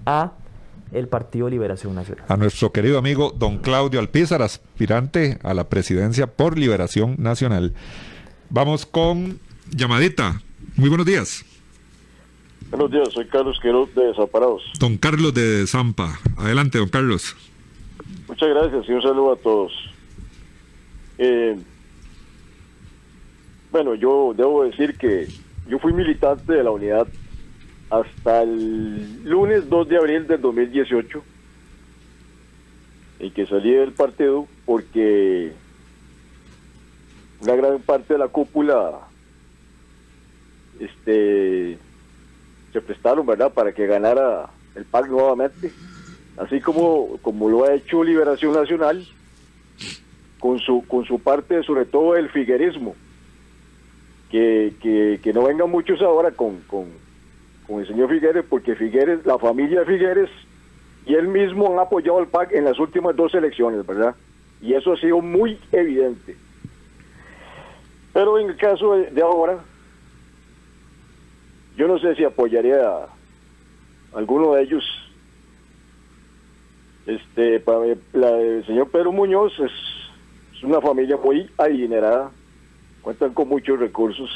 a 0.06 0.32
el 0.92 1.08
Partido 1.08 1.48
Liberación 1.48 1.94
Nacional. 1.94 2.24
A 2.28 2.36
nuestro 2.36 2.72
querido 2.72 2.98
amigo 2.98 3.32
don 3.36 3.58
Claudio 3.58 4.00
Alpizar, 4.00 4.42
aspirante 4.42 5.38
a 5.42 5.54
la 5.54 5.68
presidencia 5.68 6.28
por 6.28 6.58
Liberación 6.58 7.16
Nacional. 7.18 7.74
Vamos 8.48 8.86
con 8.86 9.40
llamadita. 9.70 10.40
Muy 10.76 10.88
buenos 10.88 11.06
días. 11.06 11.44
Buenos 12.70 12.92
días, 12.92 13.08
soy 13.12 13.26
Carlos 13.26 13.58
Queiroz 13.60 13.92
de 13.96 14.06
Desamparados. 14.06 14.62
Don 14.78 14.96
Carlos 14.96 15.34
de 15.34 15.66
Zampa. 15.66 16.20
Adelante, 16.36 16.78
don 16.78 16.88
Carlos. 16.88 17.36
Muchas 18.28 18.48
gracias 18.48 18.88
y 18.88 18.92
un 18.92 19.02
saludo 19.02 19.32
a 19.32 19.36
todos. 19.36 19.72
Eh, 21.18 21.58
bueno, 23.72 23.96
yo 23.96 24.34
debo 24.36 24.62
decir 24.62 24.96
que 24.96 25.26
yo 25.68 25.80
fui 25.80 25.92
militante 25.92 26.52
de 26.52 26.62
la 26.62 26.70
unidad 26.70 27.08
hasta 27.90 28.42
el 28.42 29.24
lunes 29.24 29.68
2 29.68 29.88
de 29.88 29.96
abril 29.96 30.28
del 30.28 30.40
2018, 30.40 31.24
en 33.18 33.32
que 33.32 33.46
salí 33.46 33.72
del 33.72 33.92
partido 33.92 34.46
porque 34.64 35.52
una 37.40 37.56
gran 37.56 37.80
parte 37.80 38.14
de 38.14 38.18
la 38.20 38.28
cúpula 38.28 39.00
este 40.78 41.78
se 42.72 42.80
prestaron, 42.80 43.26
¿verdad?, 43.26 43.52
para 43.52 43.72
que 43.72 43.86
ganara 43.86 44.50
el 44.74 44.84
PAC 44.84 45.08
nuevamente, 45.08 45.72
así 46.36 46.60
como, 46.60 47.18
como 47.22 47.48
lo 47.48 47.64
ha 47.64 47.74
hecho 47.74 48.04
Liberación 48.04 48.54
Nacional 48.54 49.06
con 50.38 50.58
su, 50.58 50.84
con 50.86 51.04
su 51.04 51.20
parte, 51.20 51.62
sobre 51.62 51.84
todo 51.84 52.16
el 52.16 52.28
figuerismo. 52.30 52.94
Que, 54.30 54.74
que, 54.80 55.32
no 55.32 55.42
vengan 55.42 55.68
muchos 55.68 56.00
ahora 56.02 56.30
con, 56.30 56.60
con, 56.68 56.86
con 57.66 57.80
el 57.80 57.88
señor 57.88 58.08
Figueres, 58.10 58.44
porque 58.48 58.76
Figueres, 58.76 59.26
la 59.26 59.38
familia 59.38 59.84
Figueres 59.84 60.30
y 61.06 61.14
él 61.14 61.28
mismo 61.28 61.72
han 61.72 61.78
apoyado 61.80 62.18
al 62.18 62.28
PAC 62.28 62.52
en 62.52 62.64
las 62.64 62.78
últimas 62.78 63.16
dos 63.16 63.34
elecciones, 63.34 63.84
¿verdad? 63.84 64.14
Y 64.62 64.74
eso 64.74 64.92
ha 64.92 64.96
sido 64.98 65.20
muy 65.20 65.58
evidente. 65.72 66.36
Pero 68.12 68.38
en 68.38 68.50
el 68.50 68.56
caso 68.56 68.96
de 68.96 69.22
ahora, 69.22 69.58
yo 71.80 71.88
no 71.88 71.98
sé 71.98 72.14
si 72.14 72.24
apoyaría 72.24 72.76
a 72.76 73.08
alguno 74.12 74.52
de 74.52 74.64
ellos. 74.64 74.84
Este, 77.06 77.58
para 77.58 77.86
el 77.86 78.66
señor 78.66 78.90
Pedro 78.90 79.12
Muñoz 79.12 79.58
es, 79.58 79.72
una 80.62 80.82
familia 80.82 81.16
muy 81.16 81.48
adinerada, 81.56 82.30
cuentan 83.00 83.32
con 83.32 83.48
muchos 83.48 83.80
recursos. 83.80 84.28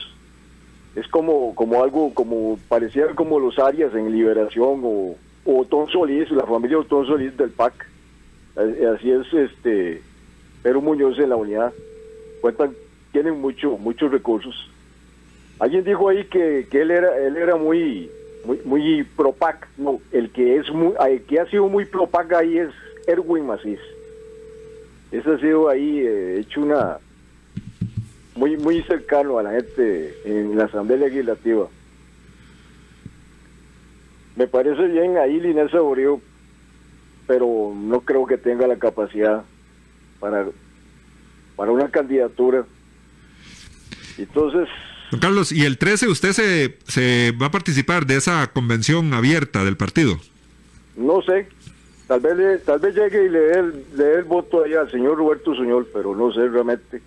Es 0.96 1.06
como, 1.08 1.54
como 1.54 1.82
algo, 1.82 2.14
como 2.14 2.58
parecía 2.66 3.08
como 3.14 3.38
los 3.38 3.58
Arias 3.58 3.94
en 3.94 4.10
Liberación 4.10 4.80
o, 4.82 5.14
Otón 5.44 5.90
Solís, 5.90 6.30
la 6.30 6.46
familia 6.46 6.78
Otón 6.78 7.06
Solís 7.06 7.36
del 7.36 7.50
PAC. 7.50 7.74
Así 8.56 9.10
es, 9.10 9.34
este, 9.34 10.00
Pedro 10.62 10.80
Muñoz 10.80 11.18
en 11.18 11.28
la 11.28 11.36
unidad. 11.36 11.74
Cuentan, 12.40 12.72
tienen 13.12 13.38
mucho, 13.38 13.76
muchos 13.76 14.10
recursos 14.10 14.70
Alguien 15.58 15.84
dijo 15.84 16.08
ahí 16.08 16.24
que, 16.24 16.66
él 16.70 16.90
era 16.90 17.16
él 17.18 17.36
era 17.36 17.56
muy 17.56 18.10
muy, 18.44 18.60
muy 18.64 19.04
propac, 19.04 19.68
no, 19.78 20.00
el 20.12 20.30
que 20.30 20.56
es 20.56 20.70
muy, 20.70 20.92
el 21.08 21.22
que 21.22 21.40
ha 21.40 21.46
sido 21.46 21.68
muy 21.68 21.86
propac 21.86 22.32
ahí 22.32 22.58
es 22.58 22.70
Erwin 23.06 23.46
Macís. 23.46 23.80
Ese 25.10 25.30
ha 25.30 25.38
sido 25.38 25.68
ahí 25.68 26.00
eh, 26.00 26.40
hecho 26.40 26.60
una 26.60 26.98
muy 28.34 28.56
muy 28.56 28.82
cercano 28.82 29.38
a 29.38 29.44
la 29.44 29.52
gente 29.52 30.14
en 30.24 30.56
la 30.56 30.64
Asamblea 30.64 30.98
Legislativa. 30.98 31.68
Me 34.36 34.48
parece 34.48 34.88
bien 34.88 35.16
ahí 35.16 35.38
Linés 35.38 35.70
Saborío, 35.70 36.20
pero 37.26 37.72
no 37.74 38.00
creo 38.00 38.26
que 38.26 38.36
tenga 38.36 38.66
la 38.66 38.76
capacidad 38.76 39.44
para, 40.18 40.48
para 41.54 41.70
una 41.70 41.88
candidatura. 41.88 42.64
Entonces, 44.18 44.68
Don 45.14 45.20
Carlos, 45.20 45.52
¿y 45.52 45.64
el 45.64 45.78
13 45.78 46.08
usted 46.08 46.32
se, 46.32 46.76
se 46.88 47.32
va 47.40 47.46
a 47.46 47.50
participar 47.52 48.04
de 48.04 48.16
esa 48.16 48.50
convención 48.52 49.14
abierta 49.14 49.62
del 49.62 49.76
partido? 49.76 50.18
no 50.96 51.22
sé, 51.22 51.46
tal 52.08 52.18
vez 52.18 52.64
tal 52.64 52.80
vez 52.80 52.96
llegue 52.96 53.26
y 53.26 53.28
le 53.28 53.38
dé 53.38 53.58
el, 53.60 53.84
le 53.96 54.04
dé 54.04 54.14
el 54.16 54.24
voto 54.24 54.64
ahí 54.64 54.74
al 54.74 54.90
señor 54.90 55.18
Roberto 55.18 55.54
Suñol, 55.54 55.86
pero 55.94 56.16
no 56.16 56.32
sé 56.32 56.48
realmente. 56.48 57.00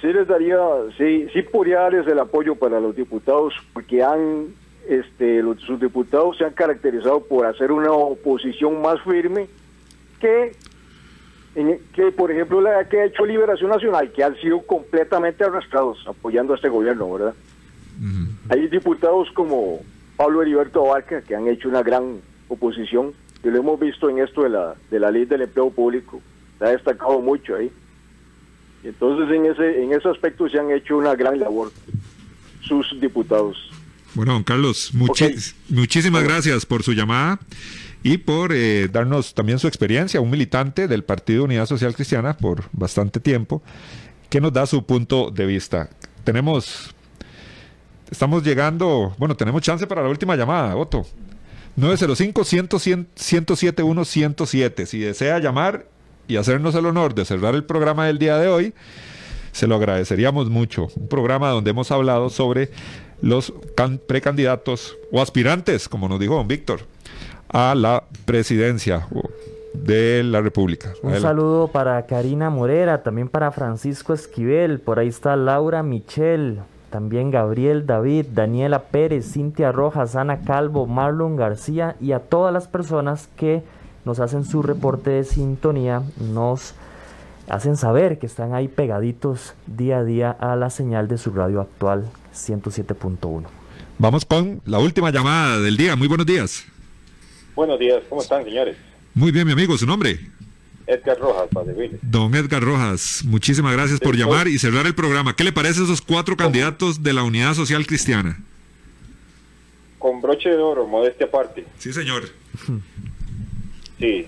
Sí 0.00 0.12
les 0.12 0.26
daría, 0.26 0.58
sí, 0.98 1.28
sí 1.32 1.42
podría 1.42 1.82
darles 1.82 2.08
el 2.08 2.18
apoyo 2.18 2.56
para 2.56 2.80
los 2.80 2.96
diputados, 2.96 3.54
porque 3.72 4.02
han, 4.02 4.48
este, 4.88 5.40
los, 5.40 5.60
sus 5.60 5.78
diputados 5.78 6.36
se 6.36 6.44
han 6.44 6.54
caracterizado 6.54 7.20
por 7.20 7.46
hacer 7.46 7.70
una 7.70 7.92
oposición 7.92 8.82
más 8.82 9.00
firme 9.02 9.46
que, 10.18 10.56
en- 11.54 11.78
que 11.94 12.10
por 12.12 12.30
ejemplo, 12.30 12.60
la 12.60 12.88
que 12.88 13.00
ha 13.00 13.04
hecho 13.06 13.24
Liberación 13.26 13.70
Nacional, 13.70 14.10
que 14.12 14.24
han 14.24 14.36
sido 14.40 14.60
completamente 14.62 15.44
arrastrados 15.44 15.98
apoyando 16.06 16.52
a 16.52 16.56
este 16.56 16.68
gobierno, 16.68 17.12
¿verdad? 17.12 17.34
Hay 18.48 18.66
diputados 18.68 19.28
como 19.32 19.80
Pablo 20.16 20.42
Heriberto 20.42 20.84
Abarca 20.84 21.22
que 21.22 21.36
han 21.36 21.46
hecho 21.48 21.68
una 21.68 21.82
gran 21.82 22.20
oposición, 22.48 23.12
que 23.42 23.50
lo 23.50 23.58
hemos 23.58 23.78
visto 23.78 24.08
en 24.10 24.18
esto 24.18 24.42
de 24.42 24.50
la, 24.50 24.74
de 24.90 24.98
la 25.00 25.10
ley 25.10 25.24
del 25.24 25.42
empleo 25.42 25.70
público, 25.70 26.20
se 26.58 26.64
ha 26.64 26.68
destacado 26.70 27.20
mucho 27.20 27.56
ahí. 27.56 27.70
Entonces 28.84 29.34
en 29.36 29.46
ese, 29.46 29.82
en 29.84 29.92
ese 29.92 30.08
aspecto 30.08 30.48
se 30.48 30.58
han 30.58 30.70
hecho 30.70 30.96
una 30.96 31.14
gran 31.14 31.38
labor 31.38 31.70
sus 32.62 32.98
diputados. 33.00 33.70
Bueno, 34.14 34.32
don 34.34 34.42
Carlos, 34.42 34.92
muchi- 34.94 35.54
muchísimas 35.68 36.22
gracias 36.24 36.66
por 36.66 36.82
su 36.82 36.92
llamada 36.92 37.38
y 38.02 38.18
por 38.18 38.52
eh, 38.52 38.88
darnos 38.88 39.34
también 39.34 39.58
su 39.58 39.66
experiencia, 39.68 40.20
un 40.20 40.30
militante 40.30 40.88
del 40.88 41.04
Partido 41.04 41.44
Unidad 41.44 41.66
Social 41.66 41.94
Cristiana 41.94 42.36
por 42.36 42.64
bastante 42.72 43.20
tiempo, 43.20 43.62
que 44.28 44.40
nos 44.40 44.52
da 44.52 44.66
su 44.66 44.84
punto 44.84 45.30
de 45.30 45.46
vista. 45.46 45.88
Tenemos, 46.24 46.94
estamos 48.10 48.42
llegando, 48.42 49.14
bueno, 49.18 49.36
tenemos 49.36 49.62
chance 49.62 49.86
para 49.86 50.02
la 50.02 50.08
última 50.08 50.34
llamada, 50.36 50.74
Otto. 50.76 51.06
905-107-107. 53.62 54.86
Si 54.86 54.98
desea 54.98 55.38
llamar 55.38 55.86
y 56.28 56.36
hacernos 56.36 56.74
el 56.74 56.86
honor 56.86 57.14
de 57.14 57.24
cerrar 57.24 57.54
el 57.54 57.64
programa 57.64 58.06
del 58.06 58.18
día 58.18 58.36
de 58.38 58.48
hoy, 58.48 58.74
se 59.52 59.66
lo 59.66 59.74
agradeceríamos 59.76 60.48
mucho. 60.50 60.88
Un 60.96 61.08
programa 61.08 61.50
donde 61.50 61.70
hemos 61.70 61.90
hablado 61.90 62.30
sobre 62.30 62.70
los 63.20 63.52
can- 63.76 64.00
precandidatos 64.06 64.96
o 65.10 65.20
aspirantes, 65.22 65.88
como 65.88 66.08
nos 66.08 66.18
dijo 66.20 66.34
don 66.34 66.48
Víctor, 66.48 66.86
a 67.52 67.74
la 67.74 68.04
presidencia 68.24 69.06
de 69.74 70.22
la 70.22 70.40
República. 70.40 70.88
Un 71.02 71.10
Adelante. 71.10 71.28
saludo 71.28 71.68
para 71.68 72.06
Karina 72.06 72.50
Morera, 72.50 73.02
también 73.02 73.28
para 73.28 73.50
Francisco 73.52 74.12
Esquivel, 74.12 74.80
por 74.80 74.98
ahí 74.98 75.08
está 75.08 75.36
Laura 75.36 75.82
Michel, 75.82 76.60
también 76.90 77.30
Gabriel 77.30 77.86
David, 77.86 78.26
Daniela 78.34 78.82
Pérez, 78.84 79.32
Cintia 79.32 79.72
Rojas, 79.72 80.14
Ana 80.14 80.40
Calvo, 80.40 80.86
Marlon 80.86 81.36
García 81.36 81.96
y 82.00 82.12
a 82.12 82.20
todas 82.20 82.52
las 82.52 82.68
personas 82.68 83.28
que 83.36 83.62
nos 84.04 84.20
hacen 84.20 84.44
su 84.44 84.62
reporte 84.62 85.10
de 85.10 85.24
sintonía, 85.24 86.02
nos 86.20 86.74
hacen 87.48 87.76
saber 87.76 88.18
que 88.18 88.26
están 88.26 88.54
ahí 88.54 88.68
pegaditos 88.68 89.54
día 89.66 89.98
a 89.98 90.04
día 90.04 90.30
a 90.30 90.56
la 90.56 90.70
señal 90.70 91.08
de 91.08 91.18
su 91.18 91.30
radio 91.30 91.60
actual 91.60 92.04
107.1. 92.34 93.44
Vamos 93.98 94.24
con 94.24 94.60
la 94.64 94.78
última 94.78 95.10
llamada 95.10 95.60
del 95.60 95.76
día. 95.76 95.96
Muy 95.96 96.08
buenos 96.08 96.26
días. 96.26 96.64
Buenos 97.54 97.78
días, 97.78 98.02
¿cómo 98.08 98.22
están, 98.22 98.44
señores? 98.44 98.76
Muy 99.14 99.30
bien, 99.30 99.46
mi 99.46 99.52
amigo, 99.52 99.76
su 99.76 99.86
nombre. 99.86 100.18
Edgar 100.86 101.18
Rojas, 101.18 101.48
para 101.52 101.66
servirles. 101.66 102.00
Don 102.02 102.34
Edgar 102.34 102.62
Rojas, 102.62 103.22
muchísimas 103.24 103.72
gracias 103.72 104.00
por 104.00 104.16
llamar 104.16 104.48
y 104.48 104.58
cerrar 104.58 104.86
el 104.86 104.94
programa. 104.94 105.36
¿Qué 105.36 105.44
le 105.44 105.52
parece 105.52 105.80
a 105.80 105.84
esos 105.84 106.00
cuatro 106.02 106.36
candidatos 106.36 107.02
de 107.02 107.12
la 107.12 107.22
Unidad 107.22 107.54
Social 107.54 107.86
Cristiana? 107.86 108.38
Con 109.98 110.20
broche 110.20 110.48
de 110.50 110.56
oro, 110.56 110.86
modestia 110.86 111.26
aparte. 111.26 111.64
Sí, 111.78 111.92
señor. 111.92 112.24
Sí. 113.98 114.26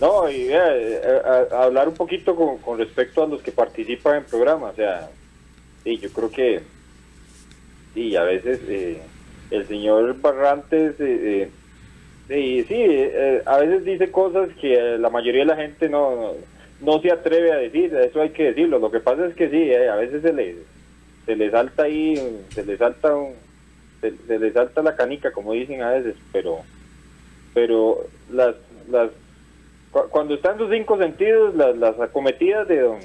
No, 0.00 0.30
y 0.30 0.42
eh, 0.50 1.00
a- 1.24 1.56
a- 1.56 1.64
hablar 1.64 1.88
un 1.88 1.94
poquito 1.94 2.36
con, 2.36 2.58
con 2.58 2.78
respecto 2.78 3.24
a 3.24 3.26
los 3.26 3.42
que 3.42 3.50
participan 3.50 4.18
en 4.18 4.24
programas. 4.24 4.74
O 4.74 4.76
sea, 4.76 5.10
sí, 5.82 5.98
yo 5.98 6.10
creo 6.12 6.30
que. 6.30 6.62
Sí, 7.94 8.14
a 8.14 8.22
veces 8.22 8.60
eh, 8.68 9.02
el 9.50 9.66
señor 9.66 10.20
Barrantes. 10.20 10.94
eh, 11.00 11.42
eh, 11.42 11.50
sí, 12.28 12.64
sí 12.68 12.74
eh, 12.78 13.42
a 13.46 13.58
veces 13.58 13.84
dice 13.84 14.10
cosas 14.10 14.48
que 14.60 14.98
la 14.98 15.10
mayoría 15.10 15.40
de 15.40 15.46
la 15.46 15.56
gente 15.56 15.88
no, 15.88 16.34
no, 16.80 17.00
se 17.00 17.10
atreve 17.10 17.52
a 17.52 17.56
decir. 17.56 17.94
Eso 17.94 18.20
hay 18.20 18.30
que 18.30 18.44
decirlo. 18.44 18.78
Lo 18.78 18.90
que 18.90 19.00
pasa 19.00 19.26
es 19.26 19.34
que 19.34 19.48
sí, 19.50 19.70
eh, 19.70 19.88
a 19.88 19.96
veces 19.96 20.22
se 20.22 20.32
le, 20.32 20.56
se 21.26 21.36
le 21.36 21.50
salta 21.50 21.84
ahí. 21.84 22.14
Se 22.54 22.64
le 22.64 22.76
salta 22.76 23.14
un. 23.14 23.34
Se, 24.00 24.12
se 24.26 24.38
le 24.38 24.52
salta 24.52 24.82
la 24.82 24.94
canica, 24.94 25.32
como 25.32 25.52
dicen 25.54 25.82
a 25.82 25.90
veces, 25.92 26.14
pero 26.32 26.60
pero 27.54 28.06
las 28.30 28.54
las 28.88 29.10
cu- 29.90 30.08
cuando 30.10 30.34
están 30.34 30.58
sus 30.58 30.70
cinco 30.70 30.96
sentidos 30.98 31.54
las, 31.56 31.76
las 31.76 31.98
acometidas 31.98 32.68
de 32.68 32.80
don 32.80 32.98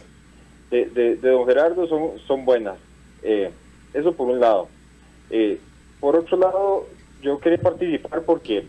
de- 0.70 0.86
de 0.86 1.16
don 1.16 1.48
Gerardo 1.48 1.88
son 1.88 2.20
son 2.28 2.46
buenas 2.46 2.78
Eh, 3.24 3.50
eso 3.94 4.14
por 4.16 4.28
un 4.28 4.40
lado 4.40 4.68
Eh, 5.32 5.58
por 6.00 6.16
otro 6.16 6.38
lado 6.38 6.88
yo 7.22 7.40
quería 7.40 7.58
participar 7.60 8.22
porque 8.26 8.68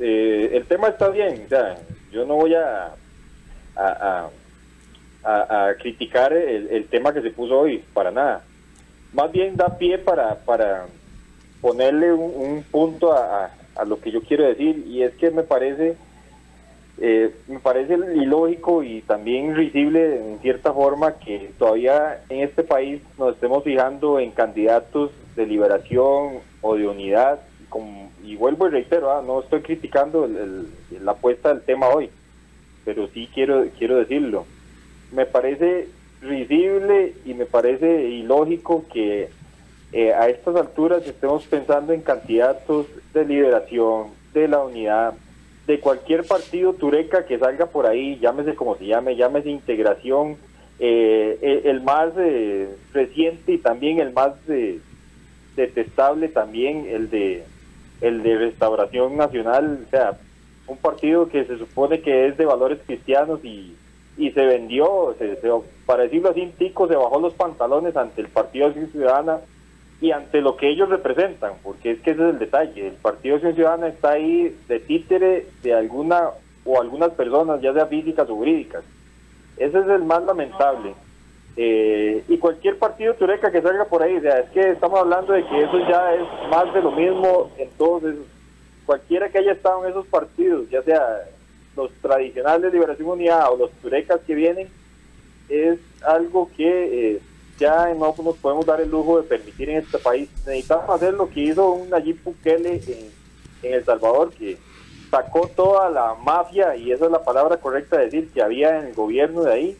eh, 0.00 0.50
el 0.54 0.64
tema 0.66 0.88
está 0.88 1.08
bien 1.08 1.42
o 1.44 1.48
sea 1.48 1.76
yo 2.12 2.24
no 2.24 2.36
voy 2.36 2.54
a 2.54 2.94
a, 3.76 4.30
criticar 5.80 6.32
el, 6.32 6.68
el 6.70 6.88
tema 6.88 7.12
que 7.12 7.22
se 7.22 7.30
puso 7.30 7.58
hoy 7.60 7.84
para 7.94 8.10
nada. 8.10 8.42
Más 9.12 9.30
bien 9.32 9.56
da 9.56 9.76
pie 9.78 9.98
para 9.98 10.34
para 10.44 10.86
ponerle 11.60 12.12
un, 12.12 12.32
un 12.34 12.62
punto 12.64 13.12
a 13.12 13.50
lo 13.86 14.00
que 14.00 14.10
yo 14.10 14.20
quiero 14.22 14.44
decir 14.44 14.84
y 14.86 15.02
es 15.02 15.14
que 15.14 15.30
me 15.30 15.42
parece 15.42 15.96
eh, 17.02 17.34
me 17.48 17.58
parece 17.60 17.94
ilógico 17.94 18.82
y 18.82 19.00
también 19.02 19.54
risible 19.56 20.16
en 20.16 20.38
cierta 20.40 20.72
forma 20.72 21.18
que 21.18 21.50
todavía 21.58 22.20
en 22.28 22.40
este 22.40 22.62
país 22.62 23.00
nos 23.16 23.34
estemos 23.34 23.64
fijando 23.64 24.18
en 24.20 24.32
candidatos 24.32 25.10
de 25.34 25.46
liberación 25.46 26.40
o 26.60 26.76
de 26.76 26.86
unidad 26.86 27.40
como- 27.70 28.09
y 28.24 28.36
vuelvo 28.36 28.66
y 28.66 28.70
reitero 28.70 29.10
ah, 29.10 29.22
no 29.26 29.40
estoy 29.40 29.60
criticando 29.60 30.24
el- 30.24 30.66
la 31.04 31.12
apuesta 31.12 31.48
del 31.50 31.62
tema 31.62 31.88
hoy 31.88 32.10
pero 32.84 33.08
sí 33.08 33.28
quiero 33.34 33.66
quiero 33.78 33.96
decirlo. 33.96 34.46
Me 35.12 35.26
parece 35.26 35.88
risible 36.22 37.12
y 37.24 37.34
me 37.34 37.44
parece 37.46 38.08
ilógico 38.08 38.84
que 38.92 39.28
eh, 39.92 40.12
a 40.14 40.28
estas 40.28 40.56
alturas 40.56 41.06
estemos 41.06 41.44
pensando 41.46 41.92
en 41.92 42.00
candidatos 42.00 42.86
de 43.12 43.24
liberación, 43.24 44.08
de 44.32 44.48
la 44.48 44.60
unidad, 44.60 45.14
de 45.66 45.78
cualquier 45.80 46.24
partido 46.24 46.72
tureca 46.74 47.26
que 47.26 47.38
salga 47.38 47.66
por 47.66 47.86
ahí, 47.86 48.18
llámese 48.20 48.54
como 48.54 48.76
se 48.76 48.86
llame, 48.86 49.16
llámese 49.16 49.50
integración, 49.50 50.36
eh, 50.78 51.38
eh, 51.42 51.62
el 51.64 51.80
más 51.82 52.12
eh, 52.18 52.68
reciente 52.92 53.52
y 53.52 53.58
también 53.58 53.98
el 53.98 54.12
más 54.12 54.32
eh, 54.48 54.78
detestable 55.56 56.28
también, 56.28 56.86
el 56.88 57.10
de 57.10 57.44
el 58.00 58.22
de 58.22 58.36
Restauración 58.38 59.16
Nacional, 59.16 59.84
o 59.86 59.90
sea, 59.90 60.18
un 60.66 60.76
partido 60.78 61.28
que 61.28 61.44
se 61.44 61.58
supone 61.58 62.00
que 62.00 62.26
es 62.28 62.36
de 62.36 62.46
valores 62.46 62.78
cristianos 62.86 63.40
y, 63.44 63.74
y 64.16 64.30
se 64.30 64.46
vendió, 64.46 65.14
se, 65.18 65.36
se- 65.36 65.50
para 65.86 66.04
decirlo 66.04 66.30
así, 66.30 66.52
Tico 66.58 66.86
se 66.88 66.96
bajó 66.96 67.18
los 67.20 67.34
pantalones 67.34 67.96
ante 67.96 68.20
el 68.20 68.28
Partido 68.28 68.66
Acción 68.66 68.88
Ciudadana 68.88 69.40
y 70.00 70.12
ante 70.12 70.40
lo 70.40 70.56
que 70.56 70.68
ellos 70.70 70.88
representan, 70.88 71.52
porque 71.62 71.90
es 71.92 72.00
que 72.00 72.12
ese 72.12 72.22
es 72.22 72.30
el 72.30 72.38
detalle, 72.38 72.86
el 72.88 72.94
Partido 72.94 73.34
Acción 73.36 73.54
Ciudadana 73.54 73.88
está 73.88 74.12
ahí 74.12 74.56
de 74.68 74.80
títere 74.80 75.46
de 75.62 75.74
alguna 75.74 76.30
o 76.64 76.80
algunas 76.80 77.10
personas, 77.12 77.60
ya 77.60 77.72
sea 77.72 77.86
físicas 77.86 78.28
o 78.30 78.36
jurídicas. 78.36 78.82
Ese 79.56 79.78
es 79.78 79.88
el 79.88 80.04
más 80.04 80.22
lamentable. 80.24 80.94
Eh, 81.56 82.24
y 82.28 82.38
cualquier 82.38 82.78
partido 82.78 83.14
tureca 83.14 83.50
que 83.50 83.60
salga 83.60 83.84
por 83.84 84.02
ahí, 84.02 84.16
o 84.16 84.20
sea, 84.20 84.38
es 84.38 84.50
que 84.50 84.70
estamos 84.70 85.00
hablando 85.00 85.32
de 85.32 85.44
que 85.44 85.62
eso 85.62 85.78
ya 85.88 86.14
es 86.14 86.22
más 86.48 86.72
de 86.72 86.80
lo 86.80 86.92
mismo 86.92 87.50
en 87.58 87.68
todos 87.70 88.04
esos, 88.04 88.24
cualquiera 88.86 89.28
que 89.28 89.38
haya 89.38 89.52
estado 89.52 89.84
en 89.84 89.90
esos 89.90 90.06
partidos, 90.06 90.70
ya 90.70 90.82
sea 90.82 91.28
los 91.76 91.90
tradicionales 92.00 92.62
de 92.62 92.78
Liberación 92.78 93.08
Unidad 93.08 93.52
o 93.52 93.56
los 93.56 93.70
turecas 93.72 94.20
que 94.26 94.34
vienen, 94.34 94.68
es 95.48 95.78
algo 96.02 96.48
que 96.56 97.14
eh, 97.14 97.20
ya 97.58 97.92
no 97.94 98.14
nos 98.22 98.36
podemos 98.36 98.64
dar 98.64 98.80
el 98.80 98.90
lujo 98.90 99.20
de 99.20 99.28
permitir 99.28 99.70
en 99.70 99.78
este 99.78 99.98
país. 99.98 100.30
Necesitamos 100.46 100.88
hacer 100.88 101.14
lo 101.14 101.28
que 101.28 101.40
hizo 101.40 101.72
un 101.72 101.90
Nayib 101.90 102.22
Bukele 102.22 102.80
en, 102.86 103.10
en 103.62 103.74
El 103.74 103.84
Salvador, 103.84 104.32
que 104.32 104.56
sacó 105.10 105.48
toda 105.48 105.90
la 105.90 106.14
mafia, 106.14 106.76
y 106.76 106.92
esa 106.92 107.06
es 107.06 107.10
la 107.10 107.22
palabra 107.22 107.56
correcta 107.58 107.98
de 107.98 108.04
decir, 108.04 108.30
que 108.32 108.40
había 108.40 108.78
en 108.78 108.86
el 108.86 108.94
gobierno 108.94 109.42
de 109.42 109.52
ahí, 109.52 109.78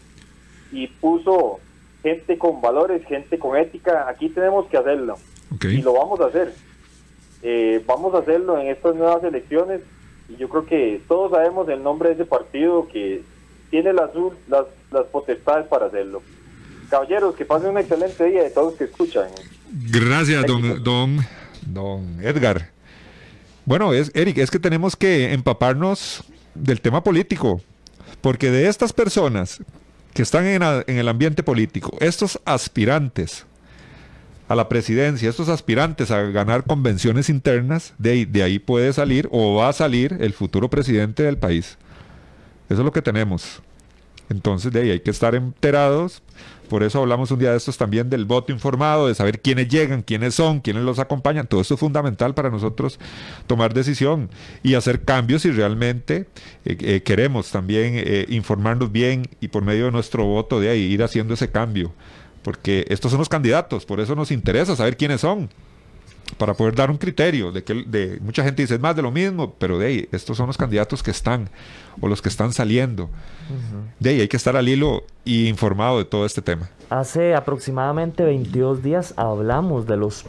y 0.73 0.87
puso 0.87 1.61
gente 2.03 2.39
con 2.39 2.61
valores, 2.61 3.05
gente 3.07 3.39
con 3.39 3.57
ética. 3.57 4.09
Aquí 4.09 4.29
tenemos 4.29 4.67
que 4.67 4.77
hacerlo, 4.77 5.17
y 5.63 5.83
lo 5.83 5.93
vamos 5.95 6.21
a 6.21 6.27
hacer. 6.27 6.55
Eh, 7.43 7.83
vamos 7.87 8.15
a 8.15 8.19
hacerlo 8.19 8.59
en 8.59 8.69
estas 8.69 8.95
nuevas 8.95 9.25
elecciones, 9.25 9.81
y 10.29 10.37
yo 10.37 10.49
creo 10.49 10.67
que 10.67 11.01
todos 11.09 11.31
sabemos 11.31 11.69
el 11.69 11.83
nombre 11.83 12.11
de 12.11 12.15
ese 12.17 12.25
partido 12.25 12.87
que 12.89 13.23
tiene 13.71 13.93
las, 13.93 14.11
las, 14.49 14.67
las 14.91 15.07
potestades 15.07 15.67
para 15.67 15.87
hacerlo. 15.87 16.23
Caballeros, 16.91 17.37
que 17.37 17.45
pasen 17.45 17.71
un 17.71 17.79
excelente 17.79 18.25
día 18.25 18.43
de 18.43 18.51
todos 18.51 18.75
que 18.75 18.85
escuchan. 18.85 19.29
Gracias, 19.91 20.45
don, 20.45 20.83
don, 20.83 21.19
don 21.65 22.19
Edgar. 22.21 22.71
Bueno, 23.65 23.93
es, 23.93 24.11
Eric, 24.15 24.39
es 24.39 24.51
que 24.51 24.59
tenemos 24.59 24.97
que 24.97 25.33
empaparnos 25.33 26.25
del 26.55 26.81
tema 26.81 27.05
político, 27.05 27.61
porque 28.21 28.51
de 28.51 28.69
estas 28.69 28.93
personas 28.93 29.63
que 30.15 30.23
están 30.23 30.47
en, 30.47 30.63
el 30.63 31.09
ambiente 31.09 31.43
político, 31.43 31.97
estos 32.01 32.41
aspirantes 32.45 33.47
a 34.49 34.55
la 34.57 34.69
presidencia, 34.69 35.31
estos 35.31 35.49
aspirantes 35.49 36.11
a 36.11 36.23
ganar 36.23 36.65
convenciones 36.65 37.29
internas, 37.29 37.95
de 37.99 38.27
de 38.27 38.43
ahí 38.43 38.59
puede 38.59 38.93
salir 38.93 39.29
o 39.31 39.55
va 39.55 39.69
a 39.69 39.73
salir 39.73 40.17
el 40.21 40.33
futuro 40.33 40.69
presidente 40.69 41.23
del 41.23 41.39
país. 41.39 41.79
Eso 42.69 42.81
es 42.81 42.85
lo 42.85 42.93
que 42.93 43.03
tenemos. 43.03 43.63
Entonces, 44.29 44.73
de 44.73 44.81
ahí 44.81 44.91
hay 44.91 45.01
que 45.01 45.11
estar 45.11 45.35
enterados. 45.35 46.23
Por 46.71 46.85
eso 46.85 47.01
hablamos 47.01 47.33
un 47.33 47.41
día 47.41 47.51
de 47.51 47.57
estos 47.57 47.77
también 47.77 48.09
del 48.09 48.27
voto 48.27 48.53
informado, 48.53 49.09
de 49.09 49.17
saber 49.17 49.41
quiénes 49.41 49.67
llegan, 49.67 50.03
quiénes 50.03 50.37
son, 50.37 50.61
quiénes 50.61 50.85
los 50.85 51.01
acompañan. 51.01 51.49
Todo 51.49 51.61
esto 51.61 51.75
es 51.75 51.81
fundamental 51.81 52.33
para 52.33 52.49
nosotros 52.49 53.01
tomar 53.49 53.75
decisión 53.75 54.31
y 54.63 54.75
hacer 54.75 55.03
cambios 55.03 55.43
si 55.43 55.51
realmente 55.51 56.29
eh, 56.65 56.77
eh, 56.81 57.03
queremos 57.03 57.51
también 57.51 57.95
eh, 57.97 58.25
informarnos 58.29 58.93
bien 58.93 59.29
y 59.41 59.49
por 59.49 59.65
medio 59.65 59.87
de 59.87 59.91
nuestro 59.91 60.25
voto 60.25 60.61
de 60.61 60.69
ahí 60.69 60.83
ir 60.83 61.03
haciendo 61.03 61.35
ese 61.35 61.51
cambio. 61.51 61.93
Porque 62.45 62.87
estos 62.89 63.11
son 63.11 63.19
los 63.19 63.29
candidatos, 63.29 63.85
por 63.85 63.99
eso 63.99 64.15
nos 64.15 64.31
interesa 64.31 64.77
saber 64.77 64.97
quiénes 64.97 65.23
son 65.23 65.51
para 66.37 66.55
poder 66.55 66.75
dar 66.75 66.91
un 66.91 66.97
criterio 66.97 67.53
de 67.53 67.65
que 67.65 67.75
de 67.87 68.19
mucha 68.21 68.43
gente 68.43 68.63
dice 68.63 68.75
es 68.75 68.81
más 68.81 68.97
de 68.97 69.03
lo 69.03 69.11
mismo, 69.11 69.55
pero 69.59 69.79
de 69.79 69.87
ahí 69.87 70.09
estos 70.13 70.37
son 70.37 70.47
los 70.47 70.57
candidatos 70.57 71.03
que 71.03 71.11
están 71.11 71.49
o 72.01 72.09
los 72.09 72.23
que 72.23 72.29
están 72.29 72.53
saliendo. 72.53 73.09
De 73.99 74.11
ahí 74.11 74.21
hay 74.21 74.29
que 74.29 74.37
estar 74.37 74.57
al 74.57 74.69
hilo 74.69 75.05
y 75.25 75.49
informado 75.49 75.99
de 75.99 76.05
todo 76.05 76.27
este 76.27 76.43
tema. 76.43 76.71
Hace 76.89 77.35
aproximadamente 77.35 78.25
22 78.25 78.83
días 78.83 79.15
hablamos 79.17 79.87
de 79.87 79.97
los 79.97 80.25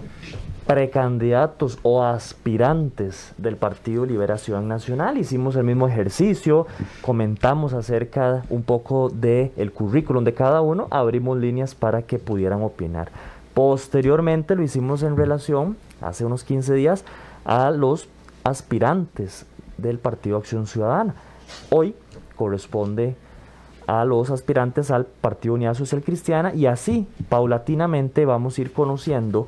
precandidatos 0.65 1.79
o 1.81 2.03
aspirantes 2.03 3.33
del 3.37 3.57
Partido 3.57 4.05
Liberación 4.05 4.67
Nacional. 4.67 5.17
Hicimos 5.17 5.55
el 5.55 5.63
mismo 5.63 5.87
ejercicio, 5.87 6.67
comentamos 7.01 7.73
acerca 7.73 8.43
un 8.49 8.63
poco 8.63 9.09
del 9.09 9.51
el 9.57 9.71
currículum 9.71 10.23
de 10.23 10.33
cada 10.33 10.61
uno, 10.61 10.87
abrimos 10.91 11.37
líneas 11.37 11.75
para 11.75 12.03
que 12.03 12.19
pudieran 12.19 12.61
opinar. 12.61 13.11
Posteriormente 13.53 14.55
lo 14.55 14.63
hicimos 14.63 15.03
en 15.03 15.17
relación, 15.17 15.75
hace 16.01 16.25
unos 16.25 16.43
15 16.43 16.73
días, 16.73 17.05
a 17.45 17.71
los 17.71 18.07
aspirantes 18.43 19.45
del 19.77 19.99
Partido 19.99 20.37
Acción 20.37 20.67
Ciudadana. 20.67 21.15
Hoy 21.69 21.95
corresponde 22.35 23.15
a 23.87 24.05
los 24.05 24.29
aspirantes 24.29 24.91
al 24.91 25.05
Partido 25.05 25.55
Unidad 25.55 25.73
Social 25.73 26.01
Cristiana 26.01 26.53
y 26.53 26.65
así 26.65 27.07
paulatinamente 27.29 28.25
vamos 28.25 28.57
a 28.57 28.61
ir 28.61 28.73
conociendo 28.73 29.47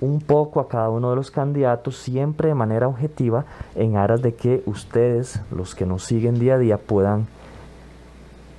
un 0.00 0.20
poco 0.20 0.60
a 0.60 0.68
cada 0.68 0.90
uno 0.90 1.10
de 1.10 1.16
los 1.16 1.30
candidatos 1.30 1.96
siempre 1.96 2.48
de 2.48 2.54
manera 2.54 2.88
objetiva 2.88 3.44
en 3.74 3.96
aras 3.96 4.20
de 4.20 4.34
que 4.34 4.62
ustedes, 4.66 5.40
los 5.50 5.74
que 5.74 5.86
nos 5.86 6.04
siguen 6.04 6.38
día 6.38 6.54
a 6.54 6.58
día, 6.58 6.76
puedan 6.76 7.26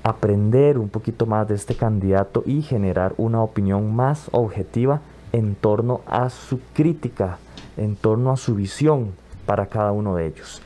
aprender 0.04 0.78
un 0.78 0.90
poquito 0.90 1.26
más 1.26 1.48
de 1.48 1.56
este 1.56 1.76
candidato 1.76 2.44
y 2.46 2.62
generar 2.62 3.14
una 3.18 3.42
opinión 3.42 3.96
más 3.96 4.30
objetiva 4.32 5.02
en 5.34 5.56
torno 5.56 6.02
a 6.08 6.30
su 6.30 6.62
crítica, 6.74 7.40
en 7.76 7.98
torno 7.98 8.32
a 8.32 8.38
su 8.38 8.56
visión 8.56 9.12
para 9.46 9.66
cada 9.66 9.92
uno 9.92 10.16
de 10.16 10.28
ellos. 10.28 10.62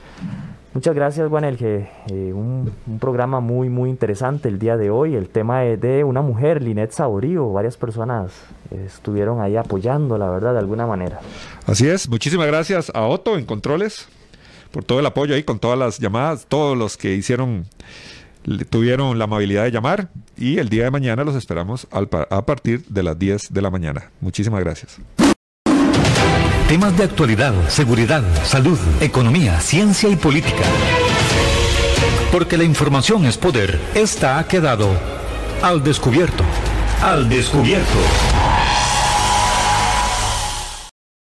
Muchas 0.74 0.94
gracias, 0.94 1.28
Juan 1.28 1.44
eh, 1.44 1.90
un, 2.36 2.72
programa 3.00 3.40
muy, 3.40 3.68
muy 3.68 3.90
interesante 3.90 4.48
el 4.48 4.60
día 4.60 4.78
de 4.78 4.92
hoy. 4.92 5.16
El 5.16 5.28
tema 5.28 5.66
es 5.66 5.82
de 5.82 6.04
una 6.04 6.22
mujer, 6.22 6.62
Linet 6.62 6.92
Saborío. 6.92 7.52
Varias 7.52 7.78
personas 7.78 8.32
estuvieron 8.70 9.42
ahí 9.42 9.56
apoyando, 9.56 10.20
la 10.20 10.30
verdad, 10.30 10.54
de 10.54 10.60
alguna 10.60 10.86
manera. 10.86 11.20
Así 11.66 11.88
es. 11.88 12.08
Muchísimas 12.08 12.46
gracias 12.46 12.92
a 12.94 13.08
Otto 13.08 13.40
en 13.40 13.46
Controles 13.46 14.08
por 14.72 14.84
todo 14.84 15.00
el 15.00 15.06
apoyo 15.08 15.34
ahí 15.34 15.42
con 15.42 15.58
todas 15.58 15.80
las 15.80 15.98
llamadas, 15.98 16.46
todos 16.48 16.78
los 16.78 16.98
que 16.98 17.16
hicieron 17.16 17.66
tuvieron 18.70 19.18
la 19.18 19.26
amabilidad 19.26 19.64
de 19.64 19.72
llamar 19.72 20.10
y 20.38 20.58
el 20.58 20.70
día 20.70 20.86
de 20.86 20.92
mañana 20.92 21.24
los 21.24 21.36
esperamos 21.36 21.88
a 21.92 22.46
partir 22.46 22.86
de 22.88 23.04
las 23.04 23.18
10 23.20 23.54
de 23.54 23.62
la 23.62 23.70
mañana. 23.70 24.12
Muchísimas 24.22 24.62
gracias. 24.62 24.98
Temas 26.68 26.98
de 26.98 27.06
actualidad, 27.06 27.54
seguridad, 27.70 28.24
salud, 28.44 28.78
economía, 29.00 29.60
ciencia 29.62 30.10
y 30.10 30.18
política. 30.18 30.64
Porque 32.32 32.58
la 32.58 32.66
información 32.66 33.26
es 33.26 33.38
poder. 33.38 33.80
Esta 33.96 34.38
ha 34.38 34.48
quedado 34.48 34.90
al 35.62 35.82
descubierto. 35.82 36.44
Al 37.02 37.30
descubierto. 37.30 37.98